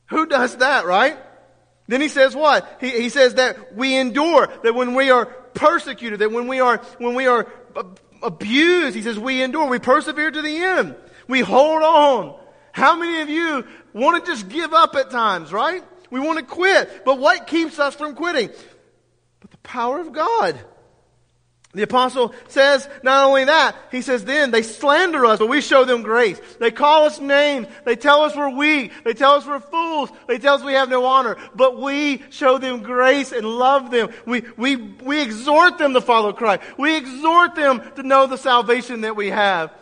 Who 0.05 0.25
does 0.25 0.55
that, 0.57 0.85
right? 0.85 1.17
Then 1.87 2.01
he 2.01 2.07
says 2.07 2.35
what? 2.35 2.77
He, 2.79 2.89
he 2.89 3.09
says 3.09 3.35
that 3.35 3.75
we 3.75 3.97
endure, 3.97 4.47
that 4.63 4.73
when 4.73 4.95
we 4.95 5.09
are 5.09 5.25
persecuted, 5.25 6.19
that 6.19 6.31
when 6.31 6.47
we 6.47 6.59
are, 6.59 6.77
when 6.97 7.15
we 7.15 7.27
are 7.27 7.47
abused, 8.21 8.95
he 8.95 9.01
says 9.01 9.19
we 9.19 9.41
endure, 9.41 9.67
we 9.67 9.79
persevere 9.79 10.31
to 10.31 10.41
the 10.41 10.57
end. 10.57 10.95
We 11.27 11.41
hold 11.41 11.83
on. 11.83 12.39
How 12.71 12.95
many 12.95 13.21
of 13.21 13.29
you 13.29 13.65
want 13.93 14.23
to 14.23 14.31
just 14.31 14.49
give 14.49 14.73
up 14.73 14.95
at 14.95 15.11
times, 15.11 15.51
right? 15.51 15.83
We 16.09 16.19
want 16.19 16.39
to 16.39 16.45
quit. 16.45 17.05
But 17.05 17.19
what 17.19 17.47
keeps 17.47 17.79
us 17.79 17.95
from 17.95 18.15
quitting? 18.15 18.49
But 19.39 19.51
the 19.51 19.57
power 19.57 19.99
of 19.99 20.13
God. 20.13 20.59
The 21.75 21.81
apostle 21.81 22.35
says 22.49 22.87
not 23.01 23.25
only 23.25 23.45
that, 23.45 23.75
he 23.89 24.03
says 24.03 24.23
then 24.23 24.51
they 24.51 24.61
slander 24.61 25.25
us, 25.25 25.39
but 25.39 25.49
we 25.49 25.59
show 25.59 25.85
them 25.85 26.03
grace. 26.03 26.39
They 26.59 26.69
call 26.69 27.05
us 27.05 27.19
names. 27.19 27.67
They 27.83 27.95
tell 27.95 28.21
us 28.21 28.35
we're 28.35 28.55
weak. 28.55 28.91
They 29.03 29.15
tell 29.15 29.33
us 29.33 29.47
we're 29.47 29.59
fools. 29.59 30.11
They 30.27 30.37
tell 30.37 30.53
us 30.53 30.63
we 30.63 30.73
have 30.73 30.89
no 30.89 31.05
honor. 31.05 31.35
But 31.55 31.81
we 31.81 32.21
show 32.29 32.59
them 32.59 32.83
grace 32.83 33.31
and 33.31 33.47
love 33.47 33.89
them. 33.89 34.11
We, 34.27 34.43
we, 34.55 34.75
we 34.75 35.21
exhort 35.23 35.79
them 35.79 35.93
to 35.93 36.01
follow 36.01 36.31
Christ. 36.31 36.61
We 36.77 36.95
exhort 36.95 37.55
them 37.55 37.81
to 37.95 38.03
know 38.03 38.27
the 38.27 38.37
salvation 38.37 39.01
that 39.01 39.15
we 39.15 39.31
have. 39.31 39.73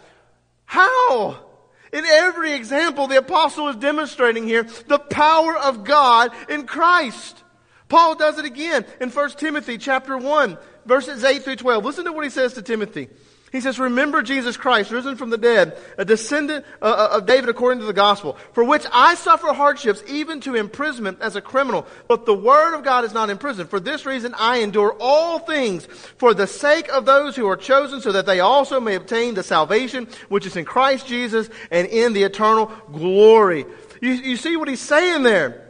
How? 0.64 1.46
In 1.92 2.06
every 2.06 2.54
example, 2.54 3.08
the 3.08 3.18
apostle 3.18 3.68
is 3.68 3.76
demonstrating 3.76 4.48
here 4.48 4.64
the 4.88 5.00
power 5.00 5.58
of 5.58 5.84
God 5.84 6.32
in 6.48 6.66
Christ. 6.66 7.44
Paul 7.90 8.16
does 8.16 8.40
it 8.40 8.46
again 8.46 8.86
in 9.02 9.10
1 9.10 9.30
Timothy 9.32 9.78
chapter 9.78 10.18
1 10.18 10.58
verses 10.86 11.24
8 11.24 11.44
through 11.44 11.58
12. 11.58 11.86
Listen 11.86 12.06
to 12.06 12.12
what 12.12 12.24
he 12.24 12.30
says 12.30 12.54
to 12.54 12.62
Timothy. 12.62 13.10
He 13.52 13.60
says, 13.60 13.80
Remember 13.80 14.22
Jesus 14.22 14.56
Christ, 14.56 14.92
risen 14.92 15.18
from 15.18 15.30
the 15.30 15.38
dead, 15.38 15.78
a 15.98 16.06
descendant 16.06 16.66
uh, 16.82 16.86
uh, 16.86 17.18
of 17.18 17.26
David 17.26 17.50
according 17.50 17.82
to 17.82 17.86
the 17.86 17.92
gospel, 17.92 18.38
for 18.54 18.64
which 18.64 18.86
I 18.94 19.16
suffer 19.16 19.52
hardships, 19.52 20.02
even 20.08 20.40
to 20.42 20.56
imprisonment 20.56 21.18
as 21.20 21.36
a 21.36 21.42
criminal. 21.42 21.86
But 22.08 22.26
the 22.26 22.34
word 22.34 22.76
of 22.76 22.86
God 22.86 23.04
is 23.04 23.14
not 23.14 23.30
imprisoned. 23.30 23.70
For 23.70 23.82
this 23.82 24.06
reason 24.06 24.34
I 24.38 24.60
endure 24.60 24.96
all 25.02 25.40
things 25.40 25.86
for 25.86 26.34
the 26.34 26.48
sake 26.48 26.88
of 26.90 27.06
those 27.06 27.36
who 27.36 27.48
are 27.48 27.58
chosen, 27.58 28.00
so 28.00 28.14
that 28.14 28.26
they 28.26 28.40
also 28.40 28.80
may 28.80 28.96
obtain 28.96 29.34
the 29.34 29.44
salvation 29.44 30.08
which 30.30 30.46
is 30.46 30.56
in 30.56 30.64
Christ 30.64 31.06
Jesus 31.06 31.50
and 31.72 31.88
in 31.88 32.14
the 32.14 32.24
eternal 32.24 32.72
glory. 32.94 33.66
You, 34.00 34.12
you 34.12 34.38
see 34.38 34.56
what 34.56 34.70
he's 34.70 34.80
saying 34.80 35.24
there? 35.24 35.68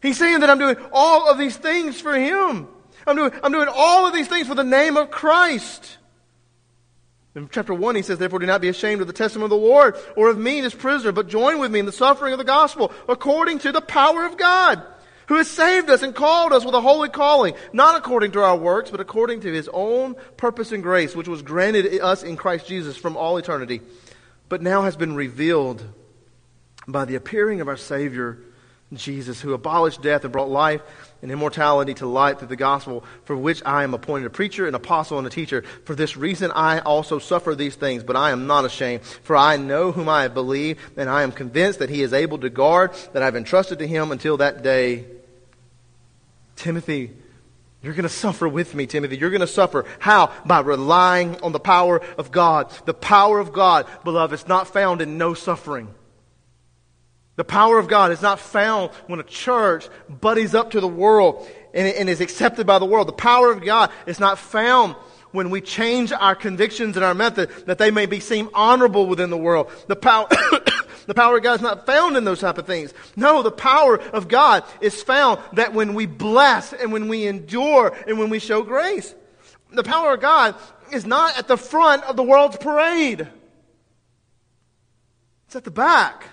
He's 0.00 0.18
saying 0.18 0.40
that 0.40 0.50
I'm 0.50 0.58
doing 0.58 0.76
all 0.92 1.28
of 1.28 1.38
these 1.38 1.56
things 1.56 2.00
for 2.00 2.14
him. 2.14 2.68
I'm 3.06 3.16
doing, 3.16 3.32
I'm 3.42 3.52
doing 3.52 3.68
all 3.70 4.06
of 4.06 4.14
these 4.14 4.28
things 4.28 4.48
for 4.48 4.54
the 4.54 4.64
name 4.64 4.96
of 4.96 5.10
Christ. 5.10 5.98
In 7.36 7.48
chapter 7.50 7.74
1, 7.74 7.94
he 7.94 8.02
says, 8.02 8.18
Therefore, 8.18 8.38
do 8.38 8.46
not 8.46 8.62
be 8.62 8.70
ashamed 8.70 9.02
of 9.02 9.06
the 9.06 9.12
testimony 9.12 9.44
of 9.44 9.50
the 9.50 9.56
Lord 9.66 9.94
or 10.16 10.30
of 10.30 10.38
me, 10.38 10.62
his 10.62 10.74
prisoner, 10.74 11.12
but 11.12 11.28
join 11.28 11.58
with 11.58 11.70
me 11.70 11.78
in 11.78 11.86
the 11.86 11.92
suffering 11.92 12.32
of 12.32 12.38
the 12.38 12.44
gospel 12.44 12.90
according 13.08 13.58
to 13.60 13.72
the 13.72 13.82
power 13.82 14.24
of 14.24 14.38
God, 14.38 14.82
who 15.26 15.36
has 15.36 15.48
saved 15.48 15.90
us 15.90 16.02
and 16.02 16.14
called 16.14 16.54
us 16.54 16.64
with 16.64 16.74
a 16.74 16.80
holy 16.80 17.10
calling, 17.10 17.54
not 17.74 17.94
according 17.94 18.32
to 18.32 18.42
our 18.42 18.56
works, 18.56 18.90
but 18.90 19.00
according 19.00 19.40
to 19.42 19.52
his 19.52 19.68
own 19.74 20.16
purpose 20.38 20.72
and 20.72 20.82
grace, 20.82 21.14
which 21.14 21.28
was 21.28 21.42
granted 21.42 22.00
us 22.00 22.22
in 22.22 22.36
Christ 22.36 22.66
Jesus 22.66 22.96
from 22.96 23.18
all 23.18 23.36
eternity, 23.36 23.82
but 24.48 24.62
now 24.62 24.82
has 24.82 24.96
been 24.96 25.14
revealed 25.14 25.84
by 26.88 27.04
the 27.04 27.16
appearing 27.16 27.60
of 27.60 27.68
our 27.68 27.76
Savior, 27.76 28.38
Jesus, 28.94 29.42
who 29.42 29.52
abolished 29.52 30.00
death 30.00 30.24
and 30.24 30.32
brought 30.32 30.48
life 30.48 30.80
and 31.22 31.30
immortality 31.30 31.94
to 31.94 32.06
light 32.06 32.38
through 32.38 32.48
the 32.48 32.56
gospel, 32.56 33.04
for 33.24 33.36
which 33.36 33.62
I 33.64 33.84
am 33.84 33.94
appointed 33.94 34.26
a 34.26 34.30
preacher, 34.30 34.66
an 34.66 34.74
apostle, 34.74 35.18
and 35.18 35.26
a 35.26 35.30
teacher. 35.30 35.62
For 35.84 35.94
this 35.94 36.16
reason 36.16 36.50
I 36.52 36.80
also 36.80 37.18
suffer 37.18 37.54
these 37.54 37.74
things, 37.74 38.04
but 38.04 38.16
I 38.16 38.30
am 38.30 38.46
not 38.46 38.64
ashamed, 38.64 39.02
for 39.02 39.36
I 39.36 39.56
know 39.56 39.92
whom 39.92 40.08
I 40.08 40.22
have 40.22 40.34
believed, 40.34 40.80
and 40.98 41.08
I 41.08 41.22
am 41.22 41.32
convinced 41.32 41.78
that 41.78 41.90
he 41.90 42.02
is 42.02 42.12
able 42.12 42.38
to 42.38 42.50
guard 42.50 42.92
that 43.12 43.22
I 43.22 43.24
have 43.24 43.36
entrusted 43.36 43.78
to 43.78 43.86
him 43.86 44.12
until 44.12 44.36
that 44.38 44.62
day. 44.62 45.06
Timothy, 46.56 47.12
you're 47.82 47.94
going 47.94 48.02
to 48.02 48.08
suffer 48.08 48.48
with 48.48 48.74
me, 48.74 48.86
Timothy. 48.86 49.16
You're 49.16 49.30
going 49.30 49.40
to 49.40 49.46
suffer. 49.46 49.84
How? 49.98 50.32
By 50.44 50.60
relying 50.60 51.40
on 51.40 51.52
the 51.52 51.60
power 51.60 52.02
of 52.18 52.32
God. 52.32 52.72
The 52.84 52.94
power 52.94 53.38
of 53.38 53.52
God, 53.52 53.86
beloved, 54.02 54.34
is 54.34 54.48
not 54.48 54.66
found 54.66 55.00
in 55.00 55.18
no 55.18 55.34
suffering. 55.34 55.94
The 57.36 57.44
power 57.44 57.78
of 57.78 57.86
God 57.86 58.12
is 58.12 58.22
not 58.22 58.40
found 58.40 58.90
when 59.06 59.20
a 59.20 59.24
church 59.24 59.88
buddies 60.08 60.54
up 60.54 60.70
to 60.70 60.80
the 60.80 60.88
world 60.88 61.46
and, 61.74 61.86
and 61.86 62.08
is 62.08 62.22
accepted 62.22 62.66
by 62.66 62.78
the 62.78 62.86
world. 62.86 63.08
The 63.08 63.12
power 63.12 63.52
of 63.52 63.62
God 63.62 63.90
is 64.06 64.18
not 64.18 64.38
found 64.38 64.96
when 65.32 65.50
we 65.50 65.60
change 65.60 66.12
our 66.12 66.34
convictions 66.34 66.96
and 66.96 67.04
our 67.04 67.14
method 67.14 67.50
that 67.66 67.76
they 67.76 67.90
may 67.90 68.06
be 68.06 68.20
seen 68.20 68.48
honorable 68.54 69.06
within 69.06 69.28
the 69.28 69.36
world. 69.36 69.70
The 69.86 69.96
power, 69.96 70.26
the 71.06 71.14
power 71.14 71.36
of 71.36 71.42
God 71.42 71.56
is 71.56 71.60
not 71.60 71.84
found 71.84 72.16
in 72.16 72.24
those 72.24 72.40
type 72.40 72.56
of 72.56 72.66
things. 72.66 72.94
No, 73.16 73.42
the 73.42 73.50
power 73.50 74.00
of 74.00 74.28
God 74.28 74.64
is 74.80 75.02
found 75.02 75.40
that 75.52 75.74
when 75.74 75.92
we 75.92 76.06
bless 76.06 76.72
and 76.72 76.90
when 76.90 77.06
we 77.06 77.26
endure 77.26 77.94
and 78.08 78.18
when 78.18 78.30
we 78.30 78.38
show 78.38 78.62
grace. 78.62 79.14
The 79.72 79.84
power 79.84 80.14
of 80.14 80.20
God 80.20 80.54
is 80.90 81.04
not 81.04 81.38
at 81.38 81.48
the 81.48 81.58
front 81.58 82.02
of 82.04 82.16
the 82.16 82.22
world's 82.22 82.56
parade. 82.56 83.28
It's 85.46 85.56
at 85.56 85.64
the 85.64 85.70
back. 85.70 86.30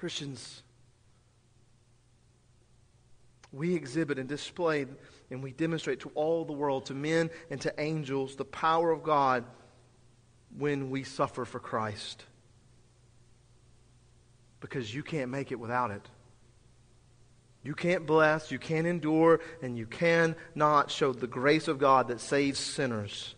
Christians, 0.00 0.62
we 3.52 3.74
exhibit 3.74 4.18
and 4.18 4.26
display 4.26 4.86
and 5.30 5.42
we 5.42 5.52
demonstrate 5.52 6.00
to 6.00 6.10
all 6.14 6.46
the 6.46 6.54
world, 6.54 6.86
to 6.86 6.94
men 6.94 7.28
and 7.50 7.60
to 7.60 7.74
angels, 7.78 8.34
the 8.34 8.46
power 8.46 8.90
of 8.90 9.02
God 9.02 9.44
when 10.56 10.88
we 10.88 11.04
suffer 11.04 11.44
for 11.44 11.60
Christ. 11.60 12.24
Because 14.60 14.92
you 14.94 15.02
can't 15.02 15.30
make 15.30 15.52
it 15.52 15.60
without 15.60 15.90
it. 15.90 16.08
You 17.62 17.74
can't 17.74 18.06
bless, 18.06 18.50
you 18.50 18.58
can't 18.58 18.86
endure, 18.86 19.40
and 19.60 19.76
you 19.76 19.84
cannot 19.84 20.90
show 20.90 21.12
the 21.12 21.26
grace 21.26 21.68
of 21.68 21.78
God 21.78 22.08
that 22.08 22.22
saves 22.22 22.58
sinners. 22.58 23.34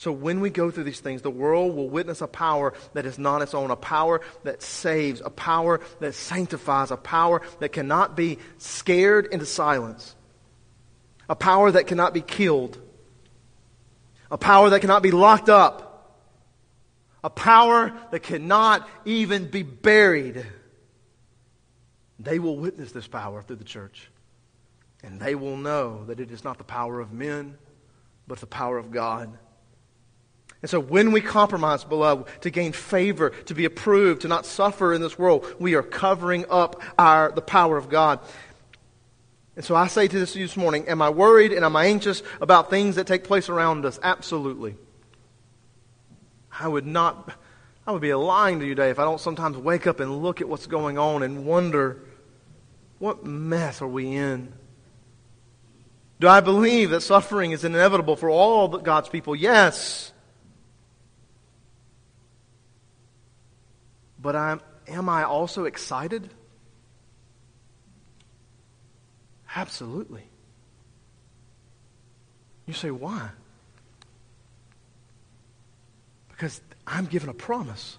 So 0.00 0.12
when 0.12 0.40
we 0.40 0.48
go 0.48 0.70
through 0.70 0.84
these 0.84 1.00
things, 1.00 1.20
the 1.20 1.30
world 1.30 1.76
will 1.76 1.90
witness 1.90 2.22
a 2.22 2.26
power 2.26 2.72
that 2.94 3.04
is 3.04 3.18
not 3.18 3.42
its 3.42 3.52
own, 3.52 3.70
a 3.70 3.76
power 3.76 4.22
that 4.44 4.62
saves, 4.62 5.20
a 5.22 5.28
power 5.28 5.82
that 6.00 6.14
sanctifies, 6.14 6.90
a 6.90 6.96
power 6.96 7.42
that 7.58 7.72
cannot 7.72 8.16
be 8.16 8.38
scared 8.56 9.26
into 9.26 9.44
silence, 9.44 10.16
a 11.28 11.36
power 11.36 11.70
that 11.70 11.86
cannot 11.86 12.14
be 12.14 12.22
killed, 12.22 12.80
a 14.30 14.38
power 14.38 14.70
that 14.70 14.80
cannot 14.80 15.02
be 15.02 15.10
locked 15.10 15.50
up, 15.50 16.18
a 17.22 17.28
power 17.28 17.92
that 18.10 18.20
cannot 18.20 18.88
even 19.04 19.50
be 19.50 19.62
buried. 19.62 20.46
They 22.18 22.38
will 22.38 22.56
witness 22.56 22.92
this 22.92 23.06
power 23.06 23.42
through 23.42 23.56
the 23.56 23.64
church. 23.64 24.10
And 25.02 25.20
they 25.20 25.34
will 25.34 25.58
know 25.58 26.06
that 26.06 26.20
it 26.20 26.30
is 26.30 26.42
not 26.42 26.56
the 26.56 26.64
power 26.64 27.00
of 27.00 27.12
men, 27.12 27.58
but 28.26 28.38
the 28.38 28.46
power 28.46 28.78
of 28.78 28.90
God. 28.90 29.36
And 30.62 30.70
so 30.70 30.78
when 30.78 31.12
we 31.12 31.20
compromise, 31.20 31.84
beloved, 31.84 32.28
to 32.42 32.50
gain 32.50 32.72
favor, 32.72 33.30
to 33.30 33.54
be 33.54 33.64
approved, 33.64 34.22
to 34.22 34.28
not 34.28 34.44
suffer 34.44 34.92
in 34.92 35.00
this 35.00 35.18
world, 35.18 35.46
we 35.58 35.74
are 35.74 35.82
covering 35.82 36.44
up 36.50 36.82
our, 36.98 37.32
the 37.32 37.40
power 37.40 37.78
of 37.78 37.88
God. 37.88 38.20
And 39.56 39.64
so 39.64 39.74
I 39.74 39.86
say 39.86 40.06
to 40.06 40.18
this 40.18 40.34
this 40.34 40.56
morning, 40.56 40.86
am 40.86 41.00
I 41.00 41.10
worried 41.10 41.52
and 41.52 41.64
am 41.64 41.76
I 41.76 41.86
anxious 41.86 42.22
about 42.40 42.68
things 42.68 42.96
that 42.96 43.06
take 43.06 43.24
place 43.24 43.48
around 43.48 43.86
us? 43.86 43.98
Absolutely. 44.02 44.76
I 46.58 46.68
would 46.68 46.86
not, 46.86 47.32
I 47.86 47.92
would 47.92 48.02
be 48.02 48.12
lying 48.12 48.60
to 48.60 48.66
you 48.66 48.74
today 48.74 48.90
if 48.90 48.98
I 48.98 49.04
don't 49.04 49.20
sometimes 49.20 49.56
wake 49.56 49.86
up 49.86 49.98
and 50.00 50.22
look 50.22 50.42
at 50.42 50.48
what's 50.48 50.66
going 50.66 50.98
on 50.98 51.22
and 51.22 51.46
wonder, 51.46 52.02
what 52.98 53.24
mess 53.24 53.80
are 53.80 53.88
we 53.88 54.14
in? 54.14 54.52
Do 56.20 56.28
I 56.28 56.40
believe 56.40 56.90
that 56.90 57.00
suffering 57.00 57.52
is 57.52 57.64
inevitable 57.64 58.14
for 58.14 58.28
all 58.28 58.68
God's 58.68 59.08
people? 59.08 59.34
Yes. 59.34 60.12
But 64.20 64.36
I'm, 64.36 64.60
am 64.86 65.08
I 65.08 65.24
also 65.24 65.64
excited? 65.64 66.30
Absolutely. 69.54 70.24
You 72.66 72.74
say, 72.74 72.90
why? 72.90 73.30
Because 76.28 76.60
I'm 76.86 77.06
given 77.06 77.28
a 77.28 77.34
promise. 77.34 77.98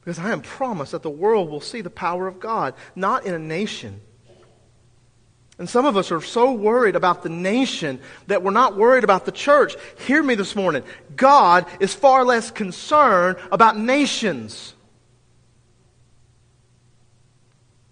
Because 0.00 0.18
I 0.18 0.32
am 0.32 0.42
promised 0.42 0.92
that 0.92 1.02
the 1.02 1.10
world 1.10 1.50
will 1.50 1.60
see 1.60 1.80
the 1.80 1.90
power 1.90 2.26
of 2.26 2.40
God, 2.40 2.74
not 2.94 3.24
in 3.24 3.34
a 3.34 3.38
nation. 3.38 4.00
And 5.60 5.68
some 5.68 5.84
of 5.84 5.94
us 5.98 6.10
are 6.10 6.22
so 6.22 6.52
worried 6.52 6.96
about 6.96 7.22
the 7.22 7.28
nation 7.28 8.00
that 8.28 8.42
we're 8.42 8.50
not 8.50 8.78
worried 8.78 9.04
about 9.04 9.26
the 9.26 9.30
church. 9.30 9.76
Hear 10.06 10.22
me 10.22 10.34
this 10.34 10.56
morning. 10.56 10.82
God 11.14 11.66
is 11.80 11.92
far 11.92 12.24
less 12.24 12.50
concerned 12.50 13.36
about 13.52 13.76
nations 13.76 14.72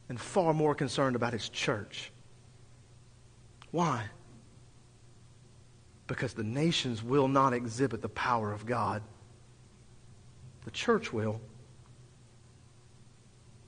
and 0.08 0.18
far 0.18 0.54
more 0.54 0.74
concerned 0.74 1.14
about 1.14 1.34
his 1.34 1.50
church. 1.50 2.10
Why? 3.70 4.06
Because 6.06 6.32
the 6.32 6.44
nations 6.44 7.02
will 7.02 7.28
not 7.28 7.52
exhibit 7.52 8.00
the 8.00 8.08
power 8.08 8.50
of 8.50 8.64
God. 8.64 9.02
The 10.64 10.70
church 10.70 11.12
will. 11.12 11.38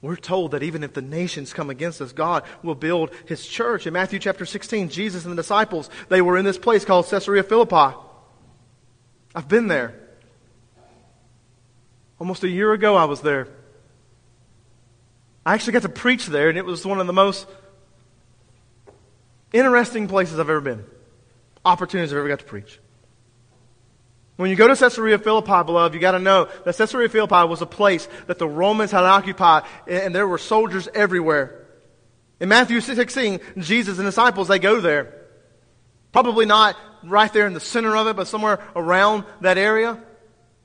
We're 0.03 0.17
told 0.17 0.53
that 0.53 0.63
even 0.63 0.83
if 0.83 0.95
the 0.95 1.03
nations 1.03 1.53
come 1.53 1.69
against 1.69 2.01
us, 2.01 2.13
God 2.13 2.45
will 2.63 2.75
build 2.75 3.11
his 3.27 3.47
church. 3.47 3.87
In 3.87 3.93
Matthew 3.93 4.19
chapter 4.19 4.47
16, 4.47 4.89
Jesus 4.89 5.25
and 5.25 5.33
the 5.33 5.37
disciples, 5.43 5.91
they 6.09 6.23
were 6.23 6.39
in 6.39 6.45
this 6.45 6.57
place 6.57 6.85
called 6.87 7.07
Caesarea 7.09 7.43
Philippi. 7.43 7.97
I've 9.35 9.49
been 9.49 9.69
there. 9.69 9.95
Almost 12.19 12.45
a 12.45 12.49
year 12.49 12.73
ago, 12.73 12.97
I 12.97 13.05
was 13.05 13.21
there. 13.21 13.49
I 15.45 15.55
actually 15.55 15.75
got 15.75 15.83
to 15.83 15.89
preach 15.91 16.27
there, 16.27 16.49
and 16.49 16.57
it 16.57 16.65
was 16.65 16.85
one 16.85 17.01
of 17.01 17.07
the 17.07 17.13
most 17.13 17.47
interesting 19.53 20.09
places 20.09 20.39
I've 20.39 20.51
ever 20.51 20.61
been. 20.61 20.85
Opportunities 21.65 22.13
I've 22.13 22.19
ever 22.19 22.29
got 22.29 22.41
to 22.41 22.45
preach. 22.47 22.79
When 24.41 24.49
you 24.49 24.57
go 24.57 24.69
to 24.69 24.75
Caesarea 24.75 25.19
Philippi, 25.19 25.65
beloved, 25.67 25.93
you 25.93 26.01
got 26.01 26.13
to 26.13 26.19
know 26.19 26.49
that 26.65 26.75
Caesarea 26.75 27.11
Philippi 27.11 27.47
was 27.47 27.61
a 27.61 27.67
place 27.67 28.09
that 28.27 28.39
the 28.39 28.49
Romans 28.49 28.91
had 28.91 29.05
occupied, 29.05 29.65
and 29.87 30.15
there 30.15 30.27
were 30.27 30.39
soldiers 30.39 30.89
everywhere. 30.95 31.67
In 32.41 32.49
Matthew 32.49 32.81
16, 32.81 33.41
Jesus 33.59 33.99
and 33.99 34.07
disciples, 34.07 34.49
they 34.49 34.59
go 34.59 34.81
there. 34.81 35.27
Probably 36.13 36.47
not 36.47 36.75
right 37.05 37.31
there 37.31 37.47
in 37.47 37.53
the 37.53 37.61
center 37.61 37.95
of 37.95 38.07
it, 38.07 38.17
but 38.17 38.29
somewhere 38.29 38.61
around 38.75 39.27
that 39.43 39.59
area. 39.59 40.03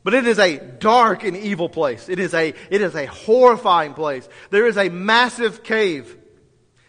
But 0.06 0.14
it 0.14 0.26
is 0.26 0.40
a 0.40 0.58
dark 0.58 1.26
and 1.26 1.36
evil 1.36 1.68
place. 1.68 2.08
It 2.08 2.20
is 2.20 2.34
a, 2.34 2.54
it 2.70 2.80
is 2.80 2.96
a 2.96 3.08
horrifying 3.08 3.94
place. 3.94 4.26
There 4.52 4.68
is 4.68 4.78
a 4.78 4.88
massive 4.88 5.64
cave. 5.64 6.18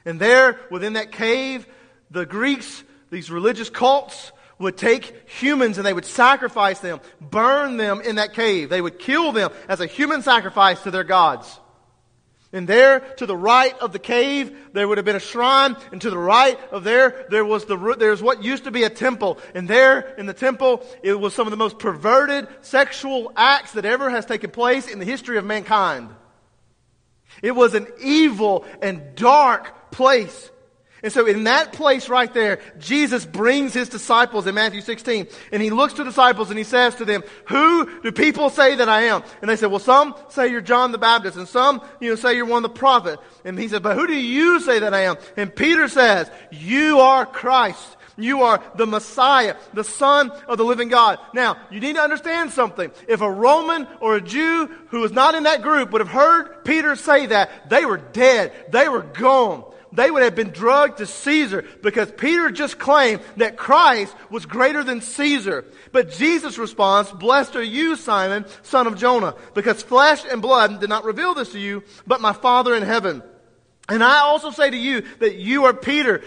And 0.05 0.21
there, 0.21 0.61
within 0.71 0.93
that 0.93 1.11
cave, 1.11 1.67
the 2.13 2.27
Greeks, 2.27 2.85
these 3.11 3.29
religious 3.29 3.71
cults, 3.71 4.31
would 4.59 4.77
take 4.77 5.29
humans 5.29 5.77
and 5.77 5.87
they 5.87 5.93
would 5.93 6.07
sacrifice 6.07 6.79
them, 6.81 7.01
burn 7.21 7.77
them 7.77 8.01
in 8.01 8.17
that 8.17 8.33
cave. 8.33 8.69
They 8.69 8.81
would 8.81 8.99
kill 8.99 9.33
them 9.33 9.51
as 9.69 9.81
a 9.81 9.87
human 9.87 10.23
sacrifice 10.23 10.83
to 10.83 10.91
their 10.91 11.05
gods. 11.05 11.61
And 12.53 12.67
there, 12.67 13.01
to 13.01 13.27
the 13.27 13.37
right 13.37 13.77
of 13.81 13.93
the 13.93 13.99
cave, 13.99 14.57
there 14.73 14.87
would 14.87 14.99
have 14.99 15.05
been 15.05 15.17
a 15.17 15.21
shrine, 15.21 15.77
and 15.93 16.01
to 16.01 16.11
the 16.11 16.17
right 16.17 16.59
of 16.71 16.85
there, 16.85 17.27
there 17.29 17.45
was 17.45 17.67
the 17.67 17.77
there's 17.99 18.23
what 18.23 18.43
used 18.43 18.65
to 18.65 18.71
be 18.71 18.85
a 18.85 18.89
temple. 18.89 19.39
And 19.55 19.69
there, 19.69 20.15
in 20.17 20.27
the 20.27 20.33
temple, 20.33 20.87
it 21.03 21.19
was 21.21 21.35
some 21.35 21.47
of 21.47 21.51
the 21.51 21.57
most 21.57 21.79
perverted 21.79 22.47
sexual 22.63 23.33
acts 23.37 23.73
that 23.73 23.85
ever 23.85 24.09
has 24.09 24.25
taken 24.25 24.51
place 24.51 24.87
in 24.87 25.01
the 25.01 25.05
history 25.05 25.39
of 25.39 25.45
mankind. 25.45 26.09
It 27.43 27.51
was 27.51 27.75
an 27.75 27.89
evil 28.01 28.65
and 28.81 29.15
dark 29.17 29.91
place. 29.91 30.51
And 31.07 31.13
so 31.13 31.25
in 31.25 31.45
that 31.45 31.73
place 31.73 32.09
right 32.09 32.35
there, 32.35 32.59
Jesus 32.81 33.25
brings 33.25 33.73
his 33.73 33.89
disciples 33.89 34.49
in 34.49 34.57
Matthew 34.57 34.81
16, 34.81 35.29
and 35.53 35.63
he 35.63 35.71
looks 35.71 35.93
to 35.93 36.03
the 36.03 36.11
disciples 36.11 36.51
and 36.51 36.59
he 36.59 36.65
says 36.65 36.97
to 36.97 37.05
them, 37.05 37.23
who 37.47 38.01
do 38.01 38.11
people 38.11 38.51
say 38.51 38.75
that 38.75 38.89
I 38.89 39.03
am? 39.03 39.23
And 39.41 39.49
they 39.49 39.55
said, 39.55 39.71
well, 39.71 39.79
some 39.79 40.17
say 40.31 40.49
you're 40.49 40.61
John 40.61 40.91
the 40.91 40.99
Baptist, 40.99 41.37
and 41.37 41.47
some, 41.47 41.81
you 42.01 42.11
know, 42.11 42.17
say 42.17 42.35
you're 42.35 42.45
one 42.45 42.65
of 42.65 42.75
the 42.75 42.79
prophets. 42.81 43.23
And 43.45 43.57
he 43.57 43.69
said, 43.69 43.85
but 43.85 43.97
who 43.97 44.09
do 44.09 44.17
you 44.17 44.59
say 44.59 44.81
that 44.81 44.95
I 44.95 45.03
am? 45.03 45.15
And 45.37 45.55
Peter 45.55 45.87
says, 45.87 46.29
you 46.51 46.99
are 46.99 47.25
Christ. 47.25 47.97
You 48.17 48.43
are 48.43 48.61
the 48.75 48.87
Messiah, 48.89 49.55
the 49.75 49.85
Son 49.85 50.33
of 50.49 50.59
the 50.59 50.65
living 50.65 50.89
God. 50.89 51.21
Now, 51.35 51.57
you 51.71 51.79
need 51.79 51.95
to 51.95 52.03
understand 52.03 52.51
something. 52.51 52.91
If 53.07 53.21
a 53.21 53.31
Roman 53.31 53.87
or 54.01 54.17
a 54.17 54.21
Jew 54.21 54.67
who 54.89 55.03
was 55.03 55.13
not 55.13 55.37
in 55.37 55.45
that 55.45 55.63
group 55.63 55.93
would 55.93 56.01
have 56.01 56.11
heard 56.11 56.65
Peter 56.65 56.97
say 56.97 57.27
that, 57.27 57.71
they 57.71 57.85
were 57.85 57.99
dead. 57.99 58.53
They 58.73 58.89
were 58.89 59.03
gone 59.03 59.73
they 59.97 60.11
would 60.11 60.23
have 60.23 60.35
been 60.35 60.51
drugged 60.51 60.99
to 60.99 61.07
Caesar 61.07 61.65
because 61.83 62.13
Peter 62.13 62.51
just 62.51 62.79
claimed 62.79 63.23
that 63.39 63.57
Christ 63.57 64.15
was 64.31 64.47
greater 64.47 64.85
than 64.85 65.01
Caesar. 65.01 65.65
But 65.91 66.13
Jesus 66.13 66.59
responds, 66.59 67.11
Blessed 67.11 67.57
are 67.57 67.63
you, 67.63 67.97
Simon, 67.97 68.45
son 68.63 68.87
of 68.87 68.97
Jonah, 68.97 69.35
because 69.55 69.83
flesh 69.83 70.23
and 70.31 70.43
blood 70.43 70.81
did 70.81 70.91
not 70.91 71.05
reveal 71.05 71.35
this 71.35 71.53
to 71.53 71.59
you, 71.59 71.83
but 72.07 72.21
my 72.21 72.35
Father 72.35 72.75
in 72.75 72.83
heaven. 72.83 73.23
And 73.89 74.05
I 74.05 74.19
also 74.19 74.51
say 74.51 74.69
to 74.69 74.77
you 74.77 75.03
that 75.21 75.37
you 75.37 75.65
are 75.65 75.73
Peter, 75.73 76.23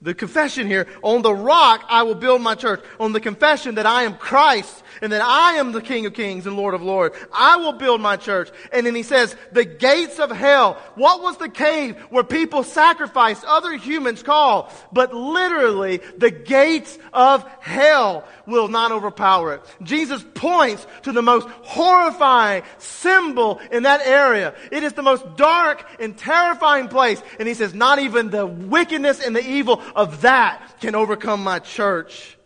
The 0.00 0.14
confession 0.14 0.68
here, 0.68 0.86
on 1.02 1.22
the 1.22 1.34
rock 1.34 1.84
I 1.88 2.04
will 2.04 2.14
build 2.14 2.40
my 2.40 2.54
church. 2.54 2.84
On 3.00 3.12
the 3.12 3.20
confession 3.20 3.74
that 3.76 3.86
I 3.86 4.04
am 4.04 4.16
Christ 4.16 4.84
and 5.02 5.12
that 5.12 5.22
I 5.22 5.54
am 5.54 5.72
the 5.72 5.80
King 5.80 6.06
of 6.06 6.14
Kings 6.14 6.46
and 6.46 6.56
Lord 6.56 6.74
of 6.74 6.82
Lords. 6.82 7.16
I 7.32 7.56
will 7.56 7.72
build 7.72 8.00
my 8.00 8.16
church. 8.16 8.48
And 8.72 8.86
then 8.86 8.94
he 8.94 9.02
says, 9.02 9.34
the 9.50 9.64
gates 9.64 10.20
of 10.20 10.30
hell. 10.30 10.74
What 10.94 11.20
was 11.22 11.36
the 11.38 11.48
cave 11.48 11.96
where 12.10 12.22
people 12.22 12.62
sacrificed 12.62 13.44
other 13.44 13.76
humans 13.76 14.22
call? 14.22 14.72
But 14.92 15.12
literally, 15.14 16.00
the 16.16 16.30
gates 16.30 16.96
of 17.12 17.44
hell 17.60 18.24
will 18.46 18.68
not 18.68 18.92
overpower 18.92 19.54
it. 19.54 19.62
Jesus 19.82 20.24
points 20.34 20.86
to 21.02 21.12
the 21.12 21.22
most 21.22 21.48
horrifying 21.62 22.62
symbol 22.78 23.60
in 23.72 23.82
that 23.82 24.00
area. 24.06 24.54
It 24.70 24.84
is 24.84 24.92
the 24.92 25.02
most 25.02 25.24
dark 25.36 25.84
and 25.98 26.16
terrifying 26.16 26.88
place. 26.88 27.20
And 27.38 27.48
he 27.48 27.54
says, 27.54 27.74
not 27.74 27.98
even 27.98 28.30
the 28.30 28.46
wickedness 28.46 29.20
and 29.20 29.34
the 29.34 29.46
evil 29.46 29.82
of 29.94 30.22
that 30.22 30.80
can 30.80 30.94
overcome 30.94 31.42
my 31.42 31.58
church. 31.58 32.36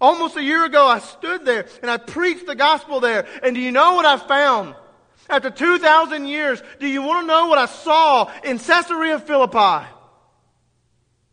Almost 0.00 0.36
a 0.36 0.42
year 0.42 0.64
ago, 0.64 0.86
I 0.86 1.00
stood 1.00 1.44
there 1.44 1.66
and 1.82 1.90
I 1.90 1.96
preached 1.96 2.46
the 2.46 2.54
gospel 2.54 3.00
there. 3.00 3.26
And 3.42 3.54
do 3.54 3.60
you 3.60 3.72
know 3.72 3.94
what 3.94 4.06
I 4.06 4.16
found? 4.16 4.74
After 5.28 5.50
2,000 5.50 6.26
years, 6.26 6.62
do 6.78 6.86
you 6.86 7.02
want 7.02 7.22
to 7.22 7.26
know 7.26 7.48
what 7.48 7.58
I 7.58 7.66
saw 7.66 8.30
in 8.44 8.58
Caesarea 8.58 9.18
Philippi? 9.18 9.86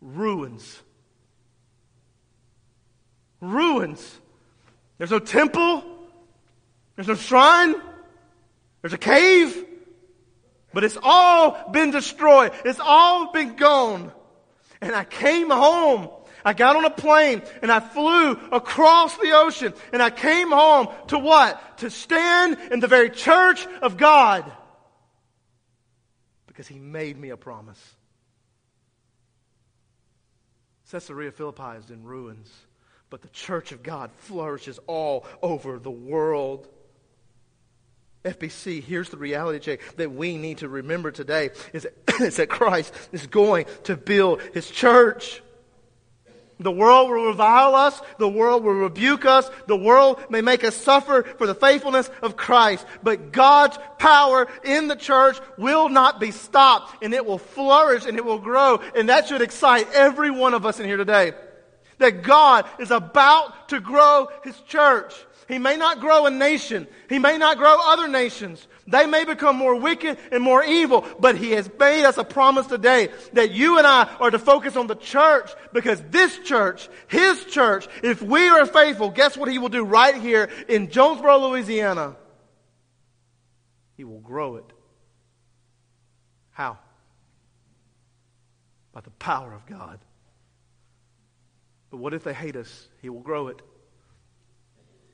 Ruins. 0.02 0.82
Ruins. 3.40 4.20
There's 4.98 5.12
no 5.12 5.20
temple. 5.20 5.84
There's 6.96 7.08
no 7.08 7.16
shrine. 7.16 7.76
There's 8.82 8.94
a 8.94 8.98
cave. 8.98 9.66
But 10.74 10.84
it's 10.84 10.98
all 11.02 11.70
been 11.72 11.92
destroyed. 11.92 12.52
It's 12.66 12.80
all 12.82 13.32
been 13.32 13.56
gone. 13.56 14.12
And 14.86 14.96
I 14.96 15.04
came 15.04 15.50
home. 15.50 16.10
I 16.46 16.54
got 16.54 16.76
on 16.76 16.86
a 16.86 16.92
plane 16.92 17.42
and 17.64 17.72
I 17.72 17.80
flew 17.80 18.34
across 18.52 19.18
the 19.18 19.32
ocean 19.32 19.74
and 19.92 20.00
I 20.00 20.12
came 20.12 20.52
home 20.52 20.90
to 21.08 21.18
what? 21.18 21.80
To 21.80 21.90
stand 21.90 22.60
in 22.72 22.82
the 22.82 22.88
very 22.88 23.10
church 23.10 23.66
of 23.82 23.98
God. 23.98 24.50
Because 26.46 26.68
he 26.68 26.78
made 26.78 27.18
me 27.18 27.32
a 27.32 27.38
promise. 27.38 27.82
Caesarea 30.92 31.32
Philippi 31.32 31.80
is 31.80 31.90
in 31.90 32.04
ruins, 32.04 32.54
but 33.10 33.24
the 33.24 33.30
church 33.30 33.72
of 33.72 33.82
God 33.82 34.12
flourishes 34.18 34.80
all 34.86 35.26
over 35.42 35.80
the 35.80 35.90
world. 35.90 36.68
FBC, 38.26 38.84
here's 38.84 39.10
the 39.10 39.18
reality 39.18 39.60
check 39.60 39.80
that 39.98 40.12
we 40.12 40.38
need 40.38 40.58
to 40.58 40.68
remember 40.68 41.12
today 41.12 41.52
is 41.74 41.84
that, 41.84 41.94
is 42.22 42.38
that 42.38 42.50
Christ 42.50 42.94
is 43.12 43.28
going 43.28 43.68
to 43.84 43.96
build 43.96 44.42
his 44.54 44.70
church. 44.70 45.42
The 46.60 46.72
world 46.72 47.10
will 47.10 47.26
revile 47.26 47.76
us. 47.76 48.02
The 48.18 48.30
world 48.30 48.64
will 48.64 48.74
rebuke 48.74 49.26
us. 49.26 49.50
The 49.68 49.76
world 49.76 50.24
may 50.30 50.42
make 50.42 50.64
us 50.64 50.76
suffer 50.76 51.24
for 51.24 51.46
the 51.46 51.54
faithfulness 51.54 52.10
of 52.22 52.38
Christ. 52.38 52.86
But 53.04 53.34
God's 53.34 53.78
power 54.00 54.48
in 54.64 54.88
the 54.88 54.96
church 54.96 55.38
will 55.58 55.90
not 55.90 56.20
be 56.20 56.32
stopped 56.32 57.04
and 57.04 57.14
it 57.14 57.26
will 57.26 57.38
flourish 57.38 58.06
and 58.06 58.18
it 58.18 58.24
will 58.24 58.40
grow. 58.40 58.80
And 58.96 59.10
that 59.10 59.28
should 59.28 59.42
excite 59.42 59.92
every 59.94 60.32
one 60.32 60.54
of 60.54 60.66
us 60.66 60.80
in 60.80 60.86
here 60.86 60.98
today. 60.98 61.34
That 61.98 62.24
God 62.24 62.66
is 62.80 62.92
about 62.92 63.70
to 63.70 63.82
grow 63.82 64.30
His 64.44 64.60
church. 64.62 65.14
He 65.48 65.60
may 65.60 65.78
not 65.78 66.00
grow 66.00 66.26
a 66.26 66.32
nation. 66.32 66.88
He 67.08 67.20
may 67.20 67.38
not 67.38 67.58
grow 67.58 67.78
other 67.80 68.08
nations. 68.08 68.68
They 68.88 69.06
may 69.06 69.26
become 69.26 69.56
more 69.56 69.76
wicked 69.76 70.18
and 70.32 70.44
more 70.44 70.64
evil, 70.64 71.06
but 71.20 71.38
He 71.38 71.52
has 71.52 71.70
made 71.80 72.04
us 72.04 72.18
a 72.18 72.24
promise 72.24 72.66
today 72.68 73.10
that 73.34 73.52
you 73.52 73.78
and 73.78 73.86
I 73.86 74.04
are 74.20 74.32
to 74.32 74.40
focus 74.40 74.76
on 74.76 74.88
the 74.88 74.96
church 74.96 75.52
because 75.72 76.02
this 76.10 76.40
church, 76.40 76.90
His 77.08 77.46
church, 77.46 77.88
if 78.04 78.22
we 78.22 78.48
are 78.50 78.66
faithful, 78.66 79.10
guess 79.10 79.38
what 79.38 79.50
He 79.50 79.60
will 79.60 79.70
do 79.70 79.84
right 79.84 80.16
here 80.16 80.50
in 80.68 80.90
Jonesboro, 80.90 81.50
Louisiana? 81.50 82.16
He 83.98 84.04
will 84.04 84.20
grow 84.20 84.56
it. 84.56 84.66
How? 86.52 86.80
By 88.94 89.02
the 89.02 89.12
power 89.12 89.54
of 89.54 89.66
God. 89.68 90.00
But 91.92 91.98
what 91.98 92.14
if 92.14 92.24
they 92.24 92.34
hate 92.34 92.56
us? 92.56 92.88
He 93.02 93.10
will 93.10 93.22
grow 93.22 93.50
it. 93.50 93.62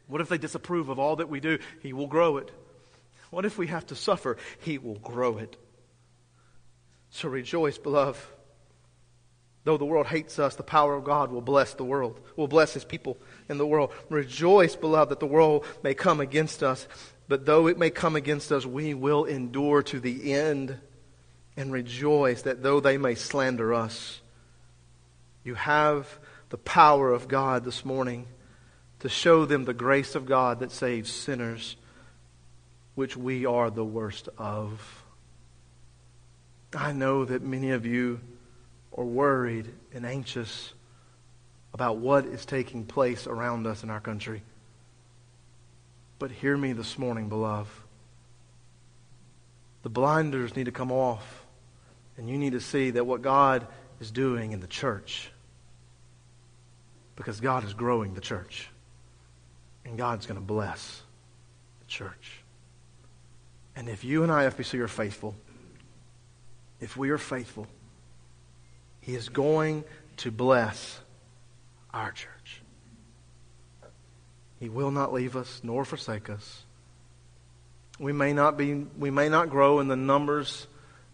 What 0.07 0.21
if 0.21 0.29
they 0.29 0.37
disapprove 0.37 0.89
of 0.89 0.99
all 0.99 1.17
that 1.17 1.29
we 1.29 1.39
do? 1.39 1.59
He 1.81 1.93
will 1.93 2.07
grow 2.07 2.37
it. 2.37 2.51
What 3.29 3.45
if 3.45 3.57
we 3.57 3.67
have 3.67 3.85
to 3.87 3.95
suffer? 3.95 4.37
He 4.59 4.77
will 4.77 4.99
grow 4.99 5.37
it. 5.37 5.55
So 7.09 7.29
rejoice, 7.29 7.77
beloved. 7.77 8.19
Though 9.63 9.77
the 9.77 9.85
world 9.85 10.07
hates 10.07 10.39
us, 10.39 10.55
the 10.55 10.63
power 10.63 10.95
of 10.95 11.03
God 11.03 11.31
will 11.31 11.41
bless 11.41 11.75
the 11.75 11.83
world, 11.83 12.19
will 12.35 12.47
bless 12.47 12.73
his 12.73 12.83
people 12.83 13.17
in 13.47 13.57
the 13.57 13.67
world. 13.67 13.91
Rejoice, 14.09 14.75
beloved, 14.75 15.11
that 15.11 15.19
the 15.19 15.27
world 15.27 15.65
may 15.83 15.93
come 15.93 16.19
against 16.19 16.63
us, 16.63 16.87
but 17.27 17.45
though 17.45 17.67
it 17.67 17.77
may 17.77 17.91
come 17.91 18.15
against 18.15 18.51
us, 18.51 18.65
we 18.65 18.93
will 18.93 19.25
endure 19.25 19.83
to 19.83 19.99
the 19.99 20.33
end. 20.33 20.77
And 21.55 21.71
rejoice 21.71 22.43
that 22.43 22.63
though 22.63 22.79
they 22.79 22.97
may 22.97 23.13
slander 23.13 23.73
us, 23.73 24.21
you 25.43 25.53
have 25.55 26.19
the 26.49 26.57
power 26.57 27.11
of 27.11 27.27
God 27.27 27.63
this 27.63 27.85
morning 27.85 28.25
to 29.01 29.09
show 29.09 29.45
them 29.45 29.65
the 29.65 29.73
grace 29.73 30.15
of 30.15 30.25
God 30.25 30.59
that 30.59 30.71
saves 30.71 31.11
sinners, 31.11 31.75
which 32.95 33.17
we 33.17 33.45
are 33.45 33.69
the 33.69 33.85
worst 33.85 34.29
of. 34.37 35.03
I 36.75 36.93
know 36.93 37.25
that 37.25 37.41
many 37.41 37.71
of 37.71 37.85
you 37.85 38.21
are 38.97 39.03
worried 39.03 39.67
and 39.93 40.05
anxious 40.05 40.73
about 41.73 41.97
what 41.97 42.25
is 42.25 42.45
taking 42.45 42.85
place 42.85 43.27
around 43.27 43.65
us 43.65 43.83
in 43.83 43.89
our 43.89 43.99
country. 43.99 44.43
But 46.19 46.31
hear 46.31 46.55
me 46.55 46.73
this 46.73 46.99
morning, 46.99 47.29
beloved. 47.29 47.71
The 49.83 49.89
blinders 49.89 50.55
need 50.55 50.65
to 50.65 50.71
come 50.71 50.91
off, 50.91 51.43
and 52.17 52.29
you 52.29 52.37
need 52.37 52.51
to 52.51 52.61
see 52.61 52.91
that 52.91 53.05
what 53.05 53.23
God 53.23 53.65
is 53.99 54.11
doing 54.11 54.51
in 54.51 54.59
the 54.59 54.67
church, 54.67 55.31
because 57.15 57.39
God 57.39 57.63
is 57.63 57.73
growing 57.73 58.13
the 58.13 58.21
church. 58.21 58.69
And 59.85 59.97
God's 59.97 60.25
going 60.25 60.39
to 60.39 60.45
bless 60.45 61.01
the 61.79 61.85
church. 61.85 62.43
And 63.75 63.89
if 63.89 64.03
you 64.03 64.23
and 64.23 64.31
I, 64.31 64.45
FBC, 64.45 64.79
are 64.79 64.87
faithful, 64.87 65.35
if 66.79 66.97
we 66.97 67.09
are 67.09 67.17
faithful, 67.17 67.67
He 68.99 69.15
is 69.15 69.29
going 69.29 69.83
to 70.17 70.31
bless 70.31 70.99
our 71.93 72.11
church. 72.11 72.61
He 74.59 74.69
will 74.69 74.91
not 74.91 75.11
leave 75.11 75.35
us 75.35 75.61
nor 75.63 75.85
forsake 75.85 76.29
us. 76.29 76.63
We 77.99 78.13
may 78.13 78.33
not 78.33 78.57
be 78.57 78.85
we 78.97 79.09
may 79.09 79.29
not 79.29 79.49
grow 79.49 79.79
in 79.79 79.87
the 79.87 79.95
numbers, 79.95 80.67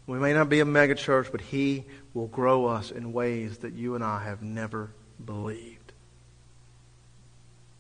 we 0.05 0.19
may 0.19 0.33
not 0.33 0.49
be 0.49 0.59
a 0.61 0.65
megachurch, 0.65 1.31
but 1.31 1.41
he 1.41 1.85
will 2.13 2.27
grow 2.27 2.65
us 2.65 2.91
in 2.91 3.13
ways 3.13 3.59
that 3.59 3.73
you 3.73 3.95
and 3.95 4.03
I 4.03 4.23
have 4.23 4.41
never 4.41 4.91
believed 5.23 5.76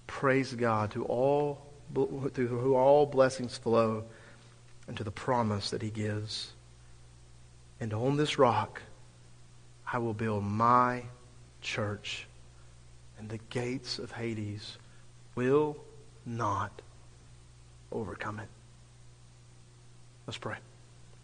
praise 0.07 0.53
God 0.53 0.91
to 0.91 1.05
all 1.05 1.61
through 1.93 2.47
who 2.47 2.75
all 2.75 3.05
blessings 3.05 3.57
flow 3.57 4.03
and 4.87 4.97
to 4.97 5.03
the 5.03 5.11
promise 5.11 5.69
that 5.69 5.81
he 5.81 5.89
gives. 5.89 6.51
And 7.79 7.93
on 7.93 8.17
this 8.17 8.39
rock 8.39 8.81
I 9.91 9.99
will 9.99 10.13
build 10.13 10.43
my 10.43 11.03
church, 11.61 12.27
and 13.17 13.29
the 13.29 13.39
gates 13.49 13.99
of 13.99 14.11
Hades 14.11 14.77
will 15.35 15.77
not 16.25 16.81
overcome 17.91 18.39
it. 18.39 18.49
Let's 20.25 20.37
pray. 20.37 20.57